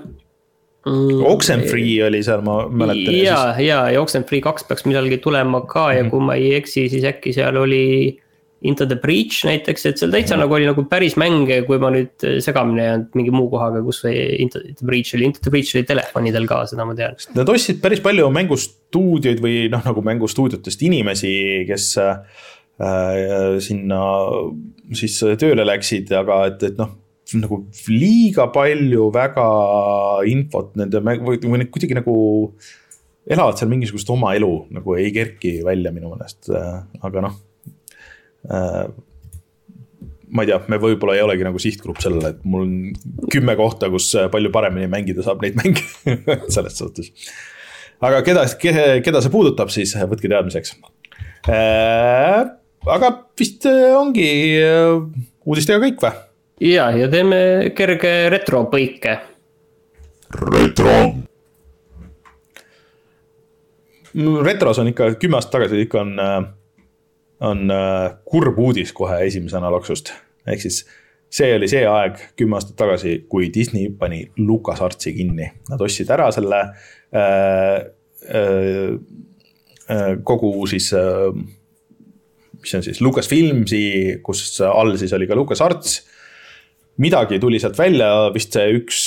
Oxenfree 0.87 2.05
oli 2.07 2.22
seal, 2.22 2.45
ma 2.47 2.61
mäletan. 2.70 3.16
ja, 3.18 3.41
ja, 3.59 3.80
ja 3.91 4.03
Oxenfree 4.03 4.43
kaks 4.45 4.68
peaks 4.68 4.87
millalgi 4.87 5.18
tulema 5.22 5.64
ka 5.66 5.91
ja 5.93 6.03
mm 6.03 6.07
-hmm. 6.07 6.11
kui 6.11 6.20
ma 6.20 6.34
ei 6.34 6.55
eksi, 6.55 6.89
siis 6.89 7.05
äkki 7.05 7.32
seal 7.32 7.57
oli. 7.57 8.18
Into 8.62 8.87
the 8.87 8.97
Breach 8.97 9.45
näiteks, 9.45 9.84
et 9.87 9.99
seal 9.99 10.11
täitsa 10.11 10.34
mm 10.34 10.39
-hmm. 10.39 10.45
nagu 10.45 10.55
oli 10.55 10.66
nagu 10.66 10.84
päris 10.84 11.16
mänge, 11.16 11.62
kui 11.66 11.78
ma 11.78 11.91
nüüd 11.91 12.41
segamini 12.41 12.80
ei 12.80 12.87
jäänud 12.87 13.07
mingi 13.14 13.30
muu 13.30 13.51
kohaga, 13.51 13.82
kus 13.82 14.01
või 14.05 14.41
Into 14.41 14.59
the 14.61 14.87
Breach 14.87 15.14
oli, 15.14 15.24
Into 15.24 15.41
the 15.43 15.51
Breach 15.51 15.76
oli 15.76 15.84
telefonidel 15.84 16.47
ka, 16.47 16.66
seda 16.66 16.84
ma 16.84 16.95
tean. 16.95 17.14
Nad 17.34 17.49
ostsid 17.49 17.82
päris 17.82 18.01
palju 18.01 18.30
mängustuudioid 18.30 19.43
või 19.45 19.68
noh, 19.70 19.84
nagu 19.84 20.03
mängustuudiotest 20.03 20.82
inimesi, 20.82 21.64
kes 21.68 21.99
äh, 21.99 22.16
äh, 22.80 23.59
sinna 23.61 24.01
siis 24.93 25.20
tööle 25.39 25.66
läksid, 25.66 26.12
aga 26.12 26.47
et, 26.47 26.62
et 26.62 26.78
noh 26.78 26.97
nagu 27.35 27.61
liiga 27.91 28.47
palju 28.55 29.09
väga 29.14 29.47
infot 30.31 30.77
nende 30.79 31.03
mäng- 31.03 31.24
või, 31.27 31.41
või 31.43 31.62
need 31.62 31.72
kuidagi 31.74 31.99
nagu 31.99 32.14
elavad 33.27 33.59
seal 33.59 33.70
mingisugust 33.72 34.11
oma 34.14 34.35
elu 34.39 34.53
nagu 34.77 34.95
ei 34.99 35.11
kerki 35.14 35.59
välja 35.66 35.91
minu 35.95 36.12
meelest, 36.12 36.51
aga 37.03 37.24
noh 37.27 37.35
äh, 38.47 38.87
ma 40.31 40.45
ei 40.45 40.51
tea, 40.51 40.59
me 40.70 40.79
võib-olla 40.83 41.16
ei 41.16 41.24
olegi 41.24 41.47
nagu 41.47 41.61
sihtgrupp 41.62 42.03
sellele, 42.03 42.35
et 42.35 42.47
mul 42.47 42.66
on 42.66 43.27
kümme 43.33 43.57
kohta, 43.59 43.91
kus 43.93 44.12
palju 44.33 44.51
paremini 44.55 44.89
mängida 44.91 45.24
saab 45.27 45.43
neid 45.43 45.59
mänge 45.59 45.83
selles 46.55 46.79
suhtes. 46.79 47.11
aga 48.05 48.22
keda, 48.27 48.47
keda 49.03 49.22
see 49.24 49.35
puudutab, 49.35 49.72
siis 49.74 49.97
võtke 50.07 50.31
teadmiseks 50.31 50.77
äh,. 51.51 52.47
aga 52.87 53.12
vist 53.39 53.66
ongi 53.66 54.31
uudistega 55.47 55.83
kõik 55.83 56.03
või? 56.07 56.14
Ja, 56.61 56.90
ja 56.90 57.09
teeme 57.09 57.72
kerge 57.76 58.30
retropõike. 58.32 59.16
retro. 60.50 60.98
retros 64.44 64.78
on 64.78 64.88
ikka 64.88 65.14
kümme 65.20 65.36
aastat 65.36 65.59
tagasi 65.59 65.82
ikka 65.84 66.00
on 66.00 66.14
äh, 66.20 66.38
on 67.40 67.70
äh, 67.70 68.16
kurb 68.24 68.59
uudis 68.59 68.92
kohe 68.92 69.18
esimesena 69.26 69.70
loksust. 69.70 70.12
ehk 70.46 70.61
siis 70.62 70.84
see 71.36 71.54
oli 71.57 71.68
see 71.68 71.84
aeg 71.90 72.20
kümme 72.38 72.57
aastat 72.59 72.76
tagasi, 72.78 73.18
kui 73.28 73.50
Disney 73.54 73.90
pani 73.98 74.22
LucasArtsi 74.38 75.12
kinni. 75.16 75.50
Nad 75.70 75.82
ostsid 75.82 76.11
ära 76.14 76.30
selle 76.34 76.61
äh, 76.62 77.78
äh, 78.30 78.96
äh, 79.90 80.12
kogu 80.24 80.52
siis 80.70 80.92
äh,, 80.96 81.32
mis 82.57 82.70
see 82.70 82.78
on 82.78 82.86
siis, 82.86 83.00
Lucasfilmsi, 83.04 83.86
kus 84.24 84.46
all 84.64 84.96
siis 85.00 85.12
oli 85.16 85.28
ka 85.28 85.38
LucasArts. 85.38 85.98
Midagi 87.03 87.38
tuli 87.38 87.61
sealt 87.61 87.78
välja, 87.78 88.11
vist 88.34 88.57
see 88.57 88.76
üks 88.78 89.01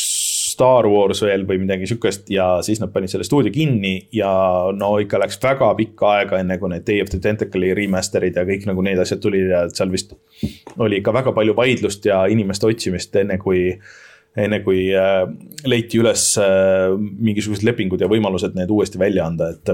Star 0.49 0.87
Wars 0.91 1.21
veel 1.23 1.45
või 1.47 1.61
midagi 1.61 1.87
sihukest 1.87 2.27
ja 2.33 2.57
siis 2.65 2.81
nad 2.81 2.91
panid 2.91 3.11
selle 3.11 3.23
stuudio 3.23 3.51
kinni 3.53 3.93
ja 4.15 4.31
no 4.75 4.91
ikka 4.99 5.21
läks 5.21 5.39
väga 5.43 5.69
pikka 5.77 6.09
aega, 6.17 6.41
enne 6.41 6.57
kui 6.59 6.71
need 6.73 6.85
Day 6.87 6.99
of 7.03 7.11
the 7.13 7.21
Tentacle'i 7.23 7.71
remaster'id 7.77 8.35
ja 8.35 8.43
kõik 8.47 8.67
nagu 8.67 8.83
need 8.85 8.99
asjad 8.99 9.21
tulid 9.23 9.47
ja 9.53 9.63
seal 9.71 9.93
vist 9.93 10.13
oli 10.77 10.99
ikka 10.99 11.15
väga 11.15 11.33
palju 11.37 11.55
vaidlust 11.57 12.05
ja 12.09 12.25
inimeste 12.31 12.67
otsimist, 12.67 13.15
enne 13.21 13.39
kui 13.41 13.63
enne 14.39 14.59
kui 14.65 14.89
äh, 14.93 15.23
leiti 15.67 15.99
üles 16.01 16.25
äh, 16.41 16.91
mingisugused 16.97 17.65
lepingud 17.65 18.01
ja 18.03 18.09
võimalused 18.11 18.57
need 18.57 18.69
uuesti 18.71 19.01
välja 19.01 19.25
anda, 19.29 19.53
et. 19.55 19.71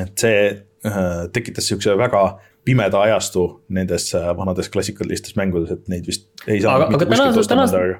et 0.00 0.16
see 0.18 0.40
äh, 0.50 1.12
tekitas 1.32 1.68
sihukese 1.68 1.96
väga 1.98 2.24
pimeda 2.64 3.02
ajastu 3.06 3.44
nendes 3.74 4.08
äh, 4.16 4.30
vanades 4.36 4.70
klassikalistes 4.72 5.36
mängudes, 5.38 5.74
et 5.74 5.92
neid 5.92 6.08
vist 6.08 6.26
ei 6.46 6.62
saanud. 6.62 6.88
aga, 6.88 6.98
aga 6.98 7.10
tänasel, 7.10 7.48
tänasel, 7.50 7.94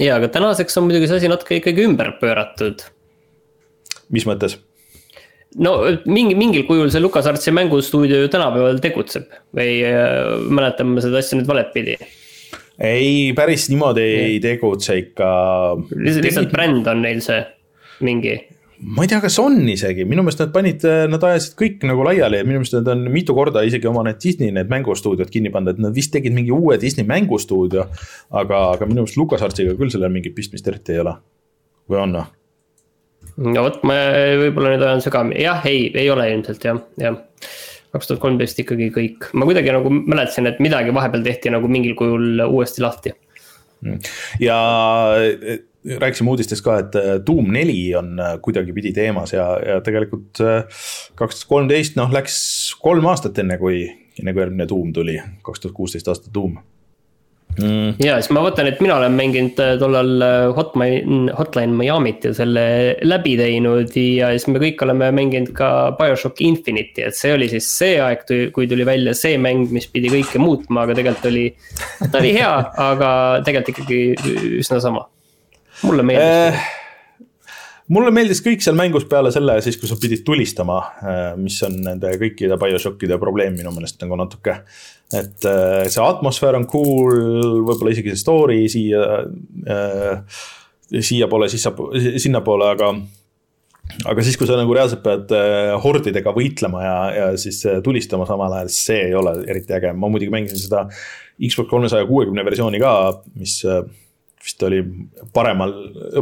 ja, 0.00 0.16
aga 0.16 0.30
tänaseks 0.32 0.80
on 0.80 0.88
muidugi 0.88 1.10
see 1.10 1.20
asi 1.20 1.30
natuke 1.32 1.60
ikkagi 1.60 1.86
ümber 1.88 2.14
pööratud. 2.20 2.86
mis 4.14 4.26
mõttes? 4.28 4.56
no 5.58 5.74
mingi, 6.06 6.36
mingil 6.38 6.64
kujul 6.68 6.92
see 6.92 7.02
LucasArtsi 7.02 7.52
mängustuudio 7.56 8.22
ju 8.24 8.32
tänapäeval 8.32 8.80
tegutseb 8.82 9.28
või 9.56 9.80
äh, 9.86 10.38
mäletan 10.48 10.94
ma 10.94 11.04
seda 11.04 11.20
asja 11.20 11.38
nüüd 11.38 11.50
valet 11.50 11.72
pidi? 11.76 11.98
ei, 12.80 13.32
päris 13.36 13.68
niimoodi 13.72 14.06
ei 14.06 14.38
tegutse 14.42 14.96
ikka. 15.02 15.28
lihtsalt, 15.92 16.24
lihtsalt 16.28 16.54
bränd 16.54 16.88
on 16.90 17.04
neil 17.04 17.20
see 17.24 17.42
mingi 18.06 18.38
ma 18.80 19.04
ei 19.04 19.10
tea, 19.10 19.20
kas 19.20 19.36
on 19.42 19.58
isegi, 19.68 20.06
minu 20.08 20.24
meelest 20.24 20.40
nad 20.40 20.52
panid, 20.54 20.84
nad 21.12 21.24
ajasid 21.28 21.56
kõik 21.58 21.84
nagu 21.88 22.04
laiali 22.06 22.40
ja 22.40 22.46
minu 22.46 22.62
meelest 22.62 22.78
nad 22.78 22.88
on 22.94 23.04
mitu 23.12 23.36
korda 23.36 23.62
isegi 23.66 23.88
oma 23.90 24.04
need 24.06 24.20
Disney 24.22 24.54
need 24.56 24.72
mängustuudiod 24.72 25.32
kinni 25.32 25.52
pannud, 25.52 25.76
et 25.76 25.84
nad 25.84 25.96
vist 25.96 26.12
tegid 26.14 26.34
mingi 26.36 26.54
uue 26.54 26.78
Disney 26.80 27.06
mängustuudio. 27.08 27.86
aga, 28.30 28.62
aga 28.74 28.88
minu 28.88 29.04
meelest 29.04 29.20
LucasArtsiga 29.20 29.76
küll 29.78 29.92
sellel 29.92 30.12
mingit 30.14 30.36
pistmist 30.36 30.68
eriti 30.68 30.96
ei 30.96 31.04
ole. 31.04 31.16
või 31.90 32.04
on 32.06 32.20
või? 32.20 32.26
no 33.50 33.64
vot, 33.66 33.80
ma 33.88 33.96
võib-olla 34.40 34.74
nüüd 34.74 34.86
ajan 34.86 35.04
segamini, 35.04 35.42
jah, 35.44 35.64
ei, 35.68 35.88
ei 35.94 36.08
ole 36.12 36.28
ilmselt 36.32 36.64
jah, 36.64 36.80
jah. 37.00 37.18
kaks 37.94 38.08
tuhat 38.08 38.22
kolmteist 38.22 38.60
ikkagi 38.62 38.90
kõik, 38.94 39.30
ma 39.34 39.48
kuidagi 39.48 39.74
nagu 39.74 39.92
mäletasin, 39.92 40.48
et 40.50 40.60
midagi 40.62 40.94
vahepeal 40.94 41.24
tehti 41.26 41.52
nagu 41.52 41.68
mingil 41.68 41.96
kujul 41.98 42.46
uuesti 42.48 42.84
lahti. 42.84 43.12
ja 44.40 44.58
rääkisime 45.84 46.30
uudistest 46.30 46.64
ka, 46.64 46.78
et 46.82 46.96
äh, 46.98 47.12
Doom 47.26 47.52
neli 47.54 47.94
on 47.96 48.18
äh, 48.20 48.34
kuidagipidi 48.42 48.92
teemas 48.96 49.32
ja, 49.32 49.46
ja 49.66 49.80
tegelikult 49.84 50.42
äh, 50.44 50.82
kaks 51.18 51.40
tuhat 51.40 51.52
kolmteist, 51.54 51.96
noh, 52.00 52.10
läks 52.12 52.40
kolm 52.82 53.08
aastat 53.10 53.38
enne, 53.40 53.56
kui, 53.60 53.86
enne 54.20 54.34
kui 54.34 54.44
järgmine 54.44 54.68
Doom 54.68 54.92
tuli, 54.96 55.16
kaks 55.46 55.64
tuhat 55.64 55.76
kuusteist 55.76 56.12
aasta 56.12 56.32
Doom. 56.34 56.58
Mm.. 57.58 57.96
ja 57.98 58.14
siis 58.20 58.30
ma 58.30 58.44
mõtlen, 58.44 58.68
et 58.70 58.78
mina 58.78 58.94
olen 59.00 59.16
mänginud 59.18 59.56
tollal 59.80 60.22
Hotline, 60.54 61.32
Hotline 61.34 61.74
Miami't 61.74 62.28
ja 62.28 62.30
selle 62.36 62.62
läbi 63.02 63.32
teinud 63.40 63.90
ja 63.98 64.28
siis 64.36 64.46
me 64.46 64.62
kõik 64.62 64.84
oleme 64.86 65.08
mänginud 65.16 65.50
ka 65.56 65.72
BioShock 65.98 66.38
Infinite'i, 66.46 67.08
et 67.08 67.18
see 67.18 67.34
oli 67.34 67.50
siis 67.50 67.66
see 67.74 67.98
aeg, 67.98 68.22
kui 68.54 68.70
tuli 68.70 68.86
välja 68.86 69.16
see 69.18 69.34
mäng, 69.42 69.66
mis 69.74 69.90
pidi 69.90 70.14
kõike 70.14 70.38
muutma, 70.38 70.84
aga 70.86 70.94
tegelikult 71.00 71.32
oli, 71.32 71.48
ta 72.04 72.20
oli 72.22 72.36
hea, 72.38 72.52
aga 72.86 73.10
tegelikult 73.42 73.74
ikkagi 73.74 74.60
üsna 74.62 74.78
sama 74.86 75.08
mulle 75.86 76.04
meeldis 76.06 76.56
äh, 76.56 76.68
mulle 77.90 78.12
meeldis 78.14 78.42
kõik 78.44 78.62
seal 78.64 78.78
mängus 78.78 79.06
peale 79.10 79.32
selle, 79.34 79.58
siis 79.64 79.78
kui 79.80 79.90
sa 79.90 79.98
pidid 80.00 80.22
tulistama, 80.26 80.78
äh, 81.02 81.20
mis 81.40 81.58
on 81.66 81.78
nende 81.86 82.12
kõikide 82.20 82.58
BioShockide 82.60 83.18
probleem 83.22 83.56
minu 83.58 83.72
meelest 83.74 84.00
nagu 84.04 84.18
natuke. 84.20 84.60
et 85.10 85.46
äh, 85.48 85.86
see 85.90 86.02
atmosfäär 86.04 86.58
on 86.58 86.66
cool, 86.70 87.14
võib-olla 87.66 87.94
isegi 87.94 88.12
see 88.14 88.20
story 88.20 88.60
siia 88.70 89.06
äh,, 89.66 90.42
siiapoole, 90.90 91.46
sissa, 91.50 91.72
sinnapoole, 92.18 92.68
aga 92.74 92.92
aga 94.10 94.22
siis, 94.22 94.36
kui 94.38 94.46
sa 94.46 94.58
nagu 94.58 94.74
reaalselt 94.74 95.02
pead 95.02 95.32
hordidega 95.82 96.30
võitlema 96.34 96.82
ja, 96.82 96.96
ja 97.14 97.26
siis 97.38 97.58
tulistama 97.82 98.26
samal 98.26 98.54
ajal, 98.54 98.70
see 98.74 99.00
ei 99.08 99.16
ole 99.18 99.32
eriti 99.50 99.74
äge, 99.74 99.90
ma 99.98 100.10
muidugi 100.10 100.34
mängisin 100.34 100.62
seda 100.62 100.84
Xbox 101.40 101.70
kolmesaja 101.70 102.06
kuuekümne 102.06 102.44
versiooni 102.46 102.78
ka, 102.82 102.92
mis 103.38 103.56
vist 104.44 104.62
oli 104.64 104.80
paremal, 105.34 105.72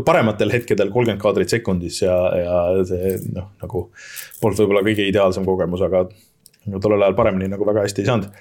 parematel 0.07 0.51
hetkedel 0.53 0.91
kolmkümmend 0.91 1.23
kaadrit 1.23 1.53
sekundis 1.55 2.01
ja, 2.03 2.16
ja 2.35 2.57
see 2.89 3.14
noh, 3.35 3.53
nagu 3.62 3.85
polnud 4.43 4.62
võib-olla 4.62 4.83
kõige 4.87 5.07
ideaalsem 5.07 5.47
kogemus, 5.47 5.85
aga 5.87 6.07
tollel 6.83 7.05
ajal 7.07 7.19
paremini 7.19 7.51
nagu 7.53 7.66
väga 7.69 7.87
hästi 7.87 8.03
ei 8.03 8.11
saanud. 8.11 8.33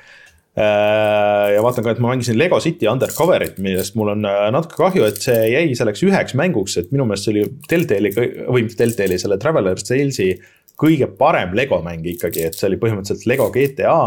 Äh, 0.57 1.53
ja 1.53 1.61
vaatan 1.61 1.85
ka, 1.85 1.93
et 1.93 1.99
ma 2.01 2.09
mängisin 2.09 2.37
Lego 2.39 2.57
City 2.63 2.87
Undercoverit, 2.89 3.59
millest 3.61 3.93
mul 3.99 4.15
on 4.15 4.25
äh, 4.25 4.47
natuke 4.53 4.79
kahju, 4.79 5.05
et 5.05 5.21
see 5.21 5.43
jäi 5.51 5.67
selleks 5.77 6.01
üheks 6.07 6.33
mänguks, 6.39 6.79
et 6.81 6.89
minu 6.89 7.05
meelest 7.05 7.27
see 7.27 7.35
oli 7.35 7.43
Deltali 7.69 8.09
või 8.17 8.63
mitte 8.65 8.81
Deltali, 8.81 9.19
selle 9.21 9.37
Traveler's 9.41 9.85
Tales'i 9.85 10.31
kõige 10.77 11.11
parem 11.19 11.53
Lego 11.57 11.77
mäng 11.85 12.05
ikkagi, 12.09 12.47
et 12.49 12.57
see 12.57 12.71
oli 12.71 12.79
põhimõtteliselt 12.81 13.29
Lego 13.29 13.51
GTA 13.53 13.99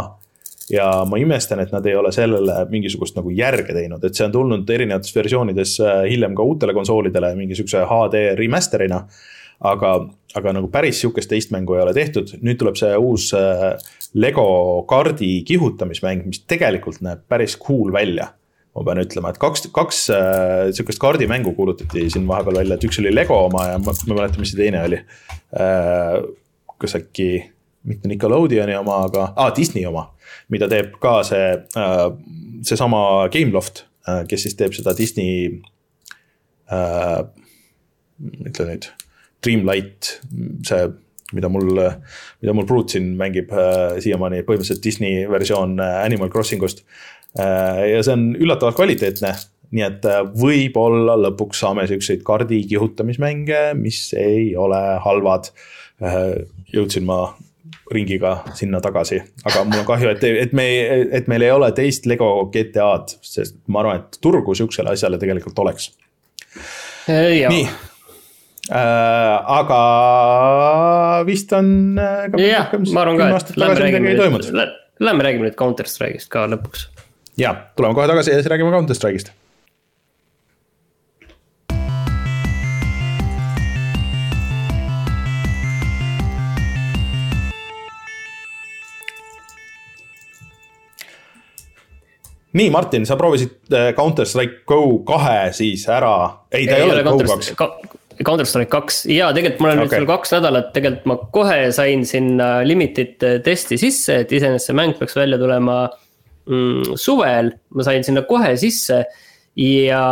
ja 0.70 0.86
ma 1.08 1.18
imestan, 1.20 1.60
et 1.62 1.72
nad 1.74 1.86
ei 1.86 1.96
ole 1.98 2.12
sellele 2.14 2.64
mingisugust 2.70 3.18
nagu 3.18 3.32
järge 3.34 3.74
teinud, 3.74 4.04
et 4.04 4.16
see 4.16 4.26
on 4.26 4.34
tulnud 4.34 4.70
erinevates 4.70 5.14
versioonides 5.16 5.76
äh, 5.84 6.00
hiljem 6.10 6.36
ka 6.38 6.46
uutele 6.46 6.74
konsoolidele 6.76 7.34
mingisuguse 7.38 7.84
HD 7.90 8.24
remaster'ina. 8.38 9.04
aga, 9.60 9.88
aga 10.38 10.52
nagu 10.56 10.70
päris 10.72 11.02
sihukest 11.02 11.28
teist 11.28 11.50
mängu 11.52 11.74
ei 11.76 11.82
ole 11.82 11.92
tehtud, 11.92 12.30
nüüd 12.40 12.56
tuleb 12.60 12.78
see 12.80 12.94
uus 12.96 13.28
äh, 13.36 13.74
Lego 14.14 14.82
kaardi 14.88 15.42
kihutamismäng, 15.46 16.24
mis 16.26 16.44
tegelikult 16.48 17.02
näeb 17.04 17.26
päris 17.28 17.58
cool 17.60 17.92
välja 17.92 18.30
ma 18.70 18.84
pean 18.86 19.02
ütlema, 19.02 19.32
et 19.32 19.38
kaks, 19.42 19.66
kaks 19.74 20.04
äh, 20.14 20.70
sihukest 20.72 21.02
kaardimängu 21.02 21.52
kuulutati 21.56 22.06
siin 22.10 22.28
vahepeal 22.28 22.62
välja, 22.62 22.78
et 22.78 22.86
üks 22.86 23.00
oli 23.02 23.12
Lego 23.14 23.36
oma 23.48 23.66
ja 23.72 23.78
ma, 23.82 23.92
ma 23.92 24.14
ei 24.14 24.18
mäleta, 24.20 24.42
mis 24.42 24.54
see 24.54 24.62
teine 24.62 24.84
oli 24.86 25.00
äh,. 25.58 26.20
kas 26.80 26.96
äkki 26.96 27.26
mitte 27.84 28.08
Nickelodeoni 28.08 28.76
oma, 28.78 29.02
aga 29.10 29.32
ah,, 29.34 29.50
Disney 29.56 29.84
oma 29.88 30.06
mida 30.52 30.68
teeb 30.70 30.96
ka 31.02 31.20
see, 31.26 31.52
äh, 31.78 32.06
seesama 32.66 33.28
Gameloft, 33.32 33.84
äh, 34.08 34.24
kes 34.30 34.46
siis 34.46 34.56
teeb 34.58 34.74
seda 34.76 34.94
Disney 34.98 35.60
äh,, 36.70 37.20
ütle 38.46 38.66
nüüd, 38.68 38.90
Dreamlight, 39.40 40.18
see, 40.68 40.82
mida 41.32 41.48
mul, 41.52 41.70
mida 42.42 42.54
mul 42.56 42.66
Brute 42.68 42.96
siin 42.96 43.14
mängib 43.20 43.52
äh, 43.54 43.96
siiamaani, 44.02 44.42
põhimõtteliselt 44.48 44.84
Disney 44.84 45.24
versioon 45.30 45.78
äh, 45.80 46.02
Animal 46.04 46.32
Crossingust 46.32 46.84
äh,. 47.38 47.94
ja 47.94 48.02
see 48.04 48.16
on 48.16 48.28
üllatavalt 48.36 48.78
kvaliteetne 48.78 49.34
nii 49.70 49.84
et 49.86 50.06
võib-olla 50.34 51.14
lõpuks 51.28 51.60
saame 51.62 51.84
siukseid 51.86 52.24
kaardi 52.26 52.58
kihutamismänge, 52.66 53.68
mis 53.78 54.08
ei 54.18 54.48
ole 54.58 54.80
halvad. 55.04 55.52
jõudsin 56.74 57.04
ma 57.06 57.20
ringiga 57.90 58.36
sinna 58.54 58.80
tagasi, 58.82 59.18
aga 59.44 59.64
mul 59.66 59.82
on 59.82 59.86
kahju, 59.88 60.10
et, 60.14 60.24
et 60.44 60.52
me, 60.56 60.66
et 61.18 61.30
meil 61.30 61.44
ei 61.46 61.52
ole 61.54 61.70
teist 61.76 62.06
Lego 62.10 62.30
GTA-d, 62.54 63.16
sest 63.26 63.58
ma 63.70 63.82
arvan, 63.82 64.02
et 64.02 64.20
turgu 64.22 64.54
sihukesele 64.56 64.94
asjale 64.94 65.18
tegelikult 65.22 65.58
oleks. 65.62 65.90
Äh, 67.10 67.46
nii 67.50 67.64
äh,, 68.70 69.36
aga 69.58 69.80
vist 71.26 71.52
on. 71.56 71.98
jah, 72.38 72.70
ma 72.94 73.04
arvan 73.04 73.20
ka, 73.20 73.30
et 73.40 73.52
lähme 73.58 73.82
räägime, 73.82 74.70
Lähme 75.00 75.24
räägime 75.24 75.48
nüüd 75.48 75.56
Counter 75.56 75.88
Strike'ist 75.88 76.28
ka 76.32 76.44
lõpuks. 76.50 76.88
ja, 77.40 77.54
tuleme 77.76 77.96
kohe 77.96 78.08
tagasi 78.10 78.34
ja 78.34 78.40
siis 78.40 78.50
räägime 78.52 78.74
Counter 78.74 78.98
Strike'ist 78.98 79.32
nii, 92.58 92.68
Martin, 92.74 93.06
sa 93.08 93.16
proovisid 93.20 93.72
äh, 93.74 93.90
Counter 93.96 94.28
Strike 94.28 94.64
Go 94.68 95.00
kahe 95.06 95.50
siis 95.56 95.86
ära, 95.90 96.14
ei, 96.52 96.66
ta 96.66 96.78
ei, 96.78 96.84
ei 96.84 96.92
ole 96.94 97.04
Go 97.06 97.16
kaks. 97.18 97.54
Counter 98.20 98.44
Strike 98.48 98.68
kaks 98.72 99.04
ja 99.08 99.30
tegelikult 99.32 99.62
mul 99.64 99.70
on 99.70 99.78
okay. 99.78 99.86
nüüd 99.86 99.94
veel 99.94 100.08
kaks 100.10 100.34
nädalat, 100.34 100.72
tegelikult 100.74 101.06
ma 101.08 101.16
kohe 101.32 101.60
sain 101.72 102.04
sinna 102.08 102.50
limited 102.66 103.22
testi 103.46 103.78
sisse, 103.80 104.20
et 104.24 104.34
iseenesest 104.36 104.72
see 104.72 104.76
mäng 104.76 104.98
peaks 104.98 105.16
välja 105.16 105.38
tulema 105.40 105.78
mm, 106.50 106.98
suvel. 107.00 107.54
ma 107.72 107.86
sain 107.86 108.04
sinna 108.04 108.26
kohe 108.28 108.52
sisse 108.60 109.04
ja 109.60 110.02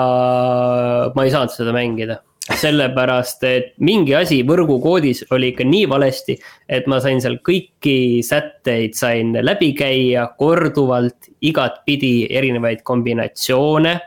ma 1.14 1.26
ei 1.26 1.34
saanud 1.34 1.52
seda 1.52 1.74
mängida 1.76 2.22
sellepärast, 2.56 3.42
et 3.48 3.72
mingi 3.84 4.14
asi 4.16 4.40
võrgukoodis 4.46 5.26
oli 5.34 5.52
ikka 5.52 5.66
nii 5.68 5.88
valesti, 5.90 6.38
et 6.68 6.86
ma 6.90 7.00
sain 7.04 7.20
seal 7.22 7.38
kõiki 7.44 8.22
sätteid 8.24 8.96
sain 8.98 9.34
läbi 9.44 9.72
käia 9.76 10.28
korduvalt, 10.38 11.30
igatpidi 11.40 12.28
erinevaid 12.30 12.84
kombinatsioone. 12.86 13.98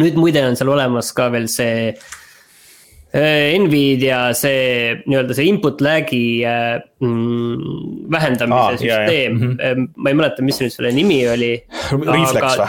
nüüd 0.00 0.16
muide 0.16 0.44
on 0.46 0.56
seal 0.56 0.70
olemas 0.72 1.10
ka 1.12 1.28
veel 1.32 1.44
see 1.52 1.90
äh, 1.92 3.52
Nvidia 3.60 4.32
see 4.34 4.94
nii-öelda 5.04 5.36
see 5.36 5.48
input 5.50 5.84
lag'i 5.84 6.40
äh, 6.48 6.80
mm, 7.04 8.08
vähendamise 8.10 8.60
ah, 8.60 8.78
süsteem, 8.80 9.32
mm 9.32 9.56
-hmm. 9.56 9.88
ma 9.96 10.10
ei 10.10 10.14
mäleta, 10.14 10.42
mis 10.42 10.60
nüüd 10.60 10.72
selle 10.72 10.92
nimi 10.92 11.20
oli. 11.28 11.54
Reflex 11.92 12.58
või? 12.58 12.68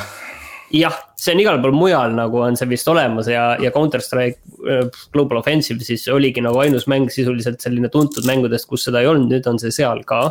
jah, 0.82 0.98
see 1.16 1.34
on 1.34 1.42
igal 1.42 1.62
pool 1.64 1.76
mujal 1.76 2.14
nagu 2.16 2.42
on 2.44 2.58
see 2.60 2.68
vist 2.70 2.88
olemas 2.92 3.30
ja, 3.32 3.46
ja 3.62 3.72
Counter 3.76 4.04
Strike 4.04 4.42
äh, 4.68 4.86
Global 5.16 5.40
Offensive 5.40 5.86
siis 5.88 6.06
oligi 6.12 6.44
nagu 6.44 6.60
ainus 6.64 6.90
mäng 6.92 7.08
sisuliselt 7.14 7.64
selline 7.64 7.90
tuntud 7.94 8.28
mängudest, 8.28 8.68
kus 8.70 8.88
seda 8.88 9.04
ei 9.04 9.10
olnud, 9.12 9.32
nüüd 9.32 9.48
on 9.50 9.60
see 9.62 9.74
seal 9.76 10.04
ka. 10.08 10.28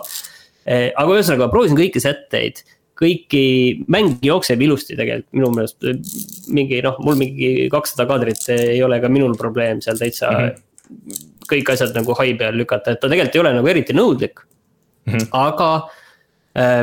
Äh, 0.64 0.91
aga 0.93 1.16
ühesõnaga, 1.16 1.49
proovisin 1.53 1.78
kõiki 1.80 2.03
sätteid, 2.05 2.62
kõiki, 2.99 3.45
mäng 3.91 4.20
jookseb 4.24 4.61
ilusti 4.64 4.97
tegelikult 4.99 5.32
minu 5.35 5.51
meelest. 5.57 5.89
mingi 6.55 6.80
noh, 6.85 7.01
mul 7.03 7.18
mingi 7.18 7.68
kakssada 7.72 8.07
kaadrit 8.11 8.45
ei 8.55 8.82
ole 8.87 9.01
ka 9.03 9.11
minul 9.11 9.35
probleem 9.41 9.80
seal 9.85 9.99
täitsa 9.99 10.30
mm. 10.30 10.55
-hmm. 10.55 11.26
kõik 11.51 11.74
asjad 11.74 11.97
nagu 11.97 12.14
hai 12.20 12.35
peal 12.39 12.57
lükata, 12.61 12.95
et 12.95 13.01
ta 13.01 13.09
tegelikult 13.09 13.35
ei 13.35 13.43
ole 13.43 13.55
nagu 13.57 13.72
eriti 13.72 13.97
nõudlik 13.97 14.45
mm. 14.45 15.12
-hmm. 15.12 15.28
aga 15.32 15.70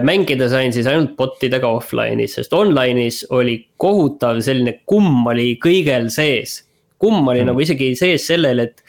mängida 0.03 0.49
sain 0.51 0.73
siis 0.75 0.87
ainult 0.89 1.13
bot 1.15 1.43
idega 1.47 1.69
offline'is, 1.71 2.35
sest 2.35 2.51
online'is 2.55 3.21
oli 3.31 3.55
kohutav 3.79 4.41
selline 4.43 4.81
kumm 4.85 5.29
oli 5.31 5.53
kõigel 5.63 6.09
sees. 6.11 6.61
kumm 7.01 7.27
oli 7.27 7.41
mm. 7.41 7.49
nagu 7.49 7.61
isegi 7.63 7.93
sees 7.97 8.27
sellel, 8.29 8.59
et 8.59 8.83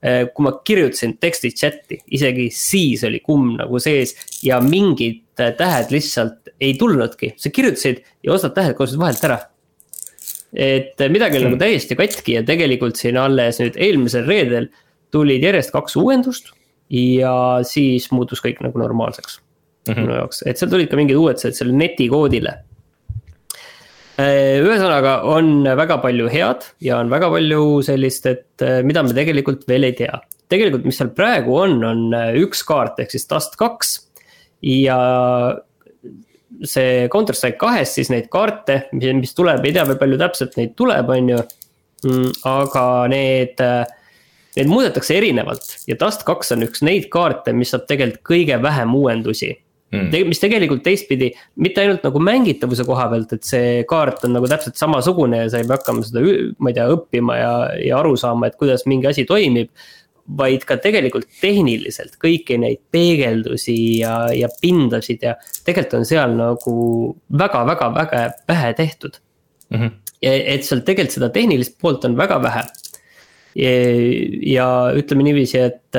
äh, 0.00 0.28
kui 0.32 0.46
ma 0.46 0.54
kirjutasin 0.64 1.16
teksti 1.20 1.50
chat'i, 1.52 1.98
isegi 2.16 2.46
siis 2.54 3.02
oli 3.04 3.18
kumm 3.20 3.56
nagu 3.58 3.80
sees 3.82 4.14
ja 4.46 4.60
mingid 4.62 5.42
äh, 5.42 5.50
tähed 5.58 5.90
lihtsalt 5.92 6.54
ei 6.60 6.76
tulnudki, 6.78 7.34
sa 7.36 7.50
kirjutasid 7.50 8.04
ja 8.24 8.32
osad 8.38 8.54
tähed 8.54 8.78
kadusid 8.78 9.02
vahelt 9.02 9.26
ära. 9.26 9.40
et 10.54 11.02
midagi 11.10 11.36
oli 11.36 11.44
mm. 11.44 11.50
nagu 11.50 11.60
täiesti 11.60 11.98
katki 11.98 12.38
ja 12.38 12.44
tegelikult 12.46 12.96
siin 12.96 13.18
alles 13.20 13.58
nüüd 13.60 13.74
eelmisel 13.76 14.24
reedel 14.24 14.70
tulid 15.10 15.42
järjest 15.44 15.74
kaks 15.74 15.98
uuendust 15.98 16.54
ja 16.88 17.58
siis 17.66 18.08
muutus 18.14 18.40
kõik 18.40 18.62
nagu 18.64 18.80
normaalseks 18.80 19.42
mm 19.86 19.94
-hmm. 19.94 20.00
minu 20.06 20.16
jaoks, 20.20 20.42
et 20.46 20.58
seal 20.58 20.70
tulid 20.70 20.90
ka 20.90 20.96
mingid 20.96 21.16
uuendused 21.16 21.56
selle 21.56 21.76
netikoodile. 21.76 22.58
Äh, 24.18 24.58
ühesõnaga 24.64 25.20
on 25.30 25.62
väga 25.78 26.00
palju 26.02 26.26
head 26.32 26.64
ja 26.82 26.96
on 26.98 27.10
väga 27.12 27.28
palju 27.30 27.60
sellist, 27.86 28.24
et 28.26 28.64
äh, 28.66 28.80
mida 28.82 29.04
me 29.06 29.14
tegelikult 29.14 29.62
veel 29.70 29.86
ei 29.86 29.94
tea. 29.94 30.18
tegelikult, 30.48 30.86
mis 30.88 30.96
seal 30.98 31.10
praegu 31.14 31.54
on, 31.54 31.76
on 31.84 32.14
äh, 32.16 32.32
üks 32.40 32.64
kaart 32.66 32.98
ehk 32.98 33.12
siis 33.12 33.28
Dust 33.30 33.54
kaks 33.60 33.92
ja 34.64 34.96
see 36.64 37.06
Counter 37.12 37.36
Strike 37.36 37.60
kahes 37.60 37.92
siis 37.94 38.10
neid 38.10 38.26
kaarte, 38.32 38.88
mis, 38.92 39.12
mis 39.20 39.36
tuleb, 39.36 39.62
ei 39.62 39.76
tea 39.76 39.84
veel 39.86 40.00
palju 40.00 40.18
täpselt 40.18 40.58
neid 40.58 40.74
tuleb, 40.74 41.14
on 41.14 41.32
ju. 41.34 41.38
Mm, 42.06 42.30
aga 42.46 42.82
need, 43.10 43.58
need 44.54 44.68
muudetakse 44.70 45.16
erinevalt 45.18 45.72
ja 45.90 45.96
Dust 45.98 46.22
kaks 46.26 46.54
on 46.54 46.66
üks 46.66 46.82
neid 46.86 47.08
kaarte, 47.10 47.54
mis 47.54 47.70
saab 47.74 47.86
tegelikult 47.86 48.26
kõige 48.26 48.58
vähem 48.62 48.94
uuendusi 48.94 49.52
mm.. 49.92 50.28
mis 50.28 50.40
tegelikult 50.42 50.82
teistpidi, 50.86 51.30
mitte 51.62 51.82
ainult 51.82 52.04
nagu 52.06 52.22
mängitavuse 52.22 52.86
koha 52.88 53.08
pealt, 53.12 53.34
et 53.36 53.46
see 53.46 53.84
kaart 53.88 54.26
on 54.28 54.36
nagu 54.38 54.50
täpselt 54.50 54.80
samasugune 54.80 55.44
ja 55.44 55.52
sa 55.52 55.62
ei 55.62 55.68
pea 55.68 55.78
hakkama 55.78 56.04
seda, 56.06 56.24
ma 56.58 56.72
ei 56.72 56.78
tea, 56.78 56.88
õppima 56.94 57.38
ja, 57.38 57.54
ja 57.82 58.02
aru 58.02 58.16
saama, 58.20 58.48
et 58.48 58.58
kuidas 58.60 58.86
mingi 58.90 59.10
asi 59.10 59.26
toimib. 59.28 59.72
vaid 60.28 60.60
ka 60.68 60.76
tegelikult 60.76 61.24
tehniliselt 61.40 62.18
kõiki 62.20 62.58
neid 62.60 62.82
peegeldusi 62.92 64.02
ja, 64.02 64.26
ja 64.36 64.50
pindasid 64.60 65.22
ja 65.24 65.38
tegelikult 65.64 65.94
on 65.96 66.04
seal 66.04 66.34
nagu 66.36 66.74
väga-väga-väga 67.32 68.20
vähe 68.50 68.74
tehtud 68.76 69.16
mm. 69.70 69.78
-hmm. 69.78 69.94
et 70.20 70.68
seal 70.68 70.84
tegelikult 70.84 71.16
seda 71.16 71.30
tehnilist 71.32 71.78
poolt 71.80 72.04
on 72.04 72.16
väga 72.16 72.42
vähe. 72.42 72.66
ja 74.52 74.68
ütleme 75.00 75.24
niiviisi, 75.24 75.58
et 75.58 75.96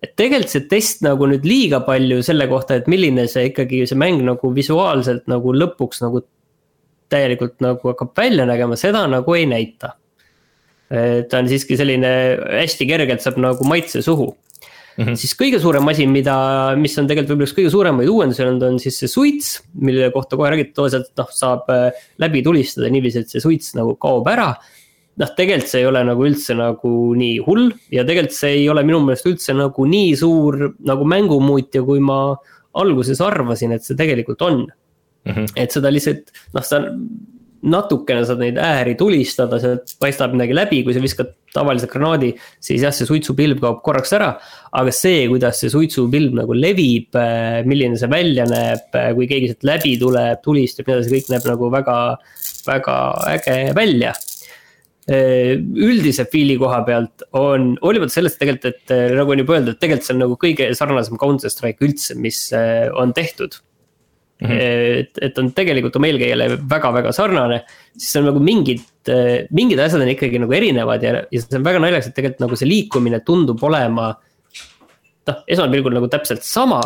et 0.00 0.12
tegelikult 0.16 0.52
see 0.54 0.66
test 0.70 1.02
nagu 1.04 1.28
nüüd 1.28 1.46
liiga 1.46 1.82
palju 1.84 2.22
selle 2.24 2.48
kohta, 2.50 2.80
et 2.80 2.90
milline 2.90 3.26
see 3.30 3.50
ikkagi 3.50 3.84
see 3.88 3.98
mäng 4.00 4.22
nagu 4.26 4.52
visuaalselt 4.56 5.26
nagu 5.30 5.56
lõpuks 5.56 6.04
nagu. 6.04 6.26
täielikult 7.10 7.56
nagu 7.58 7.88
hakkab 7.90 8.12
välja 8.14 8.44
nägema, 8.46 8.76
seda 8.78 9.00
nagu 9.10 9.34
ei 9.34 9.46
näita. 9.50 9.96
ta 10.90 11.38
on 11.38 11.48
siiski 11.50 11.76
selline 11.78 12.10
hästi 12.50 12.86
kergelt 12.86 13.22
saab 13.22 13.36
nagu 13.38 13.66
maitse 13.66 14.02
suhu 14.02 14.28
mm. 14.96 15.04
-hmm. 15.04 15.14
siis 15.14 15.34
kõige 15.38 15.60
suurem 15.62 15.88
asi, 15.88 16.06
mida, 16.06 16.36
mis 16.78 16.96
on 16.98 17.08
tegelikult 17.08 17.34
võib-olla 17.34 17.48
üks 17.48 17.56
kõige 17.56 17.70
suuremaid 17.74 18.10
uuendusi 18.10 18.44
olnud, 18.44 18.66
on 18.66 18.78
siis 18.82 18.98
see 18.98 19.10
suits, 19.10 19.52
mille 19.74 20.10
kohta 20.14 20.38
kohe 20.38 20.50
räägiti, 20.50 20.74
tavaliselt 20.76 21.10
noh, 21.18 21.30
saab 21.34 21.70
äh, 21.74 22.02
läbi 22.18 22.42
tulistada 22.46 22.90
niiviisi, 22.90 23.24
et 23.24 23.32
see 23.32 23.42
suits 23.42 23.74
nagu 23.78 23.96
kaob 24.00 24.28
ära 24.30 24.52
noh, 25.20 25.32
tegelikult 25.36 25.70
see 25.70 25.82
ei 25.82 25.88
ole 25.90 26.02
nagu 26.06 26.26
üldse 26.26 26.56
nagu 26.58 26.92
nii 27.18 27.40
hull 27.46 27.68
ja 27.92 28.04
tegelikult 28.08 28.36
see 28.36 28.60
ei 28.62 28.68
ole 28.72 28.84
minu 28.86 29.02
meelest 29.04 29.28
üldse 29.28 29.56
nagu 29.56 29.88
nii 29.88 30.14
suur 30.18 30.70
nagu 30.88 31.08
mängumuutja, 31.08 31.84
kui 31.86 32.02
ma 32.04 32.20
alguses 32.80 33.20
arvasin, 33.24 33.74
et 33.76 33.84
see 33.86 33.98
tegelikult 33.98 34.46
on 34.46 34.62
mm. 34.64 35.32
-hmm. 35.32 35.50
et 35.56 35.76
seda 35.76 35.92
lihtsalt 35.92 36.32
noh, 36.54 36.64
sa 36.64 36.80
natukene 37.60 38.24
saad 38.24 38.40
neid 38.40 38.56
ääri 38.56 38.94
tulistada, 38.96 39.58
sealt 39.60 39.92
paistab 40.00 40.32
midagi 40.32 40.54
läbi, 40.56 40.78
kui 40.84 40.94
sa 40.96 41.02
viskad 41.02 41.34
tavalise 41.52 41.90
granaadi, 41.92 42.30
siis 42.62 42.80
jah, 42.80 42.94
see 42.94 43.08
suitsupilv 43.08 43.60
kaob 43.60 43.82
korraks 43.84 44.14
ära. 44.16 44.30
aga 44.72 44.92
see, 44.94 45.26
kuidas 45.28 45.60
see 45.60 45.68
suitsupilv 45.68 46.38
nagu 46.40 46.56
levib, 46.56 47.10
äh, 47.18 47.60
milline 47.66 47.98
see 48.00 48.08
välja 48.08 48.46
näeb, 48.48 48.88
äh, 48.94 49.10
kui 49.18 49.28
keegi 49.28 49.52
sealt 49.52 49.68
läbi 49.74 49.98
tuleb, 50.00 50.40
tulistab, 50.46 50.88
nii 50.88 50.96
edasi, 50.96 51.14
kõik 51.16 51.30
näeb 51.34 51.48
nagu 51.52 51.70
väga, 51.76 52.00
väga 52.70 52.96
äge 53.34 53.60
välja 53.76 54.14
üldise 55.10 56.26
feel'i 56.30 56.54
koha 56.60 56.82
pealt 56.86 57.24
on, 57.38 57.72
hoolimata 57.82 58.14
sellest 58.14 58.38
tegelikult, 58.38 58.68
et 58.70 58.94
äh, 58.94 59.08
nagu 59.18 59.34
on 59.34 59.42
juba 59.42 59.56
öeldud, 59.56 59.78
tegelikult 59.80 60.06
see 60.06 60.14
on 60.14 60.22
nagu 60.24 60.36
kõige 60.38 60.68
sarnasem 60.78 61.18
Counter 61.20 61.50
Strike 61.50 61.82
üldse, 61.86 62.14
mis 62.20 62.44
äh, 62.54 62.86
on 62.94 63.14
tehtud 63.16 63.56
mm. 64.40 64.46
-hmm. 64.46 64.60
et, 65.00 65.22
et 65.26 65.38
on 65.42 65.50
tegelikult 65.56 65.96
oma 65.98 66.10
eelkäijale 66.10 66.48
väga-väga 66.70 67.12
sarnane, 67.16 67.62
siis 67.96 68.20
on 68.20 68.28
nagu 68.30 68.42
mingid, 68.44 68.84
mingid 69.50 69.82
asjad 69.82 70.04
on 70.04 70.12
ikkagi 70.12 70.42
nagu 70.42 70.54
erinevad 70.54 71.02
ja, 71.02 71.22
ja 71.26 71.42
see 71.42 71.58
on 71.58 71.66
väga 71.66 71.82
naljakas, 71.82 72.10
et 72.10 72.18
tegelikult 72.18 72.44
nagu 72.46 72.60
see 72.60 72.68
liikumine 72.70 73.22
tundub 73.26 73.62
olema. 73.66 74.12
noh, 75.26 75.42
esmapilgul 75.46 75.94
nagu 75.94 76.08
täpselt 76.10 76.42
sama, 76.46 76.80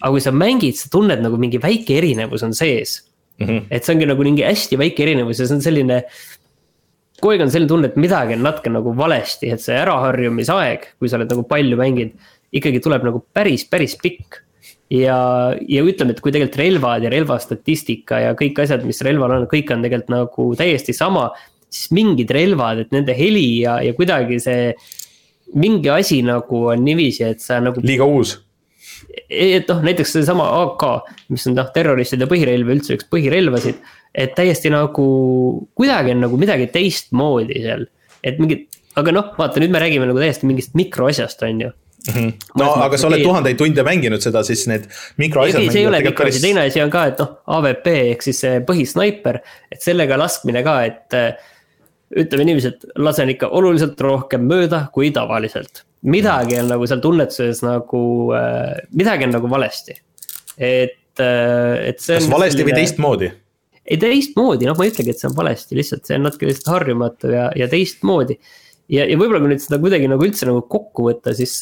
aga 0.00 0.10
kui 0.10 0.20
sa 0.20 0.32
mängid, 0.32 0.76
sa 0.76 0.88
tunned 0.92 1.20
nagu 1.22 1.36
mingi 1.40 1.60
väike 1.62 1.96
erinevus 1.98 2.42
on 2.42 2.54
sees 2.54 3.02
mm. 3.38 3.46
-hmm. 3.46 3.62
et 3.70 3.84
see 3.84 3.94
ongi 3.94 4.08
nagu 4.08 4.22
mingi 4.22 4.42
hästi 4.42 4.78
väike 4.78 5.02
erinevus 5.02 5.40
ja 5.40 5.46
see 5.46 5.56
on 5.56 5.62
selline 5.62 6.02
kogu 7.20 7.34
aeg 7.34 7.44
on 7.46 7.52
selline 7.52 7.70
tunne, 7.70 7.90
et 7.90 8.00
midagi 8.00 8.36
on 8.36 8.44
natuke 8.44 8.72
nagu 8.72 8.92
valesti, 8.96 9.50
et 9.54 9.62
see 9.62 9.76
äraharjumisaeg, 9.80 10.90
kui 11.00 11.10
sa 11.10 11.18
oled 11.20 11.32
nagu 11.32 11.46
palju 11.48 11.78
mänginud, 11.80 12.28
ikkagi 12.56 12.82
tuleb 12.84 13.06
nagu 13.06 13.22
päris, 13.34 13.66
päris 13.68 13.96
pikk. 14.02 14.42
ja, 14.92 15.16
ja 15.66 15.82
ütleme, 15.82 16.14
et 16.14 16.20
kui 16.22 16.30
tegelikult 16.30 16.60
relvad 16.60 17.02
ja 17.02 17.10
relvastatistika 17.10 18.20
ja 18.22 18.34
kõik 18.38 18.60
asjad, 18.62 18.84
mis 18.86 19.02
relval 19.02 19.34
on, 19.34 19.48
kõik 19.50 19.72
on 19.74 19.82
tegelikult 19.82 20.12
nagu 20.12 20.48
täiesti 20.58 20.94
sama. 20.94 21.30
siis 21.66 21.90
mingid 21.90 22.30
relvad, 22.30 22.84
et 22.84 22.92
nende 22.94 23.12
heli 23.12 23.62
ja, 23.64 23.80
ja 23.82 23.92
kuidagi 23.92 24.38
see, 24.40 24.70
mingi 25.54 25.90
asi 25.90 26.22
nagu 26.22 26.66
on 26.70 26.84
niiviisi, 26.84 27.24
et 27.24 27.40
sa 27.42 27.58
nagu. 27.60 27.82
liiga 27.82 28.06
uus 28.06 28.36
et 29.28 29.68
noh, 29.70 29.84
näiteks 29.84 30.16
seesama 30.18 30.48
AK, 30.62 30.84
mis 31.34 31.46
on 31.50 31.56
noh, 31.58 31.70
terroristide 31.74 32.28
põhirelv 32.30 32.70
ja 32.70 32.78
üldse 32.78 32.98
üks 32.98 33.08
põhirelvasid 33.12 33.80
et 34.16 34.36
täiesti 34.36 34.72
nagu 34.72 35.06
kuidagi 35.76 36.14
on 36.14 36.22
nagu 36.24 36.38
midagi 36.40 36.68
teistmoodi 36.72 37.60
seal, 37.64 37.84
et 38.24 38.38
mingid, 38.42 38.64
aga 38.98 39.12
noh, 39.14 39.32
vaata 39.36 39.60
nüüd 39.62 39.74
me 39.74 39.82
räägime 39.82 40.08
nagu 40.08 40.22
täiesti 40.22 40.48
mingist 40.48 40.76
mikroasjast, 40.78 41.44
on 41.46 41.66
ju. 41.66 41.72
no 42.56 42.68
aga 42.84 42.98
sa 43.00 43.08
oled 43.10 43.24
tuhandeid 43.24 43.58
tunde 43.60 43.82
mänginud 43.86 44.22
seda, 44.22 44.44
siis 44.46 44.64
need 44.70 44.86
mikroasjad. 45.20 45.60
ei, 45.60 45.72
see 45.74 45.82
ei 45.82 45.90
ole 45.90 46.00
mikroasi, 46.06 46.42
teine 46.44 46.64
asi 46.70 46.80
on 46.84 46.92
ka, 46.92 47.04
et 47.12 47.20
noh, 47.20 47.34
AVP 47.58 47.90
ehk 48.14 48.24
siis 48.24 48.40
see 48.44 48.62
põhisnaiper, 48.66 49.42
et 49.74 49.84
sellega 49.84 50.18
laskmine 50.20 50.64
ka, 50.66 50.78
et 50.86 51.18
ütleme 52.16 52.46
niiviisi, 52.46 52.72
et 52.72 53.02
lasen 53.02 53.34
ikka 53.34 53.50
oluliselt 53.58 54.00
rohkem 54.00 54.46
mööda 54.48 54.86
kui 54.94 55.10
tavaliselt. 55.12 55.82
Midagi 56.06 56.60
on 56.60 56.70
nagu 56.70 56.86
seal 56.88 57.02
tunnetuses 57.04 57.62
nagu 57.66 58.02
äh,, 58.36 58.76
midagi 58.96 59.26
on 59.28 59.34
nagu 59.38 59.50
valesti. 59.50 59.96
et 60.56 61.22
äh,, 61.22 61.88
et 61.90 62.00
see. 62.00 62.20
kas 62.20 62.30
valesti 62.30 62.60
selline... 62.60 62.70
või 62.70 62.80
teistmoodi? 62.82 63.32
ei 63.86 63.98
teistmoodi, 64.02 64.66
noh, 64.66 64.76
ma 64.78 64.86
ei 64.86 64.92
ütlegi, 64.92 65.14
et 65.14 65.22
see 65.22 65.28
on 65.30 65.34
valesti, 65.36 65.76
lihtsalt 65.78 66.08
see 66.08 66.18
on 66.18 66.24
natuke 66.26 66.48
lihtsalt 66.48 66.72
harjumatu 66.74 67.30
ja, 67.30 67.48
ja 67.58 67.68
teistmoodi. 67.70 68.38
ja, 68.92 69.06
ja 69.06 69.18
võib-olla 69.18 69.42
kui 69.42 69.52
nüüd 69.54 69.62
seda 69.62 69.80
kuidagi 69.82 70.10
nagu 70.10 70.26
üldse 70.26 70.48
nagu 70.48 70.64
kokku 70.70 71.06
võtta, 71.10 71.34
siis 71.38 71.60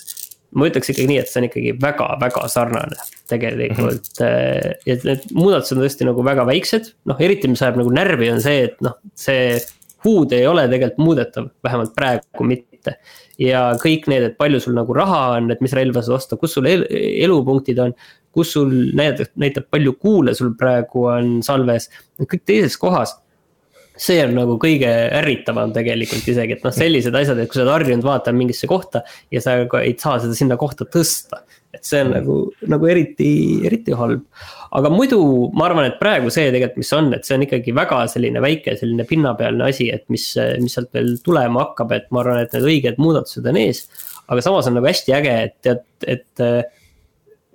ma 0.54 0.68
ütleks 0.70 0.90
ikkagi 0.92 1.10
nii, 1.10 1.20
et 1.20 1.30
see 1.30 1.40
on 1.40 1.48
ikkagi 1.48 1.72
väga-väga 1.82 2.44
sarnane 2.52 3.06
tegelikult 3.30 4.20
mm. 4.20 4.26
-hmm. 4.26 4.74
ja 4.86 4.98
need 5.10 5.24
muudatused 5.34 5.76
on 5.76 5.82
tõesti 5.84 6.08
nagu 6.08 6.26
väga 6.26 6.46
väiksed, 6.48 6.92
noh, 7.10 7.20
eriti 7.20 7.50
mis 7.50 7.62
ajab 7.64 7.80
nagu 7.82 7.94
närvi, 7.94 8.30
on 8.34 8.44
see, 8.44 8.68
et 8.68 8.78
noh, 8.84 8.96
see 9.18 9.58
HUD 10.04 10.36
ei 10.36 10.46
ole 10.46 10.66
tegelikult 10.68 11.00
muudetav, 11.00 11.48
vähemalt 11.64 11.94
praegu 11.96 12.46
mitte. 12.46 12.73
Ja 13.40 13.64
kõik 13.82 14.08
need, 14.10 14.28
et 14.28 14.38
palju 14.38 14.60
sul 14.60 14.76
nagu 14.76 14.94
raha 14.96 15.22
on, 15.38 15.50
et 15.54 15.62
mis 15.64 15.74
relva 15.76 16.02
sa 16.04 16.16
osta, 16.18 16.38
kus 16.40 16.56
sul 16.56 16.68
el 16.70 16.86
elupunktid 16.90 17.80
on. 17.82 17.96
kus 18.34 18.50
sul 18.50 18.70
näitab, 18.98 19.28
näitab 19.38 19.68
palju 19.70 19.92
kuule 20.02 20.32
sul 20.34 20.56
praegu 20.58 21.04
on 21.06 21.36
salves, 21.46 21.86
kõik 22.18 22.42
teises 22.42 22.74
kohas 22.76 23.12
see 23.96 24.18
on 24.24 24.32
nagu 24.34 24.56
kõige 24.62 24.90
ärritavam 25.20 25.72
tegelikult 25.74 26.26
isegi, 26.30 26.56
et 26.56 26.64
noh, 26.66 26.74
sellised 26.74 27.14
asjad, 27.14 27.38
et 27.38 27.50
kui 27.50 27.60
sa 27.60 27.64
oled 27.64 27.74
harjunud 27.76 28.06
vaatama 28.06 28.42
mingisse 28.42 28.66
kohta 28.70 29.04
ja 29.32 29.42
sa 29.44 29.60
ei 29.82 29.94
saa 30.00 30.18
seda 30.22 30.34
sinna 30.34 30.58
kohta 30.60 30.88
tõsta. 30.90 31.44
et 31.74 31.82
see 31.82 32.04
on 32.04 32.12
nagu, 32.14 32.34
nagu 32.70 32.86
eriti, 32.86 33.30
eriti 33.66 33.94
halb 33.98 34.22
aga 34.74 34.90
muidu 34.90 35.18
ma 35.54 35.68
arvan, 35.68 35.88
et 35.88 36.00
praegu 36.00 36.30
see 36.34 36.50
tegelikult, 36.50 36.80
mis 36.82 36.92
on, 36.96 37.10
et 37.14 37.26
see 37.26 37.36
on 37.36 37.44
ikkagi 37.46 37.74
väga 37.76 38.00
selline 38.10 38.42
väike 38.42 38.74
selline 38.80 39.06
pinnapealne 39.08 39.68
asi, 39.70 39.88
et 39.94 40.04
mis, 40.12 40.26
mis 40.62 40.74
sealt 40.74 40.90
veel 40.96 41.14
tulema 41.24 41.68
hakkab, 41.68 41.94
et 41.94 42.08
ma 42.14 42.24
arvan, 42.24 42.42
et 42.42 42.54
need 42.56 42.66
õiged 42.72 42.98
muudatused 43.02 43.46
on 43.50 43.60
ees. 43.60 43.84
aga 44.24 44.42
samas 44.44 44.70
on 44.70 44.78
nagu 44.78 44.88
hästi 44.88 45.14
äge, 45.14 45.36
et 45.48 45.56
tead, 45.62 45.84
et 46.10 46.44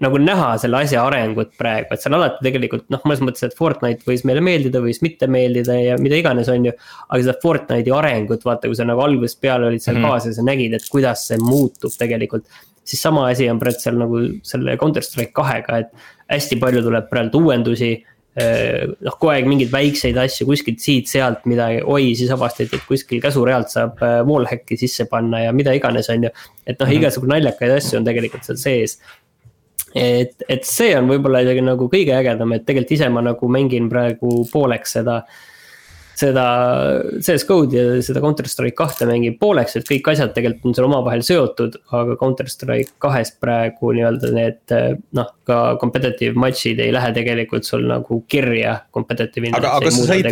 nagu 0.04 0.20
näha 0.22 0.54
selle 0.62 0.80
asja 0.84 1.02
arengut 1.04 1.52
praegu, 1.60 1.92
et 1.92 2.02
see 2.02 2.10
on 2.12 2.18
alati 2.20 2.46
tegelikult 2.46 2.86
noh, 2.94 3.02
mõnes 3.08 3.24
mõttes, 3.26 3.44
et 3.48 3.56
Fortnite 3.58 4.08
võis 4.08 4.24
meile 4.28 4.44
meeldida, 4.44 4.82
võis 4.84 5.02
mitte 5.04 5.28
meeldida 5.32 5.76
ja 5.76 5.98
mida 6.00 6.20
iganes, 6.20 6.52
on 6.52 6.70
ju. 6.70 6.74
aga 7.08 7.20
seda 7.24 7.36
Fortnite'i 7.44 7.96
arengut, 7.96 8.46
vaata, 8.48 8.72
kui 8.72 8.80
sa 8.80 8.88
nagu 8.88 9.04
algusest 9.04 9.42
peale 9.44 9.68
olid 9.68 9.84
seal 9.84 9.98
mm 9.98 10.06
-hmm. 10.06 10.20
kaasas 10.20 10.40
ja 10.40 10.46
nägid, 10.48 10.76
et 10.78 10.88
kuidas 10.92 11.28
see 11.28 11.38
muutub 11.44 11.92
tegelikult. 11.98 12.46
siis 12.84 13.02
sama 13.02 13.28
asi 13.30 13.50
on 13.50 13.60
praegu 13.60 13.80
seal 13.80 13.98
nagu 13.98 14.22
selle 14.44 14.78
Counter 14.78 15.04
Strike 15.04 15.32
kahega, 15.34 15.78
et 15.78 15.92
hästi 16.30 16.56
palju 16.60 16.82
tuleb 16.82 17.10
praegu 17.10 17.44
uuendusi 17.44 17.92
eh, 18.40 18.88
noh, 19.02 19.16
kogu 19.18 19.32
aeg 19.34 19.48
mingeid 19.50 19.72
väikseid 19.72 20.18
asju 20.18 20.48
kuskilt 20.48 20.80
siit-sealt 20.80 21.46
midagi, 21.50 21.82
oi, 21.84 22.16
siis 22.16 22.32
avastati, 22.32 22.76
et 22.76 22.88
kuskil 22.88 23.22
käsurealt 23.22 23.70
saab 23.74 24.02
eh, 24.06 24.22
wallhack'i 24.26 24.78
sisse 24.78 25.06
panna 25.12 25.44
ja 25.44 25.54
mida 25.56 25.74
iganes, 25.78 26.10
on 26.10 26.24
ju. 26.24 26.30
et 26.66 26.80
noh, 26.80 26.88
mhm. 26.88 26.98
igasugu 27.02 27.28
naljakaid 27.28 27.76
asju 27.80 28.00
on 28.00 28.06
tegelikult 28.06 28.48
seal 28.48 28.58
sees. 28.58 29.00
Et, 29.96 30.44
et 30.50 30.68
see 30.68 30.92
on 30.98 31.08
võib-olla 31.10 31.44
isegi 31.46 31.64
nagu 31.66 31.90
kõige 31.92 32.18
ägedam, 32.18 32.54
et 32.56 32.66
tegelikult 32.68 32.98
ise 32.98 33.10
ma 33.14 33.24
nagu 33.26 33.52
mängin 33.52 33.90
praegu 33.92 34.44
pooleks 34.52 34.98
seda 35.00 35.22
äh, 35.24 35.40
seda 36.20 36.46
CS 37.24 37.46
GO-d 37.48 37.76
ja 37.76 37.86
seda 38.04 38.22
Counter 38.24 38.48
Strike 38.50 38.78
kahte 38.80 39.08
mängib 39.10 39.38
pooleks, 39.42 39.78
et 39.80 39.88
kõik 39.88 40.12
asjad 40.12 40.34
tegelikult 40.36 40.70
on 40.72 40.78
seal 40.78 40.88
omavahel 40.90 41.24
seotud. 41.26 41.80
aga 41.96 42.18
Counter 42.20 42.50
Strike 42.52 42.96
kahest 43.04 43.40
praegu 43.44 43.94
nii-öelda 43.96 44.34
need 44.36 44.76
noh, 45.18 45.32
ka 45.48 45.60
competitive 45.82 46.40
match'id 46.40 46.82
ei 46.84 46.94
lähe 46.96 47.14
tegelikult 47.16 47.68
sul 47.68 47.88
nagu 47.90 48.22
kirja 48.32 48.80
competitive. 48.96 49.54
aga, 49.56 49.78
aga 49.80 49.94
sa 49.96 50.08
said 50.12 50.32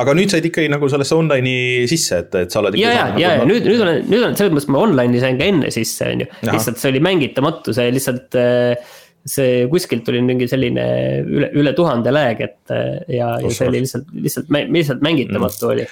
aga 0.00 0.14
nüüd 0.16 0.32
said 0.32 0.44
ikkagi 0.48 0.70
nagu 0.72 0.88
sellesse 0.92 1.16
online'i 1.16 1.86
sisse, 1.90 2.20
et, 2.24 2.36
et 2.42 2.52
sa 2.52 2.60
oled. 2.62 2.76
ja, 2.80 2.92
ja, 2.92 3.06
ja, 3.20 3.32
ja 3.40 3.48
nüüd, 3.48 3.66
nüüd 3.68 3.82
olen, 3.82 4.02
nüüd 4.10 4.26
on 4.28 4.36
selles 4.38 4.54
mõttes 4.54 4.68
ma 4.72 4.82
online'i 4.84 5.22
sain 5.22 5.40
ka 5.40 5.48
enne 5.48 5.72
sisse, 5.74 6.10
on 6.12 6.24
ju, 6.24 6.30
lihtsalt 6.50 6.80
see 6.82 6.92
oli 6.92 7.02
mängitamatu, 7.04 7.74
see 7.76 7.88
lihtsalt 7.94 8.38
äh, 8.40 8.96
see 9.26 9.64
kuskilt 9.72 10.04
tuli 10.06 10.20
mingi 10.24 10.48
selline 10.50 10.84
üle, 11.24 11.50
üle 11.58 11.72
tuhande 11.76 12.12
lääg, 12.14 12.42
et 12.46 12.74
ja, 13.10 13.32
ja 13.42 13.50
see 13.52 13.70
oli 13.70 13.82
lihtsalt, 13.86 14.12
lihtsalt, 14.14 14.52
lihtsalt 14.52 15.02
mängitamatu 15.04 15.66
mm. 15.66 15.72
oli. 15.72 15.88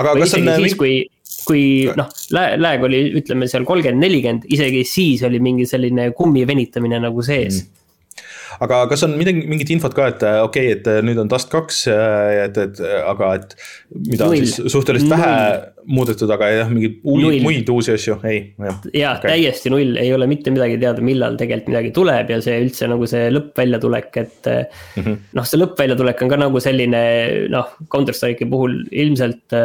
aga 0.00 0.14
Või 0.16 0.24
kas 0.24 0.38
on. 0.38 0.54
siis, 0.62 0.78
kui, 0.80 0.94
kui 1.48 1.66
noh, 1.98 2.08
lääg 2.32 2.88
oli, 2.88 3.04
ütleme 3.20 3.50
seal 3.50 3.68
kolmkümmend, 3.68 4.06
nelikümmend, 4.06 4.48
isegi 4.56 4.86
siis 4.88 5.26
oli 5.28 5.42
mingi 5.44 5.68
selline 5.68 6.10
kummi 6.16 6.46
venitamine 6.48 7.02
nagu 7.02 7.24
sees 7.26 7.60
mm 7.60 7.78
aga 8.60 8.82
kas 8.90 9.04
on 9.06 9.16
midagi, 9.18 9.44
mingit 9.48 9.70
infot 9.74 9.94
ka, 9.96 10.08
et 10.12 10.24
okei 10.24 10.72
okay,, 10.72 10.78
et 10.78 11.04
nüüd 11.06 11.20
on 11.22 11.30
Dust 11.30 11.50
kaks, 11.52 11.84
et, 11.88 12.58
et 12.58 12.82
aga 13.02 13.34
et 13.38 13.54
mida 13.96 14.28
on 14.28 14.36
siis 14.36 14.58
suhteliselt 14.72 15.12
vähe 15.12 15.36
muudetud, 15.82 16.30
aga 16.30 16.48
jah, 16.52 16.70
mingeid 16.70 17.00
muid 17.42 17.70
uusi 17.72 17.94
asju, 17.96 18.18
ei. 18.28 18.42
ja 18.94 19.14
okay. 19.16 19.32
täiesti 19.32 19.72
null, 19.72 19.96
ei 20.00 20.12
ole 20.14 20.28
mitte 20.30 20.52
midagi 20.54 20.78
teada, 20.82 21.04
millal 21.04 21.38
tegelikult 21.40 21.72
midagi 21.72 21.94
tuleb 21.96 22.30
ja 22.34 22.40
see 22.44 22.58
üldse 22.64 22.90
nagu 22.90 23.08
see 23.10 23.30
lõppväljatulek, 23.32 24.10
et 24.22 24.50
mm 24.50 25.02
-hmm. 25.02 25.22
noh, 25.38 25.48
see 25.48 25.62
lõppväljatulek 25.62 26.22
on 26.24 26.34
ka 26.34 26.40
nagu 26.44 26.62
selline 26.62 27.02
noh, 27.52 27.74
Counter 27.92 28.16
Strike'i 28.16 28.48
puhul 28.50 28.82
ilmselt 28.90 29.58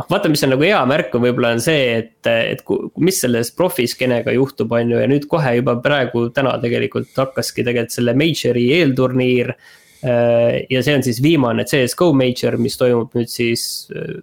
noh, 0.00 0.08
vaata, 0.08 0.30
mis 0.32 0.42
on 0.46 0.54
nagu 0.54 0.64
hea 0.64 0.80
märk 0.88 1.14
on 1.16 1.24
võib-olla 1.26 1.52
on 1.56 1.62
see, 1.62 1.84
et, 1.98 2.30
et 2.30 2.62
mis 3.02 3.20
selles 3.20 3.52
profiskenega 3.56 4.32
juhtub, 4.36 4.72
on 4.76 4.94
ju, 4.94 5.00
ja 5.02 5.10
nüüd 5.10 5.26
kohe 5.30 5.56
juba 5.58 5.76
praegu 5.84 6.28
täna 6.36 6.56
tegelikult 6.62 7.12
hakkaski 7.18 7.66
tegelikult 7.66 7.96
selle 7.96 8.16
major'i 8.18 8.66
eelturniir. 8.78 9.54
Äh, 10.00 10.62
ja 10.72 10.80
see 10.84 10.96
on 10.96 11.04
siis 11.04 11.20
viimane 11.20 11.66
CS 11.68 11.96
GO 11.98 12.14
major, 12.16 12.56
mis 12.60 12.78
toimub 12.80 13.12
nüüd 13.18 13.28
siis 13.28 13.64
äh, 13.92 14.20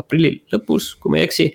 aprilli 0.00 0.40
lõpus, 0.50 0.94
kui 0.98 1.14
ma 1.14 1.20
ei 1.20 1.28
eksi. 1.28 1.50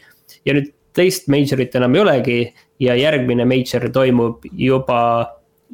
ja 0.45 0.55
nüüd 0.55 0.71
teist 0.95 1.28
major'it 1.32 1.76
enam 1.76 1.95
ei 1.97 2.03
olegi 2.05 2.38
ja 2.80 2.95
järgmine 2.95 3.43
major 3.49 3.89
toimub 3.91 4.45
juba 4.55 4.99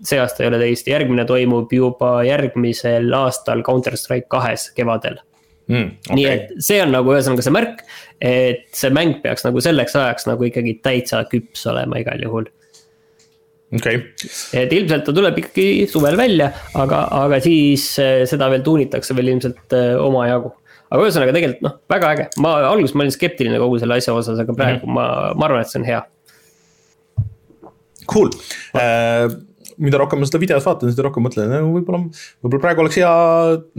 see 0.08 0.18
aasta 0.22 0.42
ei 0.42 0.50
ole 0.50 0.62
teist, 0.64 0.88
järgmine 0.90 1.28
toimub 1.30 1.74
juba 1.74 2.22
järgmisel 2.26 3.12
aastal 3.14 3.62
Counter 3.68 3.98
Strike 4.00 4.32
kahes 4.32 4.72
kevadel 4.74 5.20
mm,. 5.72 5.92
Okay. 6.06 6.16
nii 6.18 6.30
et 6.30 6.56
see 6.64 6.80
on 6.84 6.94
nagu 6.96 7.14
ühesõnaga 7.14 7.46
see 7.46 7.56
märk, 7.56 7.84
et 8.22 8.66
see 8.78 8.94
mäng 8.94 9.20
peaks 9.24 9.46
nagu 9.48 9.64
selleks 9.64 9.96
ajaks 9.98 10.28
nagu 10.30 10.48
ikkagi 10.48 10.78
täitsa 10.86 11.24
küps 11.32 11.66
olema 11.72 12.02
igal 12.04 12.22
juhul 12.24 12.50
okay.. 13.78 14.02
et 14.58 14.74
ilmselt 14.78 15.06
ta 15.08 15.16
tuleb 15.16 15.42
ikkagi 15.44 15.88
suvel 15.92 16.18
välja, 16.20 16.52
aga, 16.80 17.06
aga 17.24 17.42
siis 17.44 17.88
eh, 18.04 18.24
seda 18.30 18.50
veel 18.54 18.66
tuunitakse 18.66 19.16
veel 19.18 19.34
ilmselt 19.36 19.78
eh, 19.78 19.94
omajagu. 20.00 20.54
aga 20.92 21.06
ühesõnaga 21.06 21.36
tegelikult 21.38 21.68
noh, 21.68 21.78
väga 21.92 22.16
äge, 22.16 22.32
ma 22.44 22.58
alguses 22.72 22.96
ma 22.96 23.06
olin 23.06 23.16
skeptiline 23.16 23.62
kogu 23.62 23.80
selle 23.82 24.00
asja 24.02 24.16
osas, 24.18 24.42
aga 24.44 24.58
praegu 24.58 24.84
mm 24.86 24.90
-hmm. 24.90 24.98
ma, 25.00 25.38
ma 25.40 25.48
arvan, 25.48 25.64
et 25.64 25.72
see 25.72 25.82
on 25.82 25.88
hea. 25.88 26.04
Cool 28.12 28.30
uh 28.76 29.40
mida 29.82 30.00
rohkem 30.02 30.22
ma 30.22 30.28
seda 30.30 30.40
videot 30.42 30.66
vaatan, 30.66 30.92
seda 30.94 31.06
rohkem 31.08 31.26
mõtlen, 31.26 31.50
no 31.50 31.72
võib-olla, 31.74 32.02
võib-olla 32.44 32.62
praegu 32.64 32.84
oleks 32.84 33.00
hea, 33.00 33.12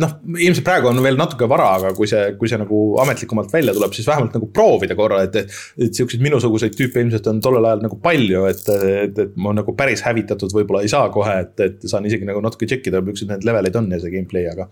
noh, 0.03 0.14
ilmselt 0.34 0.66
praegu 0.66 0.90
on 0.90 1.00
veel 1.05 1.18
natuke 1.18 1.46
vara, 1.50 1.68
aga 1.78 1.92
kui 1.96 2.11
see, 2.11 2.32
kui 2.40 2.50
see 2.50 2.59
nagu 2.61 2.80
ametlikumalt 3.03 3.53
välja 3.55 3.74
tuleb, 3.76 3.94
siis 3.96 4.09
vähemalt 4.11 4.34
nagu 4.38 4.48
proovida 4.55 4.96
korra, 4.98 5.22
et. 5.28 5.40
et 5.78 6.00
siukseid 6.03 6.22
minusuguseid 6.24 6.74
tüüpe 6.76 7.03
ilmselt 7.03 7.26
on 7.30 7.40
tollel 7.44 7.66
ajal 7.68 7.84
nagu 7.84 7.98
palju, 8.03 8.44
et, 8.50 8.68
et, 8.72 9.18
et 9.26 9.34
ma 9.40 9.53
nagu 9.57 9.74
päris 9.78 10.03
hävitatud 10.07 10.55
võib-olla 10.57 10.82
ei 10.82 10.90
saa 10.90 11.11
kohe, 11.14 11.34
et, 11.44 11.55
et 11.62 11.84
saan 11.90 12.07
isegi 12.09 12.26
nagu 12.28 12.42
natuke 12.44 12.68
check 12.70 12.86
ida, 12.88 13.03
millised 13.05 13.30
need 13.30 13.46
levelid 13.46 13.76
on 13.78 13.90
ja 13.92 14.00
see 14.03 14.14
gameplay, 14.14 14.48
aga. 14.50 14.68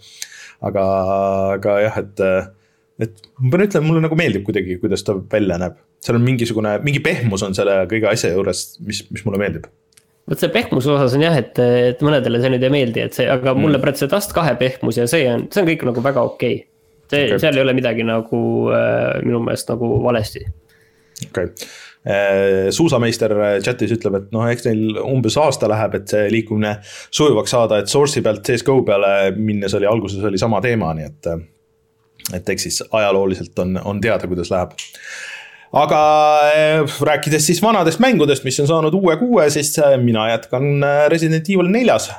aga, 0.67 0.87
aga 1.59 1.77
jah, 1.85 2.01
et, 2.01 2.25
et 3.07 3.29
ma 3.39 3.53
pean 3.55 3.67
ütlema, 3.69 3.87
mulle 3.91 4.03
nagu 4.07 4.19
meeldib 4.19 4.47
kuidagi, 4.49 4.81
kuidas 4.83 5.05
ta 5.07 5.17
välja 5.21 5.61
näeb. 5.61 5.79
seal 6.01 6.17
on 6.17 6.25
mingisugune, 6.25 6.79
mingi 6.87 7.03
pehmus 7.05 7.45
on 7.47 7.55
selle 7.57 7.85
kõige 7.91 8.09
asja 8.11 8.33
juures, 8.33 8.65
mis, 8.87 9.05
mis 9.13 9.27
mulle 9.27 9.41
meeldib 9.43 9.69
vot 10.31 10.41
see 10.41 10.53
pehmuse 10.55 10.93
osas 10.95 11.17
on 11.19 11.27
jah, 11.27 11.37
et, 11.41 11.59
et 11.59 12.03
mõnedele 12.07 12.41
see 12.43 12.55
nüüd 12.55 12.65
ei 12.67 12.73
meeldi, 12.73 13.05
et 13.09 13.17
see, 13.17 13.27
aga 13.31 13.53
mm. 13.53 13.67
mulle 13.67 13.83
praegu 13.83 14.03
see 14.03 14.11
Dust 14.11 14.35
kahe 14.37 14.55
pehmus 14.61 15.01
ja 15.01 15.07
see 15.11 15.27
on, 15.31 15.49
see 15.51 15.65
on 15.65 15.71
kõik 15.73 15.87
nagu 15.91 16.05
väga 16.07 16.25
okei 16.31 16.57
okay.. 16.63 16.67
see 17.11 17.29
okay., 17.29 17.45
seal 17.45 17.59
ei 17.59 17.65
ole 17.67 17.77
midagi 17.77 18.07
nagu 18.07 18.41
äh, 18.75 19.21
minu 19.27 19.43
meelest 19.47 19.73
nagu 19.75 19.93
valesti. 20.07 20.45
okei 21.29 21.53
okay. 21.53 21.71
Äh, 22.01 22.71
suusameister 22.73 23.35
chat'is 23.61 23.91
ütleb, 23.93 24.15
et 24.17 24.31
noh, 24.33 24.47
eks 24.49 24.65
neil 24.65 24.97
umbes 25.03 25.35
aasta 25.37 25.69
läheb, 25.69 25.99
et 25.99 26.07
see 26.09 26.31
liikumine 26.33 26.79
sujuvaks 26.87 27.53
saada, 27.53 27.83
et 27.83 27.93
source'i 27.93 28.23
pealt 28.25 28.41
CS-GO 28.47 28.79
peale 28.89 29.11
minnes 29.37 29.75
oli 29.77 29.89
alguses 29.91 30.25
oli 30.25 30.41
sama 30.41 30.63
teema, 30.65 30.95
nii 30.97 31.11
et. 31.11 31.29
et 32.39 32.49
eks 32.55 32.65
siis 32.65 32.81
ajalooliselt 32.87 33.59
on, 33.59 33.77
on 33.85 34.01
teada, 34.01 34.31
kuidas 34.31 34.49
läheb 34.55 34.73
aga 35.77 36.01
eh, 36.51 36.81
rääkides 37.07 37.47
siis 37.47 37.61
vanadest 37.63 38.01
mängudest, 38.03 38.45
mis 38.47 38.59
on 38.63 38.69
saanud 38.71 38.95
uue 38.99 39.17
kuue, 39.21 39.47
siis 39.55 39.73
eh, 39.79 39.97
mina 40.03 40.27
jätkan 40.33 40.83
eh, 40.83 41.05
Resident 41.13 41.47
Evil 41.51 41.71
neljas 41.71 42.11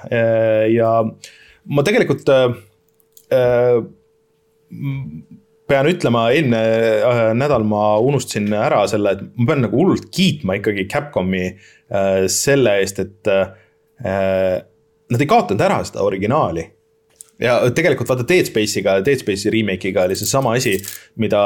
ja 0.72 0.92
ma 1.72 1.84
tegelikult 1.86 2.30
pean 5.72 5.88
ütlema, 5.88 6.26
eelmine 6.32 7.34
nädal 7.38 7.64
ma 7.68 7.84
unustasin 8.04 8.48
ära 8.56 8.86
selle, 8.92 9.16
et 9.16 9.24
ma 9.36 9.50
pean 9.50 9.66
nagu 9.68 9.82
hullult 9.82 10.08
kiitma 10.16 10.58
ikkagi 10.60 10.88
Capcomi 10.92 11.50
selle 12.32 12.78
eest, 12.80 13.02
et 13.04 13.32
nad 14.02 15.20
ei 15.24 15.30
kaotanud 15.30 15.64
ära 15.68 15.82
seda 15.88 16.06
originaali 16.08 16.64
ja 17.42 17.58
tegelikult 17.76 18.10
vaata 18.12 18.26
Dead 18.28 18.48
Space'iga, 18.50 19.00
Dead 19.06 19.22
Space'i 19.22 19.52
remake'iga 19.54 20.06
oli 20.08 20.18
seesama 20.20 20.56
asi, 20.58 20.76
mida, 21.22 21.42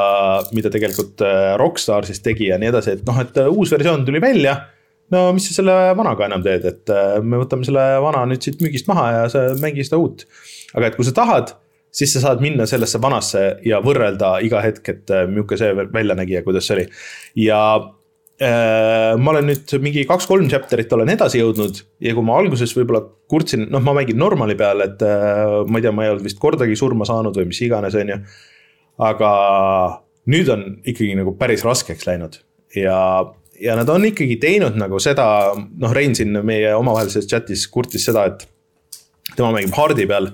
mida 0.56 0.72
tegelikult 0.74 1.24
äh, 1.26 1.56
Rockstar 1.62 2.08
siis 2.08 2.22
tegi 2.26 2.50
ja 2.52 2.60
nii 2.62 2.72
edasi, 2.74 2.98
et 2.98 3.04
noh, 3.08 3.20
et 3.24 3.38
äh, 3.42 3.52
uus 3.52 3.74
versioon 3.74 4.06
tuli 4.08 4.22
välja. 4.24 4.58
no 5.14 5.28
mis 5.38 5.46
sa 5.50 5.60
selle 5.60 5.76
vanaga 5.98 6.26
enam 6.26 6.44
teed, 6.46 6.66
et 6.66 6.94
äh, 6.94 7.20
me 7.24 7.40
võtame 7.42 7.68
selle 7.68 7.84
vana 8.04 8.26
nüüd 8.30 8.46
siit 8.46 8.64
müügist 8.64 8.90
maha 8.92 9.12
ja 9.20 9.28
sa 9.32 9.48
mängi 9.62 9.86
seda 9.86 10.02
uut. 10.02 10.26
aga 10.74 10.92
et 10.92 10.98
kui 11.00 11.08
sa 11.08 11.16
tahad, 11.16 11.56
siis 11.96 12.16
sa 12.16 12.24
saad 12.28 12.42
minna 12.44 12.68
sellesse 12.68 13.00
vanasse 13.02 13.46
ja 13.66 13.80
võrrelda 13.84 14.40
iga 14.44 14.64
hetk, 14.66 14.90
et 14.92 15.14
milline 15.30 15.62
see 15.62 15.76
välja 15.94 16.18
nägi 16.18 16.40
ja 16.40 16.44
kuidas 16.44 16.68
see 16.68 16.80
oli. 16.80 16.90
ja 17.48 17.62
Äh, 17.80 18.02
ma 18.42 19.32
olen 19.32 19.46
nüüd 19.48 19.74
mingi 19.80 20.02
kaks-kolm 20.10 20.50
chapter'it 20.52 20.92
olen 20.92 21.14
edasi 21.14 21.40
jõudnud 21.40 21.78
ja 22.04 22.12
kui 22.18 22.26
ma 22.28 22.36
alguses 22.42 22.74
võib-olla 22.76 23.00
kurtsin, 23.32 23.64
noh, 23.72 23.84
ma 23.84 23.94
mängin 23.96 24.20
normali 24.20 24.58
peal, 24.60 24.84
et 24.84 25.06
äh, 25.08 25.62
ma 25.70 25.80
ei 25.80 25.86
tea, 25.86 25.94
ma 25.96 26.04
ei 26.04 26.12
olnud 26.12 26.26
vist 26.28 26.42
kordagi 26.42 26.76
surma 26.76 27.08
saanud 27.08 27.38
või 27.40 27.48
mis 27.54 27.62
iganes, 27.64 27.96
on 27.96 28.12
ju. 28.12 28.20
aga 29.08 29.32
nüüd 30.32 30.52
on 30.52 30.68
ikkagi 30.84 31.16
nagu 31.16 31.36
päris 31.40 31.64
raskeks 31.64 32.08
läinud 32.10 32.42
ja, 32.76 33.00
ja 33.62 33.78
nad 33.80 33.90
on 33.94 34.10
ikkagi 34.12 34.36
teinud 34.42 34.76
nagu 34.80 35.00
seda, 35.00 35.30
noh, 35.56 35.96
Rein 35.96 36.18
siin 36.18 36.36
meie 36.44 36.76
omavahelises 36.76 37.30
chat'is 37.32 37.70
kurtis 37.72 38.10
seda, 38.10 38.28
et 38.34 38.46
tema 39.36 39.54
mängib 39.56 39.76
hard'i 39.80 40.08
peal 40.10 40.28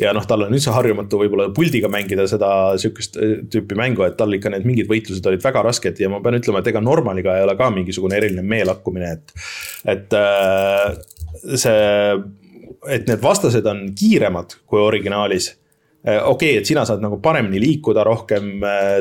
ja 0.00 0.12
noh, 0.16 0.24
tal 0.28 0.46
on 0.46 0.54
üldse 0.56 0.72
harjumatu 0.72 1.20
võib-olla 1.20 1.48
puldiga 1.54 1.90
mängida 1.92 2.24
seda 2.30 2.50
sihukest 2.80 3.18
äh, 3.20 3.32
tüüpi 3.52 3.76
mängu, 3.78 4.06
et 4.06 4.16
tal 4.20 4.32
ikka 4.32 4.52
need 4.52 4.66
mingid 4.68 4.90
võitlused 4.90 5.26
olid 5.28 5.44
väga 5.44 5.64
rasked 5.66 6.00
ja 6.00 6.10
ma 6.12 6.22
pean 6.24 6.38
ütlema, 6.38 6.62
et 6.62 6.70
ega 6.72 6.82
normaliga 6.84 7.36
ei 7.36 7.46
ole 7.46 7.56
ka 7.58 7.68
mingisugune 7.74 8.16
eriline 8.20 8.44
meelakkumine, 8.46 9.16
et. 9.16 9.34
et 9.96 10.16
äh, 10.16 10.94
see, 11.58 12.22
et 12.92 13.08
need 13.08 13.20
vastased 13.22 13.66
on 13.68 13.84
kiiremad 13.98 14.56
kui 14.66 14.80
originaalis 14.82 15.52
äh, 15.52 16.18
okei 16.18 16.54
okay,, 16.54 16.58
et 16.62 16.68
sina 16.68 16.86
saad 16.88 17.04
nagu 17.04 17.20
paremini 17.22 17.60
liikuda 17.62 18.04
rohkem, 18.08 18.52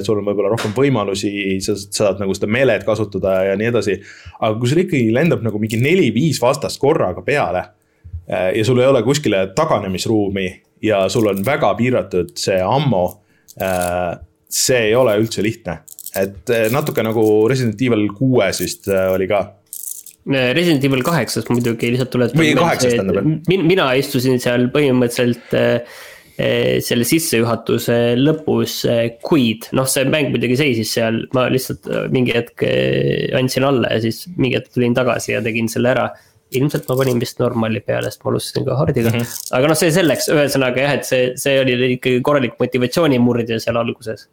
sul 0.05 0.19
on 0.19 0.27
võib-olla 0.27 0.51
rohkem 0.53 0.75
võimalusi, 0.75 1.31
sa 1.63 1.77
saad 1.79 2.21
nagu 2.21 2.35
seda 2.37 2.51
melet 2.51 2.83
kasutada 2.87 3.39
ja 3.47 3.59
nii 3.59 3.71
edasi. 3.71 4.01
aga 4.39 4.57
kui 4.59 4.71
sul 4.71 4.83
ikkagi 4.83 5.13
lendab 5.15 5.45
nagu 5.45 5.61
mingi 5.61 5.79
neli-viis 5.81 6.41
vastast 6.43 6.81
korraga 6.83 7.23
peale 7.25 7.69
ja 8.32 8.63
sul 8.63 8.79
ei 8.79 8.88
ole 8.88 9.01
kuskile 9.03 9.41
taganemisruumi 9.55 10.45
ja 10.82 11.05
sul 11.09 11.29
on 11.32 11.45
väga 11.45 11.73
piiratud 11.79 12.36
see 12.39 12.59
ammo. 12.63 13.05
Äh, 13.61 14.19
see 14.51 14.88
ei 14.89 14.95
ole 14.95 15.17
üldse 15.19 15.43
lihtne, 15.43 15.82
et 16.17 16.51
äh, 16.51 16.69
natuke 16.71 17.03
nagu 17.03 17.23
Resident 17.51 17.82
Evil 17.84 18.07
kuues 18.15 18.61
vist 18.63 18.88
äh, 18.91 19.09
oli 19.11 19.27
ka 19.32 19.43
Resident 20.32 20.84
Evil 20.86 21.01
kaheksas 21.03 21.47
muidugi 21.49 21.89
lihtsalt 21.91 22.11
tuletan. 22.13 22.39
või 22.39 22.53
kaheksas 22.55 22.93
tähendab 22.93 23.27
mina 23.49 23.88
istusin 23.97 24.39
seal 24.43 24.67
põhimõtteliselt 24.71 25.55
selle 26.82 27.05
sissejuhatuse 27.05 27.95
lõpus, 28.17 28.75
kuid 29.25 29.67
noh, 29.77 29.86
see 29.89 30.05
mäng 30.09 30.32
muidugi 30.34 30.55
seisis 30.57 30.93
seal, 30.95 31.19
ma 31.36 31.47
lihtsalt 31.51 31.89
mingi 32.13 32.34
hetk 32.34 32.63
andsin 33.38 33.65
alla 33.67 33.91
ja 33.93 33.99
siis 34.05 34.23
mingi 34.38 34.57
hetk 34.57 34.71
tulin 34.73 34.95
tagasi 34.97 35.36
ja 35.36 35.41
tegin 35.45 35.69
selle 35.69 35.91
ära 35.91 36.07
ilmselt 36.57 36.89
ma 36.89 36.97
panin 36.99 37.21
vist 37.21 37.39
normali 37.41 37.81
peale, 37.85 38.11
sest 38.11 38.23
ma 38.25 38.33
alustasin 38.33 38.67
ka 38.67 38.77
hard'iga 38.79 39.13
mm. 39.13 39.23
-hmm. 39.23 39.55
aga 39.57 39.71
noh, 39.71 39.79
see 39.79 39.91
selleks, 39.95 40.29
ühesõnaga 40.33 40.85
jah, 40.85 40.99
et 40.99 41.07
see, 41.07 41.31
see 41.39 41.57
oli 41.63 41.77
ikkagi 41.97 42.21
korralik 42.25 42.59
motivatsioonimurdja 42.61 43.59
seal 43.63 43.79
alguses 43.81 44.27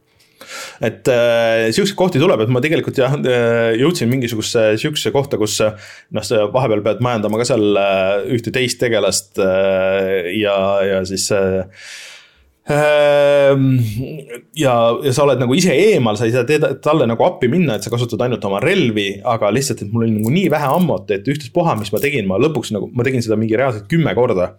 et 0.84 1.08
äh, 1.10 1.68
sihukeseid 1.74 1.98
kohti 1.98 2.20
tuleb, 2.22 2.42
et 2.44 2.52
ma 2.52 2.62
tegelikult 2.64 2.98
jah, 3.00 3.16
äh, 3.18 3.72
jõudsin 3.78 4.10
mingisugusesse 4.10 4.78
sihukesesse 4.82 5.12
kohta, 5.14 5.38
kus 5.40 5.58
noh, 5.60 6.24
sa 6.24 6.46
vahepeal 6.54 6.84
pead 6.86 7.02
majandama 7.04 7.40
ka 7.40 7.48
seal 7.50 7.80
äh, 7.80 8.28
ühte 8.36 8.54
teist 8.54 8.80
tegelast 8.82 9.40
äh, 9.42 10.30
ja, 10.38 10.58
ja 10.86 11.02
siis 11.08 11.26
äh, 11.34 11.66
ja, 12.68 14.74
ja 15.04 15.12
sa 15.14 15.24
oled 15.24 15.40
nagu 15.40 15.54
ise 15.56 15.72
eemal, 15.72 16.18
sa 16.20 16.28
ei 16.28 16.34
saa 16.34 16.44
teeda, 16.48 16.74
talle 16.84 17.06
nagu 17.08 17.24
appi 17.24 17.48
minna, 17.50 17.78
et 17.78 17.86
sa 17.86 17.92
kasutad 17.92 18.20
ainult 18.26 18.44
oma 18.44 18.60
relvi, 18.64 19.08
aga 19.24 19.52
lihtsalt, 19.54 19.84
et 19.84 19.92
mul 19.92 20.04
oli 20.04 20.18
nagu 20.18 20.32
nii 20.34 20.50
vähe 20.52 20.72
ammut, 20.76 21.08
et 21.14 21.28
ükstaspuha, 21.32 21.78
mis 21.80 21.92
ma 21.94 22.02
tegin, 22.02 22.28
ma 22.28 22.40
lõpuks 22.40 22.74
nagu, 22.76 22.90
ma 22.92 23.06
tegin 23.06 23.24
seda 23.24 23.38
mingi 23.40 23.56
reaalselt 23.58 23.88
kümme 23.90 24.12
korda. 24.18 24.52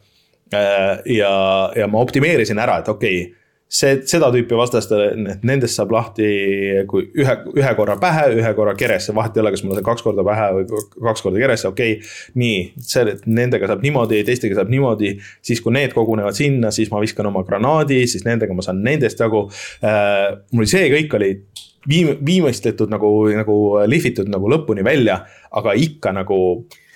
Ehm, 0.49 1.03
ja, 1.13 1.33
ja 1.77 1.89
ma 1.91 2.01
optimeerisin 2.01 2.61
ära, 2.61 2.79
et 2.81 2.89
okei 2.89 3.21
okay, 3.21 3.38
see, 3.69 3.99
seda 4.09 4.31
tüüpi 4.33 4.57
vastastele, 4.57 5.35
nendest 5.45 5.77
saab 5.77 5.93
lahti, 5.93 6.25
kui 6.89 7.05
ühe, 7.21 7.35
ühe 7.53 7.73
korra 7.77 7.99
pähe, 8.01 8.25
ühe 8.39 8.53
korra 8.57 8.73
keresse, 8.77 9.13
vahet 9.15 9.37
ei 9.37 9.43
ole, 9.43 9.53
kas 9.53 9.63
mul 9.65 9.77
on 9.77 9.85
kaks 9.85 10.05
korda 10.05 10.25
pähe 10.25 10.47
või 10.57 10.81
kaks 11.05 11.25
korda 11.25 11.41
keresse, 11.43 11.69
okei 11.69 11.99
okay.. 11.99 12.09
nii, 12.41 12.57
see, 12.81 13.15
nendega 13.29 13.69
saab 13.69 13.85
niimoodi, 13.85 14.23
teistega 14.27 14.57
saab 14.57 14.73
niimoodi, 14.73 15.13
siis 15.45 15.61
kui 15.65 15.75
need 15.77 15.93
kogunevad 15.97 16.37
sinna, 16.37 16.73
siis 16.75 16.89
ma 16.93 17.01
viskan 17.03 17.29
oma 17.29 17.45
granaadi, 17.47 18.01
siis 18.09 18.25
nendega 18.25 18.57
ma 18.57 18.65
saan 18.65 18.81
nendest 18.85 19.21
jagu 19.21 19.45
äh,. 19.85 20.39
mul 20.55 20.69
see 20.69 20.89
kõik 20.95 21.13
oli 21.19 21.31
viim-, 21.89 22.17
viimistletud 22.25 22.89
nagu, 22.91 23.13
nagu 23.37 23.61
lihvitud 23.85 24.33
nagu 24.33 24.49
lõpuni 24.49 24.85
välja, 24.85 25.21
aga 25.53 25.77
ikka 25.77 26.17
nagu 26.17 26.41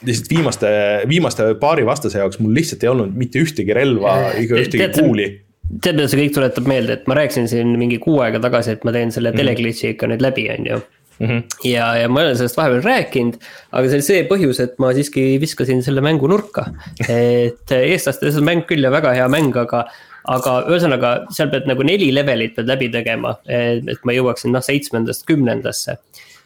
lihtsalt 0.03 0.29
viimaste, 0.33 0.69
viimaste 1.07 1.53
paari 1.61 1.85
vastase 1.87 2.19
jaoks 2.19 2.41
mul 2.41 2.57
lihtsalt 2.57 2.83
ei 2.83 2.91
olnud 2.91 3.13
mitte 3.15 3.39
ühtegi 3.45 3.77
relva, 3.77 4.17
ühtegi 4.41 4.89
kuuli 4.97 5.29
tead, 5.69 5.95
mida 5.97 6.09
see 6.11 6.19
kõik 6.21 6.35
tuletab 6.37 6.67
meelde, 6.69 6.97
et 6.97 7.07
ma 7.09 7.17
rääkisin 7.17 7.47
siin 7.51 7.73
mingi 7.79 7.99
kuu 8.03 8.19
aega 8.25 8.41
tagasi, 8.43 8.75
et 8.75 8.83
ma 8.87 8.93
teen 8.95 9.11
selle 9.11 9.31
mm 9.31 9.35
-hmm. 9.35 9.43
teleglitch'i 9.43 9.93
ikka 9.93 10.09
nüüd 10.11 10.23
läbi, 10.23 10.49
on 10.53 10.69
ju. 10.69 10.79
-hmm. 11.19 11.43
ja, 11.69 11.85
ja 11.97 12.09
ma 12.09 12.21
olen 12.21 12.37
sellest 12.37 12.57
vahepeal 12.57 12.83
rääkinud, 12.83 13.37
aga 13.71 13.89
see 13.89 13.99
oli 13.99 14.07
see 14.07 14.23
põhjus, 14.29 14.63
et 14.63 14.79
ma 14.79 14.93
siiski 14.93 15.37
viskasin 15.41 15.83
selle 15.85 16.01
mängu 16.01 16.27
nurka. 16.27 16.65
et 17.07 17.71
eestlastel 17.71 18.33
see 18.33 18.41
mäng 18.41 18.65
küll 18.69 18.83
ja 18.83 18.91
väga 18.91 19.13
hea 19.13 19.27
mäng, 19.27 19.55
aga, 19.57 19.85
aga 20.25 20.57
ühesõnaga 20.67 21.15
seal 21.31 21.49
pead 21.53 21.67
nagu 21.69 21.83
neli 21.83 22.11
levelit 22.13 22.55
pead 22.55 22.67
läbi 22.67 22.89
tegema, 22.89 23.37
et 23.47 24.05
ma 24.05 24.13
jõuaksin 24.13 24.51
noh 24.51 24.63
seitsmendast 24.63 25.25
kümnendasse 25.29 25.97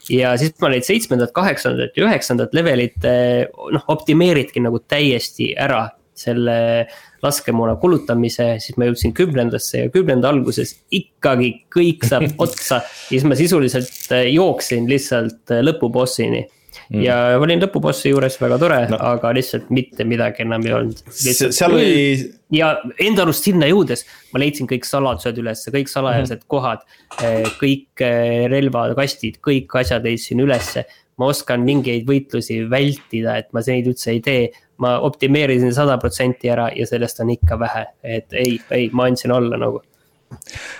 ja 0.08 0.32
siis 0.40 0.54
ma 0.62 0.70
neid 0.72 0.86
seitsmendat, 0.86 1.32
kaheksandat 1.36 1.96
ja 1.96 2.06
üheksandat 2.06 2.54
levelit 2.56 3.04
noh, 3.04 3.84
optimeeridki 3.92 4.62
nagu 4.64 4.80
täiesti 4.80 5.52
ära 5.58 5.88
selle 6.18 6.88
laskemoona 7.24 7.76
kulutamise, 7.82 8.50
siis 8.62 8.78
ma 8.78 8.88
jõudsin 8.88 9.14
kümnendasse 9.16 9.86
ja 9.86 9.94
kümnenda 9.94 10.30
alguses 10.32 10.76
ikkagi 10.94 11.54
kõik 11.74 12.06
saab 12.08 12.28
otsa. 12.44 12.82
ja 12.82 13.16
siis 13.16 13.26
ma 13.28 13.38
sisuliselt 13.38 14.14
äh, 14.14 14.28
jooksin 14.34 14.88
lihtsalt 14.90 15.54
äh, 15.54 15.62
lõpubossini 15.66 16.44
mm.. 16.44 17.00
ja 17.02 17.16
olin 17.40 17.62
lõpubossi 17.64 18.12
juures, 18.12 18.38
väga 18.40 18.60
tore 18.62 18.80
no., 18.92 19.00
aga 19.12 19.32
lihtsalt 19.36 19.72
mitte 19.74 20.06
midagi 20.08 20.44
enam 20.46 20.66
ei 20.66 20.76
olnud. 20.78 21.02
seal 21.16 21.74
oli. 21.74 22.30
ja 22.54 22.74
enda 23.02 23.26
arust 23.26 23.48
sinna 23.50 23.70
jõudes 23.70 24.06
ma 24.32 24.44
leidsin 24.44 24.70
kõik 24.70 24.86
saladused 24.88 25.42
üles, 25.42 25.66
kõik 25.74 25.90
salajased 25.90 26.42
mm. 26.44 26.48
kohad. 26.50 26.86
Äh, 27.18 27.42
kõik 27.58 28.06
relvakastid, 28.52 29.42
kõik 29.44 29.74
asjad 29.80 30.06
leidsin 30.06 30.44
ülesse 30.44 30.86
ma 31.18 31.28
oskan 31.32 31.64
mingeid 31.66 32.06
võitlusi 32.08 32.62
vältida, 32.70 33.36
et 33.38 33.52
ma 33.52 33.62
neid 33.66 33.90
üldse 33.90 34.12
ei 34.14 34.24
tee 34.24 34.48
ma 34.82 34.98
optimeerisin 35.02 35.74
sada 35.74 35.98
protsenti 35.98 36.50
ära 36.52 36.68
ja 36.76 36.86
sellest 36.86 37.20
on 37.24 37.32
ikka 37.34 37.58
vähe, 37.60 37.84
et 38.06 38.34
ei, 38.36 38.58
ei, 38.74 38.90
ma 38.94 39.08
andsin 39.10 39.34
alla 39.34 39.58
nagu. 39.58 39.82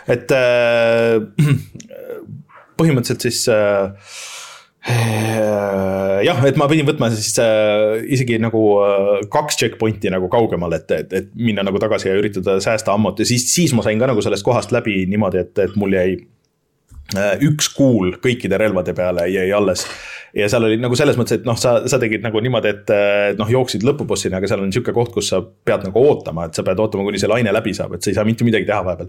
et 0.09 0.31
äh, 0.35 1.19
põhimõtteliselt 2.79 3.25
siis 3.27 3.47
äh, 3.51 4.13
jah, 6.25 6.43
et 6.47 6.61
ma 6.61 6.69
pidin 6.71 6.87
võtma 6.89 7.11
siis 7.15 7.35
äh, 7.43 7.99
isegi 8.15 8.39
nagu 8.43 8.63
äh, 8.85 9.13
kaks 9.33 9.59
checkpoint'i 9.59 10.13
nagu 10.15 10.31
kaugemale, 10.33 10.83
et, 10.83 10.95
et, 10.95 11.17
et 11.23 11.33
minna 11.35 11.67
nagu 11.67 11.81
tagasi 11.83 12.13
ja 12.13 12.19
üritada 12.21 12.59
säästa 12.63 12.95
ammut 12.95 13.19
ja 13.19 13.27
siis, 13.29 13.49
siis 13.51 13.75
ma 13.75 13.83
sain 13.87 13.99
ka 13.99 14.11
nagu 14.13 14.23
sellest 14.25 14.47
kohast 14.47 14.75
läbi 14.75 15.01
niimoodi, 15.11 15.43
et, 15.43 15.57
et 15.65 15.75
mul 15.81 15.99
jäi 15.99 16.21
üks 17.17 17.71
kuul 17.73 18.17
kõikide 18.23 18.59
relvade 18.61 18.95
peale 18.97 19.29
jäi 19.33 19.49
alles. 19.55 19.87
Ja 20.37 20.49
seal 20.53 20.67
oli 20.69 20.77
nagu 20.81 20.97
selles 20.99 21.17
mõttes, 21.17 21.41
et 21.41 21.47
noh, 21.49 21.57
sa, 21.57 21.79
sa 21.89 21.99
tegid 22.01 22.21
nagu 22.25 22.41
niimoodi, 22.45 22.73
et 22.75 23.39
noh, 23.39 23.49
jooksid 23.49 23.87
lõpubossini, 23.87 24.37
aga 24.37 24.51
seal 24.51 24.61
on 24.61 24.73
sihuke 24.75 24.93
koht, 24.97 25.15
kus 25.15 25.31
sa 25.33 25.41
pead 25.41 25.87
nagu 25.89 26.03
ootama, 26.05 26.49
et 26.49 26.59
sa 26.59 26.65
pead 26.67 26.81
ootama, 26.85 27.07
kuni 27.07 27.21
see 27.21 27.31
laine 27.31 27.55
läbi 27.55 27.73
saab, 27.77 27.97
et 27.97 28.05
sa 28.05 28.13
ei 28.13 28.19
saa 28.19 28.27
mitte 28.29 28.45
midagi 28.45 28.69
teha 28.69 28.83
vahepeal. 28.85 29.09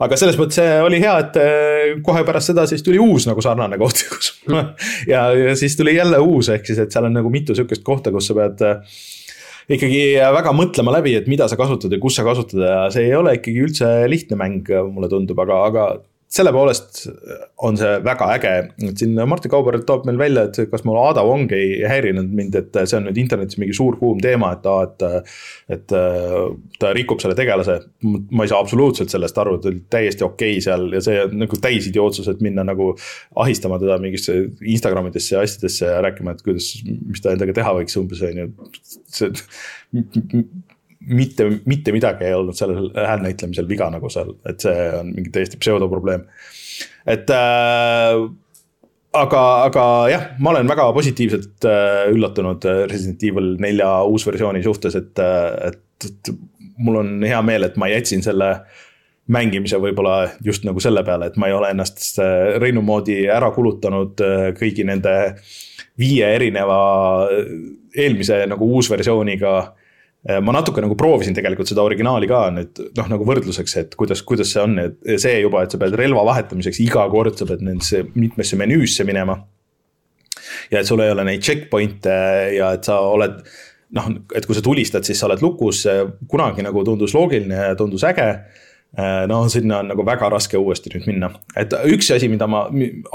Aga 0.00 0.16
selles 0.16 0.38
mõttes 0.40 0.58
oli 0.82 0.98
hea, 1.02 1.12
et 1.20 2.02
kohe 2.02 2.24
pärast 2.26 2.50
seda 2.50 2.64
siis 2.66 2.82
tuli 2.82 2.98
uus 2.98 3.28
nagu 3.28 3.42
sarnane 3.44 3.78
koht, 3.78 4.02
kus 4.10 4.32
ja, 5.06 5.28
ja 5.36 5.54
siis 5.60 5.76
tuli 5.78 5.94
jälle 5.94 6.18
uus, 6.24 6.50
ehk 6.50 6.66
siis, 6.66 6.82
et 6.82 6.92
seal 6.92 7.06
on 7.06 7.18
nagu 7.20 7.30
mitu 7.30 7.54
sihukest 7.54 7.84
kohta, 7.86 8.12
kus 8.14 8.32
sa 8.32 8.38
pead 8.40 8.64
ikkagi 9.70 10.02
väga 10.34 10.54
mõtlema 10.56 10.96
läbi, 10.96 11.14
et 11.20 11.28
mida 11.30 11.46
sa 11.52 11.58
kasutad 11.60 11.92
ja 11.92 12.00
kus 12.02 12.16
sa 12.18 12.24
kasutad 12.26 12.64
ja 12.64 12.78
see 12.90 13.06
ei 13.06 13.14
ole 13.14 13.36
ikkagi 13.38 13.66
üldse 13.68 13.90
lihtne 14.10 14.40
mäng, 14.40 14.72
mulle 14.90 15.12
tundub, 15.12 15.38
aga, 15.44 15.60
aga 15.68 15.84
selle 16.30 16.52
poolest 16.54 17.00
on 17.66 17.74
see 17.78 17.96
väga 18.06 18.28
äge, 18.36 18.52
et 18.86 19.00
siin 19.02 19.16
Martin 19.26 19.50
Kauber 19.50 19.80
toob 19.86 20.04
meil 20.06 20.18
välja, 20.20 20.44
et 20.46 20.70
kas 20.70 20.84
mul 20.86 20.98
Ada 21.00 21.24
Wong 21.26 21.50
ei 21.56 21.80
häirinud 21.90 22.30
mind, 22.38 22.54
et 22.54 22.78
see 22.84 22.98
on 23.00 23.08
nüüd 23.08 23.18
internetis 23.18 23.58
mingi 23.58 23.74
suur 23.74 23.98
kuum 23.98 24.22
teema, 24.22 24.52
et 24.54 24.68
aa, 24.70 24.86
et. 24.86 25.34
et 25.74 25.96
ta 26.80 26.92
rikub 26.94 27.20
selle 27.22 27.34
tegelase, 27.38 27.76
ma 28.06 28.46
ei 28.46 28.50
saa 28.52 28.60
absoluutselt 28.62 29.10
sellest 29.12 29.38
aru, 29.42 29.56
ta 29.58 29.72
oli 29.72 29.82
täiesti 29.90 30.24
okei 30.26 30.54
okay 30.54 30.64
seal 30.64 30.86
ja 30.94 31.02
see 31.04 31.26
nagu 31.34 31.58
täisidiootsus, 31.66 32.30
et 32.30 32.42
minna 32.46 32.64
nagu. 32.66 32.92
ahistama 33.40 33.78
teda 33.82 33.98
mingisse 34.02 34.36
Instagramidesse 34.60 35.34
ja 35.34 35.42
asjadesse 35.44 35.86
ja 35.86 36.00
rääkima, 36.04 36.34
et 36.34 36.42
kuidas, 36.46 36.72
mis 36.86 37.22
ta 37.22 37.34
endaga 37.34 37.54
teha 37.56 37.74
võiks 37.80 37.98
umbes 37.98 38.22
on 38.26 38.44
ju, 38.44 38.50
see 39.10 39.32
mitte, 41.10 41.46
mitte 41.68 41.94
midagi 41.94 42.28
ei 42.28 42.36
olnud 42.36 42.56
sellel 42.58 42.90
häälnäitlemisel 42.94 43.68
viga 43.68 43.90
nagu 43.92 44.10
seal, 44.12 44.34
et 44.48 44.62
see 44.62 44.86
on 44.98 45.12
mingi 45.14 45.32
täiesti 45.34 45.58
pseudoprobleem. 45.60 46.26
et 47.06 47.30
äh, 47.34 48.20
aga, 49.16 49.42
aga 49.68 49.86
jah, 50.12 50.28
ma 50.38 50.54
olen 50.54 50.70
väga 50.70 50.90
positiivselt 50.96 51.66
äh, 51.68 52.04
üllatunud 52.14 52.66
äh, 52.68 52.84
Resident 52.90 53.24
Evil 53.26 53.56
nelja 53.62 53.90
uusversiooni 54.10 54.62
suhtes, 54.64 54.96
et, 54.98 55.18
äh, 55.18 55.72
et, 55.72 56.06
et 56.06 56.32
mul 56.80 57.00
on 57.02 57.16
hea 57.26 57.40
meel, 57.46 57.66
et 57.66 57.76
ma 57.80 57.90
jätsin 57.90 58.22
selle 58.24 58.54
mängimise 59.30 59.78
võib-olla 59.78 60.30
just 60.42 60.64
nagu 60.66 60.82
selle 60.82 61.04
peale, 61.06 61.30
et 61.30 61.36
ma 61.38 61.50
ei 61.50 61.54
ole 61.54 61.72
ennast 61.74 62.02
äh, 62.22 62.56
Reinu 62.62 62.82
moodi 62.86 63.22
ära 63.30 63.50
kulutanud 63.54 64.22
kõigi 64.58 64.86
nende 64.86 65.16
viie 66.00 66.30
erineva 66.36 66.80
eelmise 67.98 68.44
nagu 68.48 68.70
uusversiooniga 68.78 69.54
ma 70.20 70.52
natuke 70.52 70.82
nagu 70.84 70.96
proovisin 71.00 71.32
tegelikult 71.36 71.70
seda 71.70 71.80
originaali 71.80 72.28
ka 72.28 72.42
nüüd 72.52 72.82
noh, 72.98 73.06
nagu 73.08 73.24
võrdluseks, 73.24 73.76
et 73.80 73.94
kuidas, 73.96 74.20
kuidas 74.26 74.50
see 74.52 74.60
on, 74.60 74.76
et 74.82 74.98
see 75.22 75.38
juba, 75.40 75.62
et 75.64 75.72
sa 75.72 75.80
pead 75.80 75.96
relva 75.96 76.26
vahetamiseks 76.28 76.82
iga 76.84 77.06
kord, 77.12 77.38
sa 77.40 77.48
pead 77.48 77.64
nendesse 77.64 78.02
mitmesse 78.12 78.58
menüüsse 78.60 79.06
minema. 79.08 79.38
ja 80.70 80.82
et 80.82 80.86
sul 80.88 81.00
ei 81.00 81.12
ole 81.14 81.24
neid 81.24 81.44
checkpoint'e 81.46 82.16
ja 82.58 82.72
et 82.76 82.84
sa 82.84 83.00
oled 83.00 83.40
noh, 83.96 84.10
et 84.36 84.44
kui 84.46 84.54
sa 84.54 84.62
tulistad, 84.62 85.08
siis 85.08 85.18
sa 85.18 85.30
oled 85.30 85.40
lukus, 85.42 85.86
kunagi 86.28 86.62
nagu 86.68 86.84
tundus 86.84 87.16
loogiline 87.16 87.70
ja 87.70 87.78
tundus 87.78 88.04
äge 88.04 88.28
Äh, 88.28 88.68
no 89.30 89.44
sinna 89.48 89.78
on 89.78 89.90
nagu 89.92 90.02
väga 90.06 90.28
raske 90.32 90.58
uuesti 90.58 90.90
nüüd 90.90 91.06
minna, 91.06 91.28
et 91.58 91.74
üks 91.92 92.08
asi, 92.10 92.26
mida 92.30 92.48
ma 92.50 92.64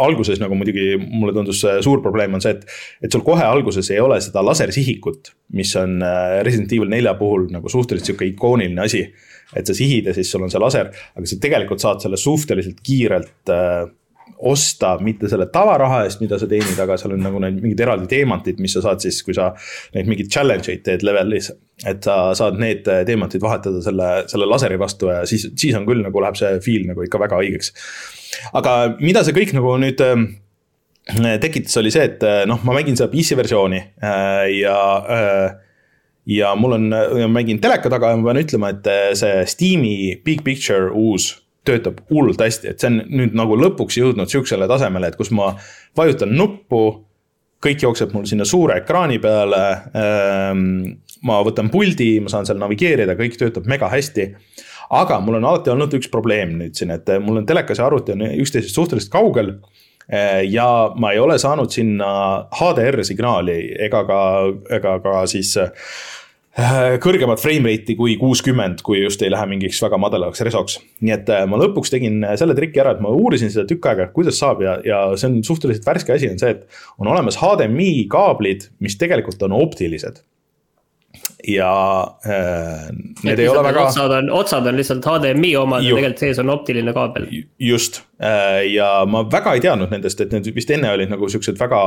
alguses 0.01 0.39
nagu 0.39 0.55
muidugi 0.55 0.95
mulle 1.03 1.34
tundus 1.36 1.59
äh, 1.67 1.82
suur 1.84 1.99
probleem 2.03 2.38
on 2.38 2.43
see, 2.43 2.55
et. 2.55 2.63
et 3.03 3.11
sul 3.11 3.26
kohe 3.26 3.43
alguses 3.43 3.89
ei 3.91 3.99
ole 3.99 4.21
seda 4.23 4.43
lasersihikut, 4.45 5.34
mis 5.59 5.73
on 5.82 5.99
äh, 6.05 6.39
Resident 6.47 6.71
Evil 6.78 6.91
nelja 6.93 7.15
puhul 7.19 7.49
nagu 7.51 7.71
suhteliselt 7.71 8.13
sihuke 8.13 8.30
ikooniline 8.32 8.86
asi. 8.88 9.03
et 9.55 9.67
sa 9.67 9.76
sihid 9.78 10.07
ja 10.09 10.13
siis 10.15 10.32
sul 10.32 10.43
on 10.43 10.49
see 10.51 10.59
laser, 10.59 10.89
aga 11.15 11.28
sa 11.30 11.38
tegelikult 11.43 11.84
saad 11.84 12.01
selle 12.03 12.17
suhteliselt 12.17 12.80
kiirelt 12.84 13.51
äh, 13.53 13.84
osta 14.38 14.95
mitte 15.03 15.30
selle 15.32 15.47
tavaraha 15.53 16.01
eest, 16.05 16.21
mida 16.23 16.38
sa 16.39 16.47
teenid, 16.49 16.78
aga 16.82 16.97
seal 16.99 17.13
on 17.15 17.23
nagu 17.23 17.39
need 17.41 17.61
mingid 17.63 17.84
eraldi 17.86 18.09
teemantid, 18.11 18.59
mis 18.63 18.76
sa 18.76 18.84
saad 18.84 19.03
siis, 19.03 19.21
kui 19.26 19.36
sa 19.38 19.51
neid 19.95 20.09
mingeid 20.09 20.32
challenge 20.34 20.71
eid 20.71 20.84
teed 20.86 21.05
levelis. 21.07 21.51
et 21.86 22.03
sa 22.03 22.34
saad 22.38 22.59
need 22.59 22.88
teemantid 23.07 23.43
vahetada 23.43 23.82
selle, 23.84 24.09
selle 24.32 24.47
laseri 24.47 24.80
vastu 24.80 25.09
ja 25.11 25.26
siis, 25.28 25.47
siis 25.59 25.76
on 25.76 25.88
küll 25.88 26.03
nagu 26.03 26.23
läheb 26.23 26.38
see 26.39 26.59
feel 26.63 26.88
nagu 26.88 27.03
ikka 27.03 27.19
väga 27.19 27.39
õigeks. 27.43 27.71
aga 28.55 28.76
mida 28.99 29.23
see 29.23 29.36
kõik 29.36 29.55
nagu 29.55 29.76
nüüd 29.82 30.03
äh, 30.03 30.26
tekitas, 31.43 31.78
oli 31.82 31.93
see, 31.93 32.07
et 32.11 32.23
äh, 32.23 32.43
noh, 32.49 32.59
ma 32.67 32.76
mängin 32.78 32.99
seda 32.99 33.11
PC 33.11 33.39
versiooni 33.39 33.82
äh, 33.82 34.43
ja 34.59 34.78
ja 36.26 36.55
mul 36.57 36.80
on, 36.80 36.89
mängin 37.30 37.59
teleka 37.61 37.91
taga 37.91 38.11
ja 38.11 38.19
ma 38.19 38.32
pean 38.32 38.41
ütlema, 38.41 38.71
et 38.73 39.17
see 39.19 39.43
Steam'i 39.45 39.97
Big 40.26 40.41
Picture 40.43 40.89
uus 40.89 41.36
töötab 41.66 42.01
hullult 42.11 42.41
hästi, 42.41 42.72
et 42.72 42.82
see 42.82 42.91
on 42.91 43.01
nüüd 43.09 43.36
nagu 43.38 43.57
lõpuks 43.59 43.97
jõudnud 43.99 44.32
sihukesele 44.32 44.68
tasemele, 44.70 45.11
et 45.11 45.20
kus 45.20 45.34
ma 45.36 45.53
vajutan 45.97 46.34
nuppu. 46.36 46.86
kõik 47.66 47.82
jookseb 47.82 48.11
mul 48.13 48.28
sinna 48.30 48.45
suure 48.45 48.76
ekraani 48.78 49.18
peale 49.20 49.61
ähm,. 49.97 50.99
ma 51.26 51.39
võtan 51.41 51.72
puldi, 51.74 52.20
ma 52.22 52.30
saan 52.30 52.45
seal 52.45 52.59
navigeerida, 52.61 53.16
kõik 53.18 53.39
töötab 53.39 53.66
mega 53.66 53.89
hästi. 53.89 54.28
aga 54.89 55.20
mul 55.20 55.39
on 55.39 55.45
alati 55.45 55.74
olnud 55.74 55.93
üks 55.97 56.11
probleem 56.11 56.57
nüüd 56.59 56.76
siin, 56.76 56.91
et 56.91 57.09
mul 57.22 57.41
on 57.41 57.45
telekas 57.45 57.80
ja 57.80 57.88
arvuti 57.88 58.13
on 58.13 58.28
üksteisest 58.28 58.76
suhteliselt 58.76 59.11
kaugel 59.11 59.55
äh, 60.11 60.43
ja 60.49 60.91
ma 60.95 61.11
ei 61.13 61.20
ole 61.20 61.39
saanud 61.41 61.72
sinna 61.72 62.45
HDR 62.59 63.03
signaali 63.03 63.57
ega 63.88 64.05
ka, 64.05 64.22
ega 64.78 64.99
ka 65.01 65.26
siis 65.26 65.57
Äh, 65.57 65.72
kõrgemat 67.03 67.41
frame 67.41 67.68
rate'i 67.68 67.97
kui 67.99 68.14
kuuskümmend, 68.20 68.80
kui 68.86 69.01
just 69.01 69.24
ei 69.26 69.32
lähe 69.34 69.47
mingiks 69.51 69.82
väga 69.84 69.99
madalaks 69.99 70.43
resoks. 70.47 70.78
nii 71.03 71.16
et 71.16 71.32
äh, 71.34 71.43
ma 71.51 71.60
lõpuks 71.60 71.91
tegin 71.91 72.22
äh, 72.24 72.38
selle 72.39 72.56
triki 72.56 72.80
ära, 72.80 72.95
et 72.95 73.01
ma 73.03 73.12
uurisin 73.12 73.51
seda 73.51 73.68
tükk 73.68 73.89
aega, 73.91 74.08
kuidas 74.16 74.39
saab 74.39 74.64
ja, 74.64 74.78
ja 74.86 75.01
see 75.20 75.34
on 75.34 75.41
suhteliselt 75.43 75.88
värske 75.88 76.16
asi, 76.16 76.32
on 76.32 76.39
see, 76.39 76.56
et 76.56 76.64
on 77.01 77.12
olemas 77.12 77.41
HDMI 77.41 78.08
kaablid, 78.12 78.70
mis 78.80 78.95
tegelikult 79.01 79.43
on 79.43 79.58
optilised 79.58 80.24
ja 81.47 82.01
äh, 82.26 82.88
need 83.24 83.34
et 83.34 83.39
ei 83.39 83.49
ole 83.49 83.64
väga. 83.64 83.86
otsad 83.88 84.12
on, 84.12 84.32
otsad 84.34 84.68
on 84.68 84.78
lihtsalt 84.80 85.06
HDMI 85.06 85.51
omad 85.60 85.84
ja 85.86 85.95
tegelikult 85.95 86.24
sees 86.24 86.39
on 86.41 86.49
optiline 86.53 86.93
kaabel. 86.95 87.28
just 87.60 88.01
äh, 88.24 88.64
ja 88.72 88.89
ma 89.08 89.26
väga 89.32 89.56
ei 89.56 89.64
teadnud 89.64 89.93
nendest, 89.93 90.22
et 90.22 90.34
need 90.34 90.49
vist 90.56 90.72
enne 90.72 90.91
olid 90.95 91.12
nagu 91.12 91.30
siuksed 91.32 91.60
väga 91.60 91.82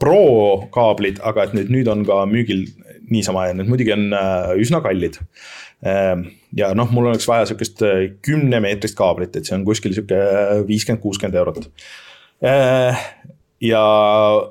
pro 0.00 0.22
kaablid, 0.74 1.20
aga 1.24 1.46
et 1.46 1.56
nüüd, 1.58 1.72
nüüd 1.72 1.90
on 1.92 2.04
ka 2.08 2.22
müügil 2.30 2.66
niisama 3.12 3.46
ja 3.48 3.54
need 3.56 3.70
muidugi 3.70 3.94
on 3.94 4.08
äh, 4.16 4.52
üsna 4.62 4.82
kallid 4.84 5.20
äh,. 5.84 6.12
ja 6.56 6.72
noh, 6.78 6.90
mul 6.94 7.10
oleks 7.12 7.28
vaja 7.28 7.48
sihukest 7.50 7.82
äh, 7.86 8.02
kümnemeetrist 8.26 8.98
kaablit, 8.98 9.36
et 9.36 9.48
see 9.48 9.56
on 9.58 9.66
kuskil 9.68 9.96
sihuke 9.96 10.20
viiskümmend, 10.68 11.02
kuuskümmend 11.04 11.40
eurot 11.42 11.66
äh,. 12.44 13.08
ja 13.64 13.82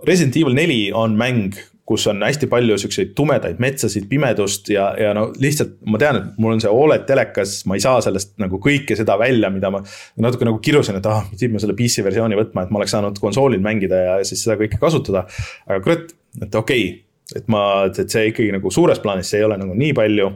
Resident 0.07 0.37
Evil 0.41 0.57
neli 0.57 0.81
on 0.93 1.17
mäng 1.19 1.55
kus 1.85 2.07
on 2.09 2.23
hästi 2.25 2.47
palju 2.49 2.77
siukseid 2.81 3.11
tumedaid 3.17 3.59
metsasid, 3.61 4.07
pimedust 4.09 4.69
ja, 4.73 4.87
ja 4.97 5.11
no 5.13 5.27
lihtsalt 5.41 5.75
ma 5.85 5.99
tean, 6.01 6.17
et 6.17 6.39
mul 6.41 6.55
on 6.55 6.63
see 6.63 6.71
Oled 6.73 7.05
telekas, 7.05 7.59
ma 7.69 7.77
ei 7.77 7.83
saa 7.83 7.99
sellest 8.01 8.33
nagu 8.41 8.57
kõike 8.61 8.97
seda 8.97 9.17
välja, 9.21 9.51
mida 9.53 9.69
ma. 9.73 9.83
natuke 10.25 10.47
nagu 10.49 10.57
kirusin, 10.65 10.97
et 10.97 11.09
ah, 11.09 11.21
pidin 11.29 11.53
ma 11.53 11.61
selle 11.61 11.77
PC 11.77 12.05
versiooni 12.05 12.39
võtma, 12.39 12.65
et 12.65 12.73
ma 12.73 12.81
oleks 12.81 12.95
saanud 12.95 13.21
konsoolil 13.21 13.61
mängida 13.65 14.01
ja 14.01 14.15
siis 14.25 14.41
seda 14.47 14.57
kõike 14.61 14.81
kasutada. 14.81 15.27
aga 15.67 15.81
kurat, 15.85 16.15
et 16.41 16.57
okei 16.57 16.87
okay,, 16.87 17.04
et 17.35 17.47
ma, 17.49 17.85
et 17.89 18.03
see 18.11 18.29
ikkagi 18.29 18.51
nagu 18.53 18.69
suures 18.73 19.01
plaanis, 19.01 19.31
see 19.31 19.41
ei 19.41 19.47
ole 19.47 19.57
nagu 19.61 19.73
nii 19.77 19.95
palju 19.97 20.29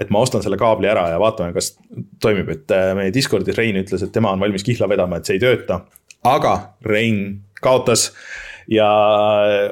et 0.00 0.10
ma 0.10 0.24
ostan 0.24 0.42
selle 0.42 0.58
kaabli 0.58 0.88
ära 0.90 1.06
ja 1.12 1.20
vaatame, 1.22 1.54
kas 1.54 1.74
toimib, 2.22 2.50
et 2.54 2.72
äh, 2.74 2.92
meie 2.98 3.12
Discordis 3.14 3.58
Rein 3.58 3.78
ütles, 3.78 4.02
et 4.02 4.14
tema 4.14 4.32
on 4.34 4.42
valmis 4.42 4.66
kihla 4.66 4.88
vedama, 4.90 5.20
et 5.20 5.28
see 5.28 5.38
ei 5.38 5.44
tööta. 5.44 5.84
aga 6.24 6.54
Rein 6.88 7.44
kaotas 7.62 8.08
ja 8.70 8.88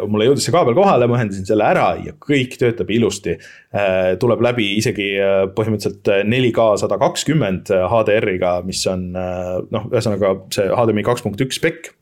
mulle 0.07 0.28
jõudis 0.28 0.46
see 0.46 0.55
kaabel 0.55 0.76
kohale, 0.76 1.09
ma 1.09 1.18
ühendasin 1.18 1.46
selle 1.48 1.64
ära 1.64 1.86
ja 2.05 2.12
kõik 2.20 2.55
töötab 2.61 2.90
ilusti. 2.92 3.38
Äh, 3.74 4.14
tuleb 4.20 4.44
läbi 4.44 4.68
isegi 4.76 5.09
äh, 5.16 5.36
põhimõtteliselt 5.57 6.12
4K 6.28 6.68
sada 6.84 6.98
kakskümmend 7.00 7.72
HDR-iga, 7.72 8.59
mis 8.68 8.84
on 8.92 9.09
äh, 9.16 9.55
noh, 9.72 9.88
ühesõnaga 9.90 10.36
see 10.55 10.68
HDMI 10.70 11.07
kaks 11.09 11.24
punkt 11.24 11.42
üks 11.44 11.61
spec. 11.61 11.92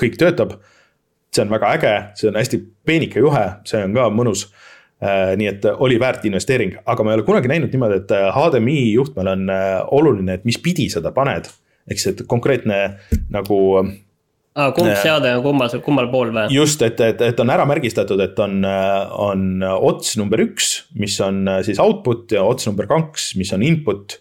kõik 0.00 0.18
töötab, 0.18 0.56
see 1.36 1.44
on 1.44 1.52
väga 1.52 1.74
äge, 1.76 1.92
see 2.18 2.30
on 2.30 2.40
hästi 2.40 2.62
peenike 2.88 3.22
juhe, 3.22 3.44
see 3.68 3.84
on 3.84 3.94
ka 3.96 4.08
mõnus 4.14 4.48
nii 5.36 5.48
et 5.50 5.66
oli 5.84 5.98
väärt 6.00 6.24
investeering, 6.24 6.78
aga 6.88 7.04
ma 7.04 7.12
ei 7.12 7.18
ole 7.18 7.26
kunagi 7.26 7.50
näinud 7.50 7.68
niimoodi, 7.68 7.98
et 8.00 8.12
HDMI 8.32 8.78
juhtmel 8.94 9.28
on 9.28 9.42
oluline, 9.92 10.38
et 10.38 10.46
mis 10.48 10.56
pidi 10.56 10.86
seda 10.88 11.12
paned. 11.12 11.50
ehk 11.86 12.00
et 12.10 12.22
konkreetne 12.26 12.78
nagu 13.30 13.58
aa, 14.56 14.72
kumb 14.74 14.94
seade 15.02 15.34
on 15.36 15.42
kummal, 15.44 15.74
kummal 15.84 16.08
pool 16.10 16.32
või? 16.34 16.48
just, 16.54 16.82
et, 16.82 17.00
et, 17.04 17.20
et 17.28 17.40
on 17.42 17.52
ära 17.52 17.66
märgistatud, 17.68 18.20
et 18.24 18.38
on, 18.42 18.64
on 18.64 19.66
ots 19.76 20.16
number 20.16 20.40
üks, 20.42 20.86
mis 20.96 21.18
on 21.20 21.44
siis 21.66 21.80
output 21.82 22.32
ja 22.32 22.46
ots 22.48 22.68
number 22.68 22.88
kaks, 22.90 23.34
mis 23.36 23.52
on 23.52 23.66
input. 23.66 24.18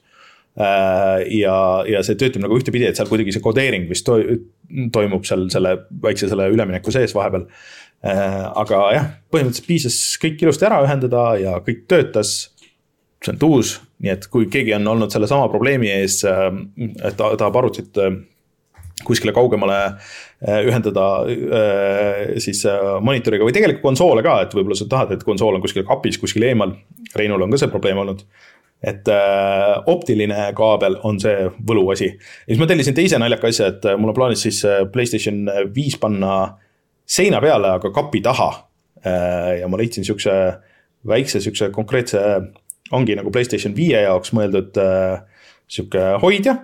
Ja, 0.55 1.55
ja 1.83 2.01
see 2.07 2.15
töötab 2.19 2.45
nagu 2.45 2.55
ühtepidi, 2.55 2.87
et 2.87 2.95
seal 2.95 3.09
kuidagi 3.09 3.33
see 3.35 3.43
kodeering 3.43 3.89
vist 3.89 4.05
to, 4.07 4.19
toimub 4.95 5.25
seal 5.27 5.49
selle 5.51 5.73
väikse 6.03 6.29
selle 6.31 6.47
ülemineku 6.53 6.93
sees 6.95 7.11
vahepeal. 7.15 7.43
aga 8.05 8.79
jah, 8.95 9.09
põhimõtteliselt 9.33 9.67
piisas 9.67 9.97
kõik 10.21 10.45
ilusti 10.45 10.67
ära 10.69 10.79
ühendada 10.85 11.25
ja 11.41 11.57
kõik 11.65 11.83
töötas 11.91 12.35
see 13.25 13.33
on 13.33 13.43
uus, 13.49 13.75
nii 13.99 14.13
et 14.13 14.29
kui 14.31 14.47
keegi 14.51 14.75
on 14.77 14.87
olnud 14.93 15.11
sellesama 15.11 15.49
probleemi 15.51 15.89
ees, 15.91 16.21
et 16.23 17.19
tahab 17.19 17.59
arvutit 17.59 17.99
kuskile 19.03 19.33
kaugemale 19.35 19.77
äh, 19.85 20.61
ühendada 20.67 21.05
äh, 21.27 22.35
siis 22.41 22.63
äh, 22.69 22.79
monitoriga 23.03 23.45
või 23.45 23.55
tegelikult 23.55 23.83
konsoole 23.83 24.23
ka, 24.25 24.37
et 24.45 24.55
võib-olla 24.55 24.77
sa 24.79 24.87
tahad, 24.89 25.15
et 25.15 25.25
konsool 25.27 25.57
on 25.57 25.63
kuskil 25.63 25.85
kapis, 25.87 26.19
kuskil 26.21 26.47
eemal. 26.47 26.75
Reinul 27.15 27.43
on 27.43 27.53
ka 27.53 27.59
see 27.61 27.71
probleem 27.71 27.99
olnud. 28.01 28.23
Et 28.85 29.09
optiline 29.89 30.51
kaabel 30.57 30.99
on 31.07 31.17
see 31.21 31.47
võluasi. 31.67 32.11
ja 32.11 32.51
siis 32.51 32.61
ma 32.61 32.67
tellisin 32.69 32.97
teise 32.97 33.19
naljaka 33.21 33.49
asja, 33.49 33.71
et 33.73 33.87
mul 33.97 34.13
on 34.13 34.17
plaanis 34.17 34.45
siis 34.45 34.61
Playstation 34.93 35.45
viis 35.73 35.97
panna 36.01 36.35
seina 37.05 37.41
peale, 37.41 37.75
aga 37.79 37.91
kapi 37.93 38.21
taha. 38.25 38.51
ja 39.59 39.67
ma 39.69 39.77
leidsin 39.77 40.05
siukse 40.05 40.31
väikse 41.05 41.41
siukse 41.41 41.69
konkreetse, 41.73 42.21
ongi 42.93 43.17
nagu 43.17 43.33
Playstation 43.33 43.75
viie 43.77 44.05
jaoks 44.05 44.33
mõeldud 44.37 44.77
sihuke 45.67 46.07
hoidja 46.21 46.55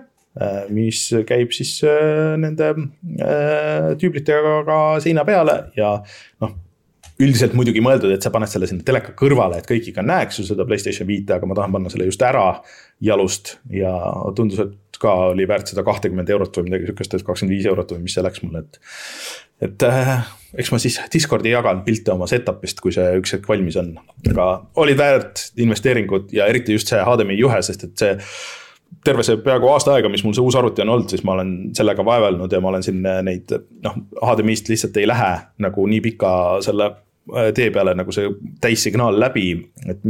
mis 0.72 1.04
käib 1.28 1.52
siis 1.52 1.76
nende 2.40 2.72
tüüblitega 4.00 4.62
ka 4.66 4.78
seina 5.04 5.26
peale 5.28 5.58
ja 5.76 5.98
noh 6.40 6.54
üldiselt 7.22 7.54
muidugi 7.56 7.82
mõeldud, 7.84 8.12
et 8.14 8.24
sa 8.24 8.32
paned 8.34 8.50
selle 8.50 8.68
sinna 8.70 8.84
teleka 8.86 9.14
kõrvale, 9.18 9.60
et 9.60 9.68
kõik 9.68 9.90
ikka 9.92 10.04
näeks 10.06 10.40
ju 10.40 10.46
seda 10.48 10.66
Playstation 10.68 11.08
viite, 11.08 11.36
aga 11.36 11.48
ma 11.48 11.56
tahan 11.58 11.74
panna 11.74 11.92
selle 11.92 12.08
just 12.08 12.22
ära 12.26 12.46
jalust 13.02 13.56
ja 13.72 13.94
tundus, 14.36 14.62
et 14.64 15.00
ka 15.02 15.14
oli 15.32 15.46
väärt 15.48 15.72
seda 15.72 15.84
kahtekümmet 15.86 16.30
eurot 16.30 16.60
või 16.60 16.70
midagi 16.70 16.88
sihukest, 16.88 17.16
et 17.16 17.26
kakskümmend 17.26 17.56
viis 17.56 17.66
eurot 17.70 17.94
või 17.94 18.04
mis 18.04 18.16
see 18.16 18.24
läks 18.24 18.44
mulle, 18.44 18.62
et. 18.62 18.80
et 19.68 19.86
äh, 19.88 20.24
eks 20.62 20.72
ma 20.74 20.80
siis 20.82 20.98
Discordi 21.12 21.52
jagan 21.54 21.82
pilte 21.86 22.14
oma 22.14 22.28
setup'ist, 22.30 22.82
kui 22.84 22.94
see 22.94 23.08
üks 23.18 23.36
hetk 23.36 23.48
valmis 23.50 23.78
on, 23.80 23.94
aga 24.30 24.48
olid 24.82 24.98
väärt 25.00 25.46
investeeringud 25.62 26.34
ja 26.36 26.48
eriti 26.50 26.76
just 26.76 26.92
see 26.92 27.02
HDMI 27.02 27.38
juhe, 27.40 27.62
sest 27.66 27.88
et 27.88 28.04
see 28.04 28.16
terve 29.04 29.24
see 29.26 29.38
peaaegu 29.42 29.70
aasta 29.72 29.94
aega, 29.96 30.10
mis 30.12 30.22
mul 30.24 30.34
see 30.36 30.44
uus 30.44 30.56
arvuti 30.58 30.84
on 30.84 30.92
olnud, 30.94 31.08
siis 31.10 31.24
ma 31.26 31.36
olen 31.36 31.54
sellega 31.76 32.04
vaevelnud 32.06 32.52
ja 32.52 32.60
ma 32.62 32.72
olen 32.72 32.84
siin 32.84 33.00
neid 33.26 33.54
noh, 33.84 33.96
HDMI-st 34.20 34.70
lihtsalt 34.72 35.00
ei 35.00 35.08
lähe 35.08 35.32
nagu 35.64 35.86
nii 35.88 36.02
pika 36.04 36.32
selle 36.64 36.90
tee 37.54 37.70
peale 37.70 37.94
nagu 37.98 38.12
see 38.14 38.30
täissignaal 38.60 39.18
läbi, 39.20 39.52
et 39.88 40.02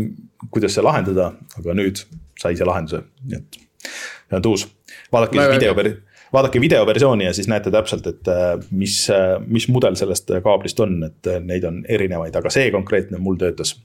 kuidas 0.51 0.77
see 0.77 0.85
lahendada, 0.85 1.33
aga 1.59 1.77
nüüd 1.77 2.01
sai 2.41 2.57
see 2.57 2.67
lahenduse, 2.69 3.03
nii 3.29 3.39
et 3.39 3.61
see 3.61 4.39
on 4.39 4.49
uus. 4.51 4.67
vaadake 5.13 5.39
siis 5.39 5.55
video, 5.55 5.95
vaadake 6.33 6.61
videoversiooni 6.61 7.29
ja 7.29 7.33
siis 7.37 7.49
näete 7.53 7.71
täpselt, 7.75 8.07
et 8.07 8.29
äh, 8.33 8.55
mis, 8.71 8.99
äh, 9.13 9.37
mis 9.47 9.69
mudel 9.69 9.99
sellest 10.01 10.33
kaablist 10.45 10.81
on, 10.81 11.01
et 11.09 11.33
neid 11.45 11.67
on 11.69 11.83
erinevaid, 11.89 12.37
aga 12.37 12.53
see 12.53 12.71
konkreetne 12.75 13.21
mul 13.21 13.41
töötas 13.41 13.77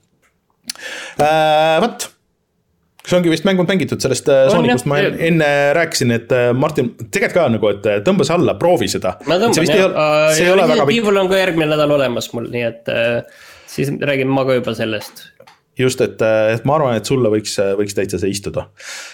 äh,. 1.19 1.81
vot 1.83 2.11
kas 3.07 3.15
ongi 3.15 3.31
vist 3.31 3.47
mängud 3.47 3.69
mängitud 3.69 4.03
sellest 4.03 4.27
äh, 4.31 4.49
Soonikust. 4.51 4.87
ma 4.91 4.99
enne 4.99 5.47
rääkisin, 5.77 6.11
et 6.17 6.33
äh, 6.35 6.49
Martin, 6.53 6.91
tegelikult 7.07 7.37
ka 7.37 7.47
nagu, 7.53 7.71
et 7.71 7.87
äh, 7.87 8.01
tõmba 8.03 8.27
see 8.27 8.35
alla, 8.35 8.57
proovi 8.59 8.89
seda. 8.91 9.15
ma 9.29 9.39
tõmban 9.39 9.71
jah, 9.71 9.95
Resident 10.35 10.91
Evil 10.91 11.21
on 11.23 11.31
ka 11.31 11.39
järgmine 11.39 11.69
nädal 11.71 11.95
olemas 11.95 12.27
mul, 12.35 12.49
nii 12.51 12.65
et 12.67 12.91
siis 13.71 13.93
räägime 13.95 14.35
ma 14.35 14.43
ka 14.47 14.59
juba 14.59 14.75
sellest 14.75 15.29
just, 15.77 16.01
et, 16.01 16.21
et 16.53 16.65
ma 16.67 16.77
arvan, 16.77 16.97
et 16.97 17.07
sulle 17.07 17.29
võiks, 17.31 17.53
võiks 17.79 17.95
täitsa 17.97 18.19
see 18.21 18.31
istuda. 18.33 18.67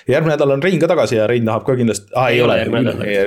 järgmine 0.10 0.36
nädal 0.36 0.56
on 0.56 0.64
Rein 0.64 0.80
ka 0.82 0.90
tagasi 0.92 1.18
ja 1.18 1.28
Rein 1.30 1.48
tahab 1.48 1.66
ka 1.68 1.76
kindlasti 1.80 2.12
ah,, 2.16 2.30
ei, 2.32 2.40
ei 2.40 2.46
ole, 2.46 2.58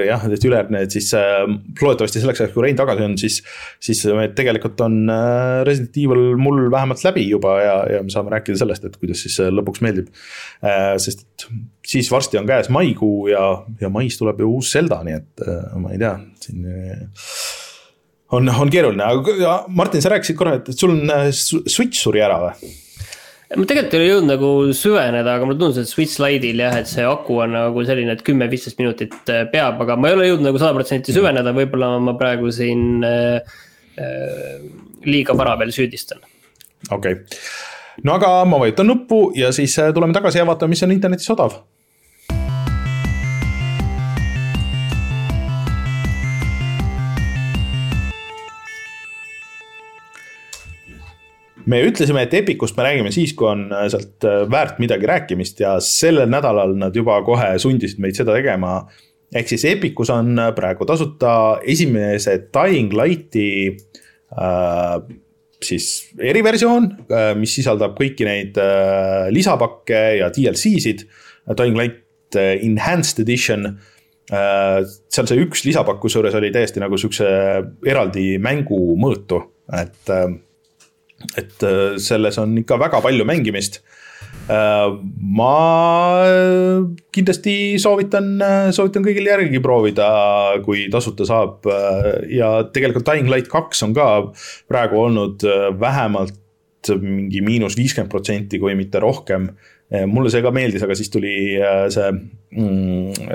jah, 0.09 0.26
et 0.30 0.49
ülejärgmine, 0.49 0.82
et 0.87 0.97
siis 0.97 1.11
äh, 1.18 1.45
loodetavasti 1.82 2.22
selleks 2.22 2.43
ajaks, 2.45 2.55
kui 2.57 2.66
Rein 2.66 2.78
tagasi 2.78 3.07
on, 3.07 3.18
siis. 3.20 3.43
siis 3.82 4.03
tegelikult 4.37 4.80
on 4.87 4.99
äh, 5.12 5.62
Resident 5.68 6.01
Evil 6.01 6.24
mul 6.41 6.66
vähemalt 6.72 7.05
läbi 7.07 7.26
juba 7.28 7.59
ja, 7.62 7.76
ja 7.97 8.03
me 8.07 8.12
saame 8.12 8.32
rääkida 8.34 8.61
sellest, 8.62 8.89
et 8.89 8.97
kuidas 9.01 9.22
siis 9.26 9.39
lõpuks 9.53 9.84
meeldib 9.84 10.11
äh,. 10.64 10.97
sest 11.03 11.26
et 11.26 11.47
siis 11.87 12.09
varsti 12.11 12.41
on 12.41 12.49
käes 12.49 12.70
maikuu 12.72 13.28
ja, 13.30 13.45
ja 13.80 13.93
mais 13.93 14.18
tuleb 14.18 14.41
ju 14.43 14.57
uus 14.59 14.72
Zelda, 14.74 15.03
nii 15.07 15.20
et 15.20 15.47
äh, 15.47 15.78
ma 15.82 15.95
ei 15.95 16.03
tea, 16.03 16.16
siin 16.43 16.66
on, 18.34 18.49
on 18.49 18.72
keeruline, 18.72 19.05
aga 19.05 19.61
Martin, 19.68 20.03
sa 20.03 20.11
rääkisid 20.14 20.39
korra, 20.39 20.57
et 20.59 20.72
sul 20.74 20.97
on 20.97 21.12
äh, 21.12 21.28
Switch 21.32 22.01
suri 22.01 22.24
ära 22.24 22.41
või? 22.43 22.74
Ma 23.55 23.67
tegelikult 23.69 23.95
ei 23.95 24.01
ole 24.01 24.09
jõudnud 24.09 24.33
nagu 24.33 24.51
süveneda, 24.75 25.37
aga 25.37 25.47
mulle 25.47 25.61
tundus, 25.61 25.79
et 25.83 25.91
Switch 25.91 26.19
Lite'il 26.23 26.63
jah, 26.65 26.75
et 26.81 26.91
see 26.91 27.05
aku 27.07 27.39
on 27.45 27.55
nagu 27.55 27.85
selline, 27.87 28.17
et 28.17 28.25
kümme-viisteist 28.27 28.81
minutit 28.81 29.15
äh, 29.31 29.45
peab, 29.53 29.79
aga 29.85 29.99
ma 30.01 30.11
ei 30.11 30.17
ole 30.19 30.27
jõudnud 30.33 30.49
nagu 30.51 30.63
sada 30.63 30.75
protsenti 30.75 31.15
süveneda, 31.15 31.55
võib-olla 31.55 31.93
ma 32.03 32.17
praegu 32.19 32.51
siin 32.55 33.07
äh, 33.07 33.55
äh, 34.03 34.59
liiga 35.07 35.37
vara 35.39 35.55
veel 35.61 35.71
süüdistan. 35.77 36.25
okei 36.91 37.21
okay., 37.21 37.41
no 38.03 38.19
aga 38.19 38.33
ma 38.51 38.59
vajutan 38.65 38.91
nuppu 38.91 39.31
ja 39.39 39.53
siis 39.55 39.79
äh, 39.79 39.95
tuleme 39.95 40.17
tagasi 40.17 40.43
ja 40.43 40.49
vaatame, 40.49 40.75
mis 40.75 40.83
on 40.83 40.97
internetis 40.97 41.31
odav 41.37 41.61
me 51.71 51.81
ütlesime, 51.87 52.23
et 52.27 52.35
Epicust 52.39 52.77
me 52.79 52.87
räägime 52.87 53.12
siis, 53.14 53.35
kui 53.37 53.49
on 53.51 53.67
äh, 53.73 53.89
sealt 53.93 54.25
äh, 54.27 54.45
väärt 54.51 54.81
midagi 54.83 55.09
rääkimist 55.11 55.61
ja 55.62 55.77
sellel 55.83 56.31
nädalal 56.31 56.77
nad 56.79 56.97
juba 56.97 57.19
kohe 57.27 57.55
sundisid 57.62 58.03
meid 58.03 58.19
seda 58.19 58.37
tegema. 58.37 58.79
ehk 59.35 59.49
siis 59.51 59.64
Epicus 59.67 60.11
on 60.14 60.39
äh, 60.39 60.53
praegu 60.55 60.87
tasuta 60.87 61.59
esimese 61.67 62.39
Dying 62.55 62.93
Light'i 62.95 63.49
äh, 63.75 65.17
siis 65.67 66.11
eriversioon, 66.21 66.89
mis 67.41 67.55
sisaldab 67.59 67.97
kõiki 67.99 68.27
neid 68.29 68.59
äh, 68.61 69.29
lisapakke 69.33 70.03
ja 70.21 70.31
DLC-sid. 70.35 71.07
Dying 71.57 71.79
Light 71.79 72.37
Enhanced 72.37 73.23
Edition 73.23 73.69
äh,. 73.71 74.81
seal 74.83 75.29
see 75.31 75.45
üks 75.45 75.62
lisapakk, 75.64 76.01
kusjuures 76.03 76.35
oli 76.37 76.51
täiesti 76.55 76.83
nagu 76.83 76.99
siukse 76.99 77.29
eraldi 77.87 78.35
mängu 78.43 78.97
mõõtu, 79.01 79.41
et 79.73 80.11
äh, 80.12 80.27
et 81.39 81.62
äh, 81.66 81.97
selles 82.03 82.39
on 82.43 82.57
ikka 82.61 82.79
väga 82.81 83.01
palju 83.05 83.27
mängimist. 83.29 83.81
Äh, 84.47 84.87
ma 85.39 85.53
kindlasti 87.14 87.77
soovitan, 87.83 88.33
soovitan 88.77 89.07
kõigil 89.07 89.29
järgi 89.31 89.62
proovida, 89.64 90.09
kui 90.64 90.87
tasuta 90.93 91.27
saab 91.29 91.66
ja 92.31 92.51
tegelikult 92.72 93.09
Dying 93.09 93.31
Light 93.33 93.51
kaks 93.53 93.83
on 93.87 93.95
ka 93.97 94.09
praegu 94.70 95.01
olnud 95.07 95.47
vähemalt 95.81 96.43
mingi 97.03 97.41
miinus 97.43 97.74
viiskümmend 97.74 98.12
protsenti, 98.12 98.61
kui 98.62 98.77
mitte 98.79 99.01
rohkem. 99.03 99.49
mulle 100.07 100.31
see 100.31 100.43
ka 100.43 100.53
meeldis, 100.55 100.83
aga 100.83 100.95
siis 100.99 101.11
tuli 101.11 101.35
see 101.95 102.12
mm, 102.12 103.27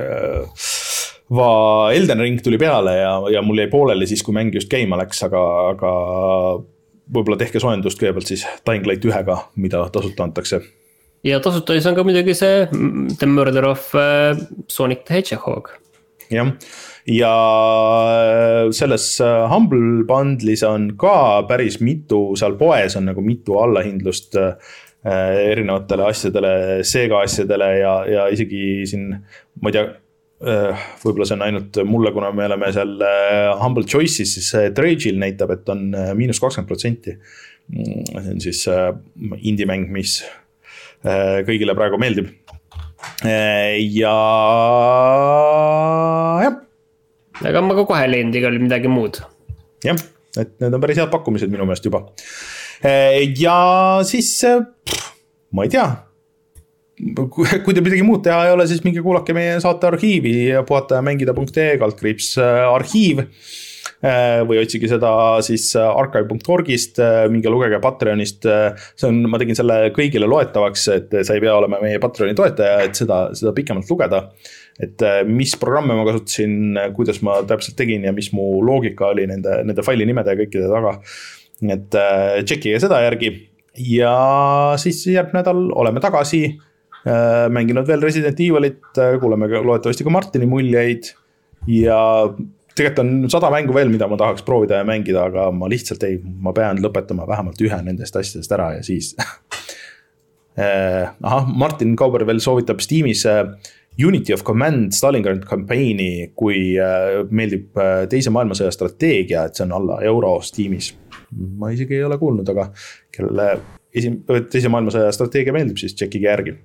va 1.32 1.92
Elden 1.96 2.20
Ring 2.20 2.42
tuli 2.44 2.60
peale 2.60 2.98
ja, 2.98 3.14
ja 3.32 3.42
mul 3.46 3.62
jäi 3.62 3.72
pooleli 3.72 4.08
siis, 4.10 4.24
kui 4.24 4.36
mäng 4.36 4.54
just 4.56 4.70
käima 4.72 5.00
läks, 5.00 5.24
aga, 5.28 5.44
aga 5.72 5.92
võib-olla 7.10 7.40
tehke 7.42 7.62
soojendust 7.62 8.00
kõigepealt 8.02 8.32
siis 8.32 8.46
Dying 8.68 8.88
Light 8.88 9.06
ühega, 9.08 9.38
mida 9.56 9.84
tasuta 9.94 10.28
antakse. 10.28 10.62
ja 11.24 11.40
tasuta 11.40 11.78
siis 11.78 11.88
on 11.90 11.98
ka 11.98 12.06
muidugi 12.08 12.36
see 12.38 12.66
The 13.18 13.30
Murder 13.30 13.72
of 13.72 13.92
äh, 13.96 14.38
Sonic 14.68 15.06
the 15.08 15.20
Hedgehog. 15.20 15.74
jah, 16.32 16.54
ja 17.08 17.34
äh, 18.12 18.70
selles 18.72 19.20
äh, 19.22 19.50
Humble 19.52 20.06
Bundle'is 20.08 20.64
on 20.68 20.94
ka 20.98 21.44
päris 21.50 21.82
mitu, 21.82 22.32
seal 22.40 22.58
poes 22.60 22.96
on 23.00 23.10
nagu 23.12 23.26
mitu 23.26 23.60
allahindlust 23.62 24.38
erinevatele 25.02 26.04
asjadele, 26.06 26.50
Sega 26.86 27.24
asjadele 27.26 27.70
ja, 27.80 27.94
ja 28.06 28.26
isegi 28.30 28.84
siin, 28.86 29.08
ma 29.58 29.72
ei 29.72 29.74
tea 29.74 29.88
võib-olla 30.42 31.28
see 31.28 31.38
on 31.38 31.46
ainult 31.46 31.80
mulle, 31.86 32.12
kuna 32.16 32.32
me 32.34 32.48
oleme 32.48 32.72
seal 32.74 32.96
äh, 33.06 33.52
Humble 33.62 33.86
Choice'is, 33.90 34.36
siis 34.38 34.50
Drage'il 34.76 35.20
näitab, 35.22 35.54
et 35.56 35.70
on 35.70 35.92
äh, 35.94 36.12
miinus 36.18 36.42
kakskümmend 36.42 36.70
protsenti. 36.70 37.16
Mm, 37.72 38.08
see 38.10 38.34
on 38.34 38.42
siis 38.44 38.64
indie-mäng, 39.38 39.90
mis 39.94 40.20
kõigile 41.02 41.74
praegu 41.78 41.98
meeldib. 42.02 42.28
ja 43.26 44.16
jah. 46.44 46.60
aga 47.42 47.64
ma 47.66 47.78
ka 47.78 47.86
kohe 47.90 48.04
leian 48.10 48.34
igal 48.38 48.60
midagi 48.62 48.92
muud. 48.92 49.18
jah, 49.86 49.98
et 50.38 50.54
need 50.62 50.78
on 50.78 50.84
päris 50.84 51.02
head 51.02 51.10
pakkumised 51.14 51.50
minu 51.54 51.66
meelest 51.66 51.90
juba. 51.90 52.04
ja 52.84 53.58
siis, 54.06 54.36
ma 55.50 55.66
ei 55.66 55.74
tea 55.74 55.88
kui 57.02 57.74
teil 57.74 57.84
midagi 57.84 58.06
muud 58.06 58.24
teha 58.26 58.46
ei 58.48 58.54
ole, 58.56 58.68
siis 58.70 58.84
minge 58.86 59.02
kuulake 59.04 59.34
meie 59.36 59.58
saate 59.64 59.90
arhiivi 59.90 60.36
puhata 60.68 61.00
ja 61.00 61.06
mängida.ee 61.06 61.76
kaldkriips 61.82 62.36
äh, 62.42 62.62
arhiiv. 62.70 63.26
Äh, 64.02 64.40
või 64.50 64.58
otsige 64.58 64.88
seda 64.90 65.12
siis 65.46 65.68
äh, 65.78 65.86
archive.org'ist, 65.86 66.98
minge 67.30 67.52
lugege 67.54 67.78
Patreonist. 67.82 68.48
see 68.98 69.10
on, 69.10 69.20
ma 69.30 69.38
tegin 69.42 69.58
selle 69.58 69.92
kõigile 69.94 70.30
loetavaks, 70.30 70.88
et 70.96 71.14
sa 71.22 71.38
ei 71.38 71.44
pea 71.44 71.54
olema 71.58 71.78
meie 71.84 72.00
Patreoni 72.02 72.34
toetaja, 72.38 72.80
et 72.88 72.98
seda, 72.98 73.28
seda 73.38 73.54
pikemalt 73.58 73.90
lugeda. 73.94 74.24
et 74.82 75.04
mis 75.30 75.54
programme 75.62 75.94
ma 75.94 76.08
kasutasin, 76.08 76.80
kuidas 76.98 77.22
ma 77.22 77.42
täpselt 77.46 77.78
tegin 77.78 78.08
ja 78.08 78.14
mis 78.16 78.32
mu 78.34 78.64
loogika 78.66 79.12
oli 79.14 79.28
nende, 79.30 79.60
nende 79.68 79.86
faili 79.86 80.08
nimede 80.10 80.34
ja 80.34 80.40
kõikide 80.40 80.72
taga. 80.72 80.98
et 81.62 82.02
tšekkige 82.42 82.82
seda 82.82 83.04
järgi 83.06 83.36
ja 83.78 84.16
siis 84.82 85.04
järgmine 85.08 85.44
nädal 85.44 85.68
oleme 85.78 86.02
tagasi 86.02 86.42
mänginud 87.50 87.88
veel 87.88 88.02
Resident 88.02 88.40
Evilit, 88.40 88.84
äh, 88.98 89.18
kuuleme 89.20 89.48
loodetavasti 89.50 90.06
ka 90.06 90.14
Martini 90.14 90.46
muljeid. 90.46 91.14
ja 91.68 91.98
tegelikult 92.76 93.00
on 93.04 93.30
sada 93.30 93.52
mängu 93.54 93.74
veel, 93.74 93.90
mida 93.94 94.08
ma 94.10 94.18
tahaks 94.18 94.42
proovida 94.46 94.80
ja 94.80 94.86
mängida, 94.88 95.28
aga 95.30 95.52
ma 95.54 95.68
lihtsalt 95.70 96.02
ei, 96.08 96.18
ma 96.22 96.54
pean 96.58 96.80
lõpetama 96.82 97.28
vähemalt 97.30 97.62
ühe 97.62 97.78
nendest 97.86 98.16
asjadest 98.18 98.54
ära 98.56 98.72
ja 98.78 98.86
siis 98.86 99.12
äh, 100.62 101.12
ahah, 101.22 101.46
Martin 101.46 101.94
Kauber 102.00 102.26
veel 102.26 102.42
soovitab 102.42 102.82
Steamis 102.82 103.26
Unity 104.02 104.34
of 104.34 104.46
Command 104.48 104.96
Stalingrad 104.96 105.44
campaign'i, 105.46 106.32
kui 106.38 106.78
meeldib 107.30 107.76
teise 108.10 108.32
maailmasõja 108.34 108.72
strateegia, 108.74 109.44
et 109.46 109.60
see 109.60 109.66
on 109.68 109.76
alla 109.78 110.00
euro 110.08 110.38
Steamis. 110.42 110.94
ma 111.60 111.70
isegi 111.76 112.00
ei 112.00 112.08
ole 112.08 112.18
kuulnud, 112.18 112.50
aga 112.50 112.70
kellele 113.14 113.50
esim-, 113.94 114.22
teise 114.50 114.72
maailmasõja 114.72 115.12
strateegia 115.14 115.54
meeldib, 115.54 115.78
siis 115.78 115.94
tšekkige 115.94 116.30
järgi 116.30 116.56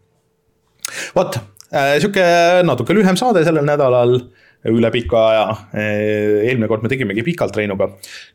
vot, 1.17 1.39
sihuke 1.71 2.27
natuke 2.67 2.97
lühem 2.97 3.19
saade 3.19 3.45
sellel 3.47 3.67
nädalal 3.67 4.19
üle 4.67 4.91
pika 4.95 5.23
aja. 5.31 5.47
eelmine 5.79 6.69
kord 6.71 6.83
me 6.83 6.91
tegimegi 6.91 7.25
pikalt 7.27 7.57
Reinuga. 7.57 7.91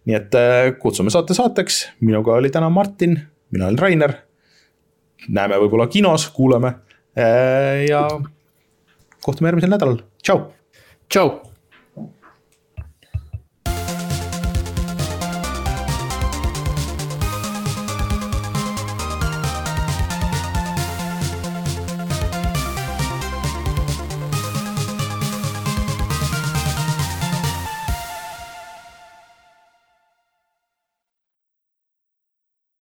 nii 0.07 0.17
et 0.17 0.39
kutsume 0.79 1.13
saate 1.13 1.35
saateks, 1.37 1.83
minuga 2.07 2.37
oli 2.39 2.51
täna 2.53 2.69
Martin, 2.69 3.19
mina 3.51 3.67
olen 3.67 3.79
Rainer. 3.79 4.15
näeme 5.29 5.59
võib-olla 5.61 5.87
kinos, 5.87 6.29
kuulame 6.33 6.73
ja 7.87 8.07
kohtume 9.21 9.51
järgmisel 9.51 9.75
nädalal, 9.75 10.03
tšau. 10.23 10.45
tšau 11.09 11.50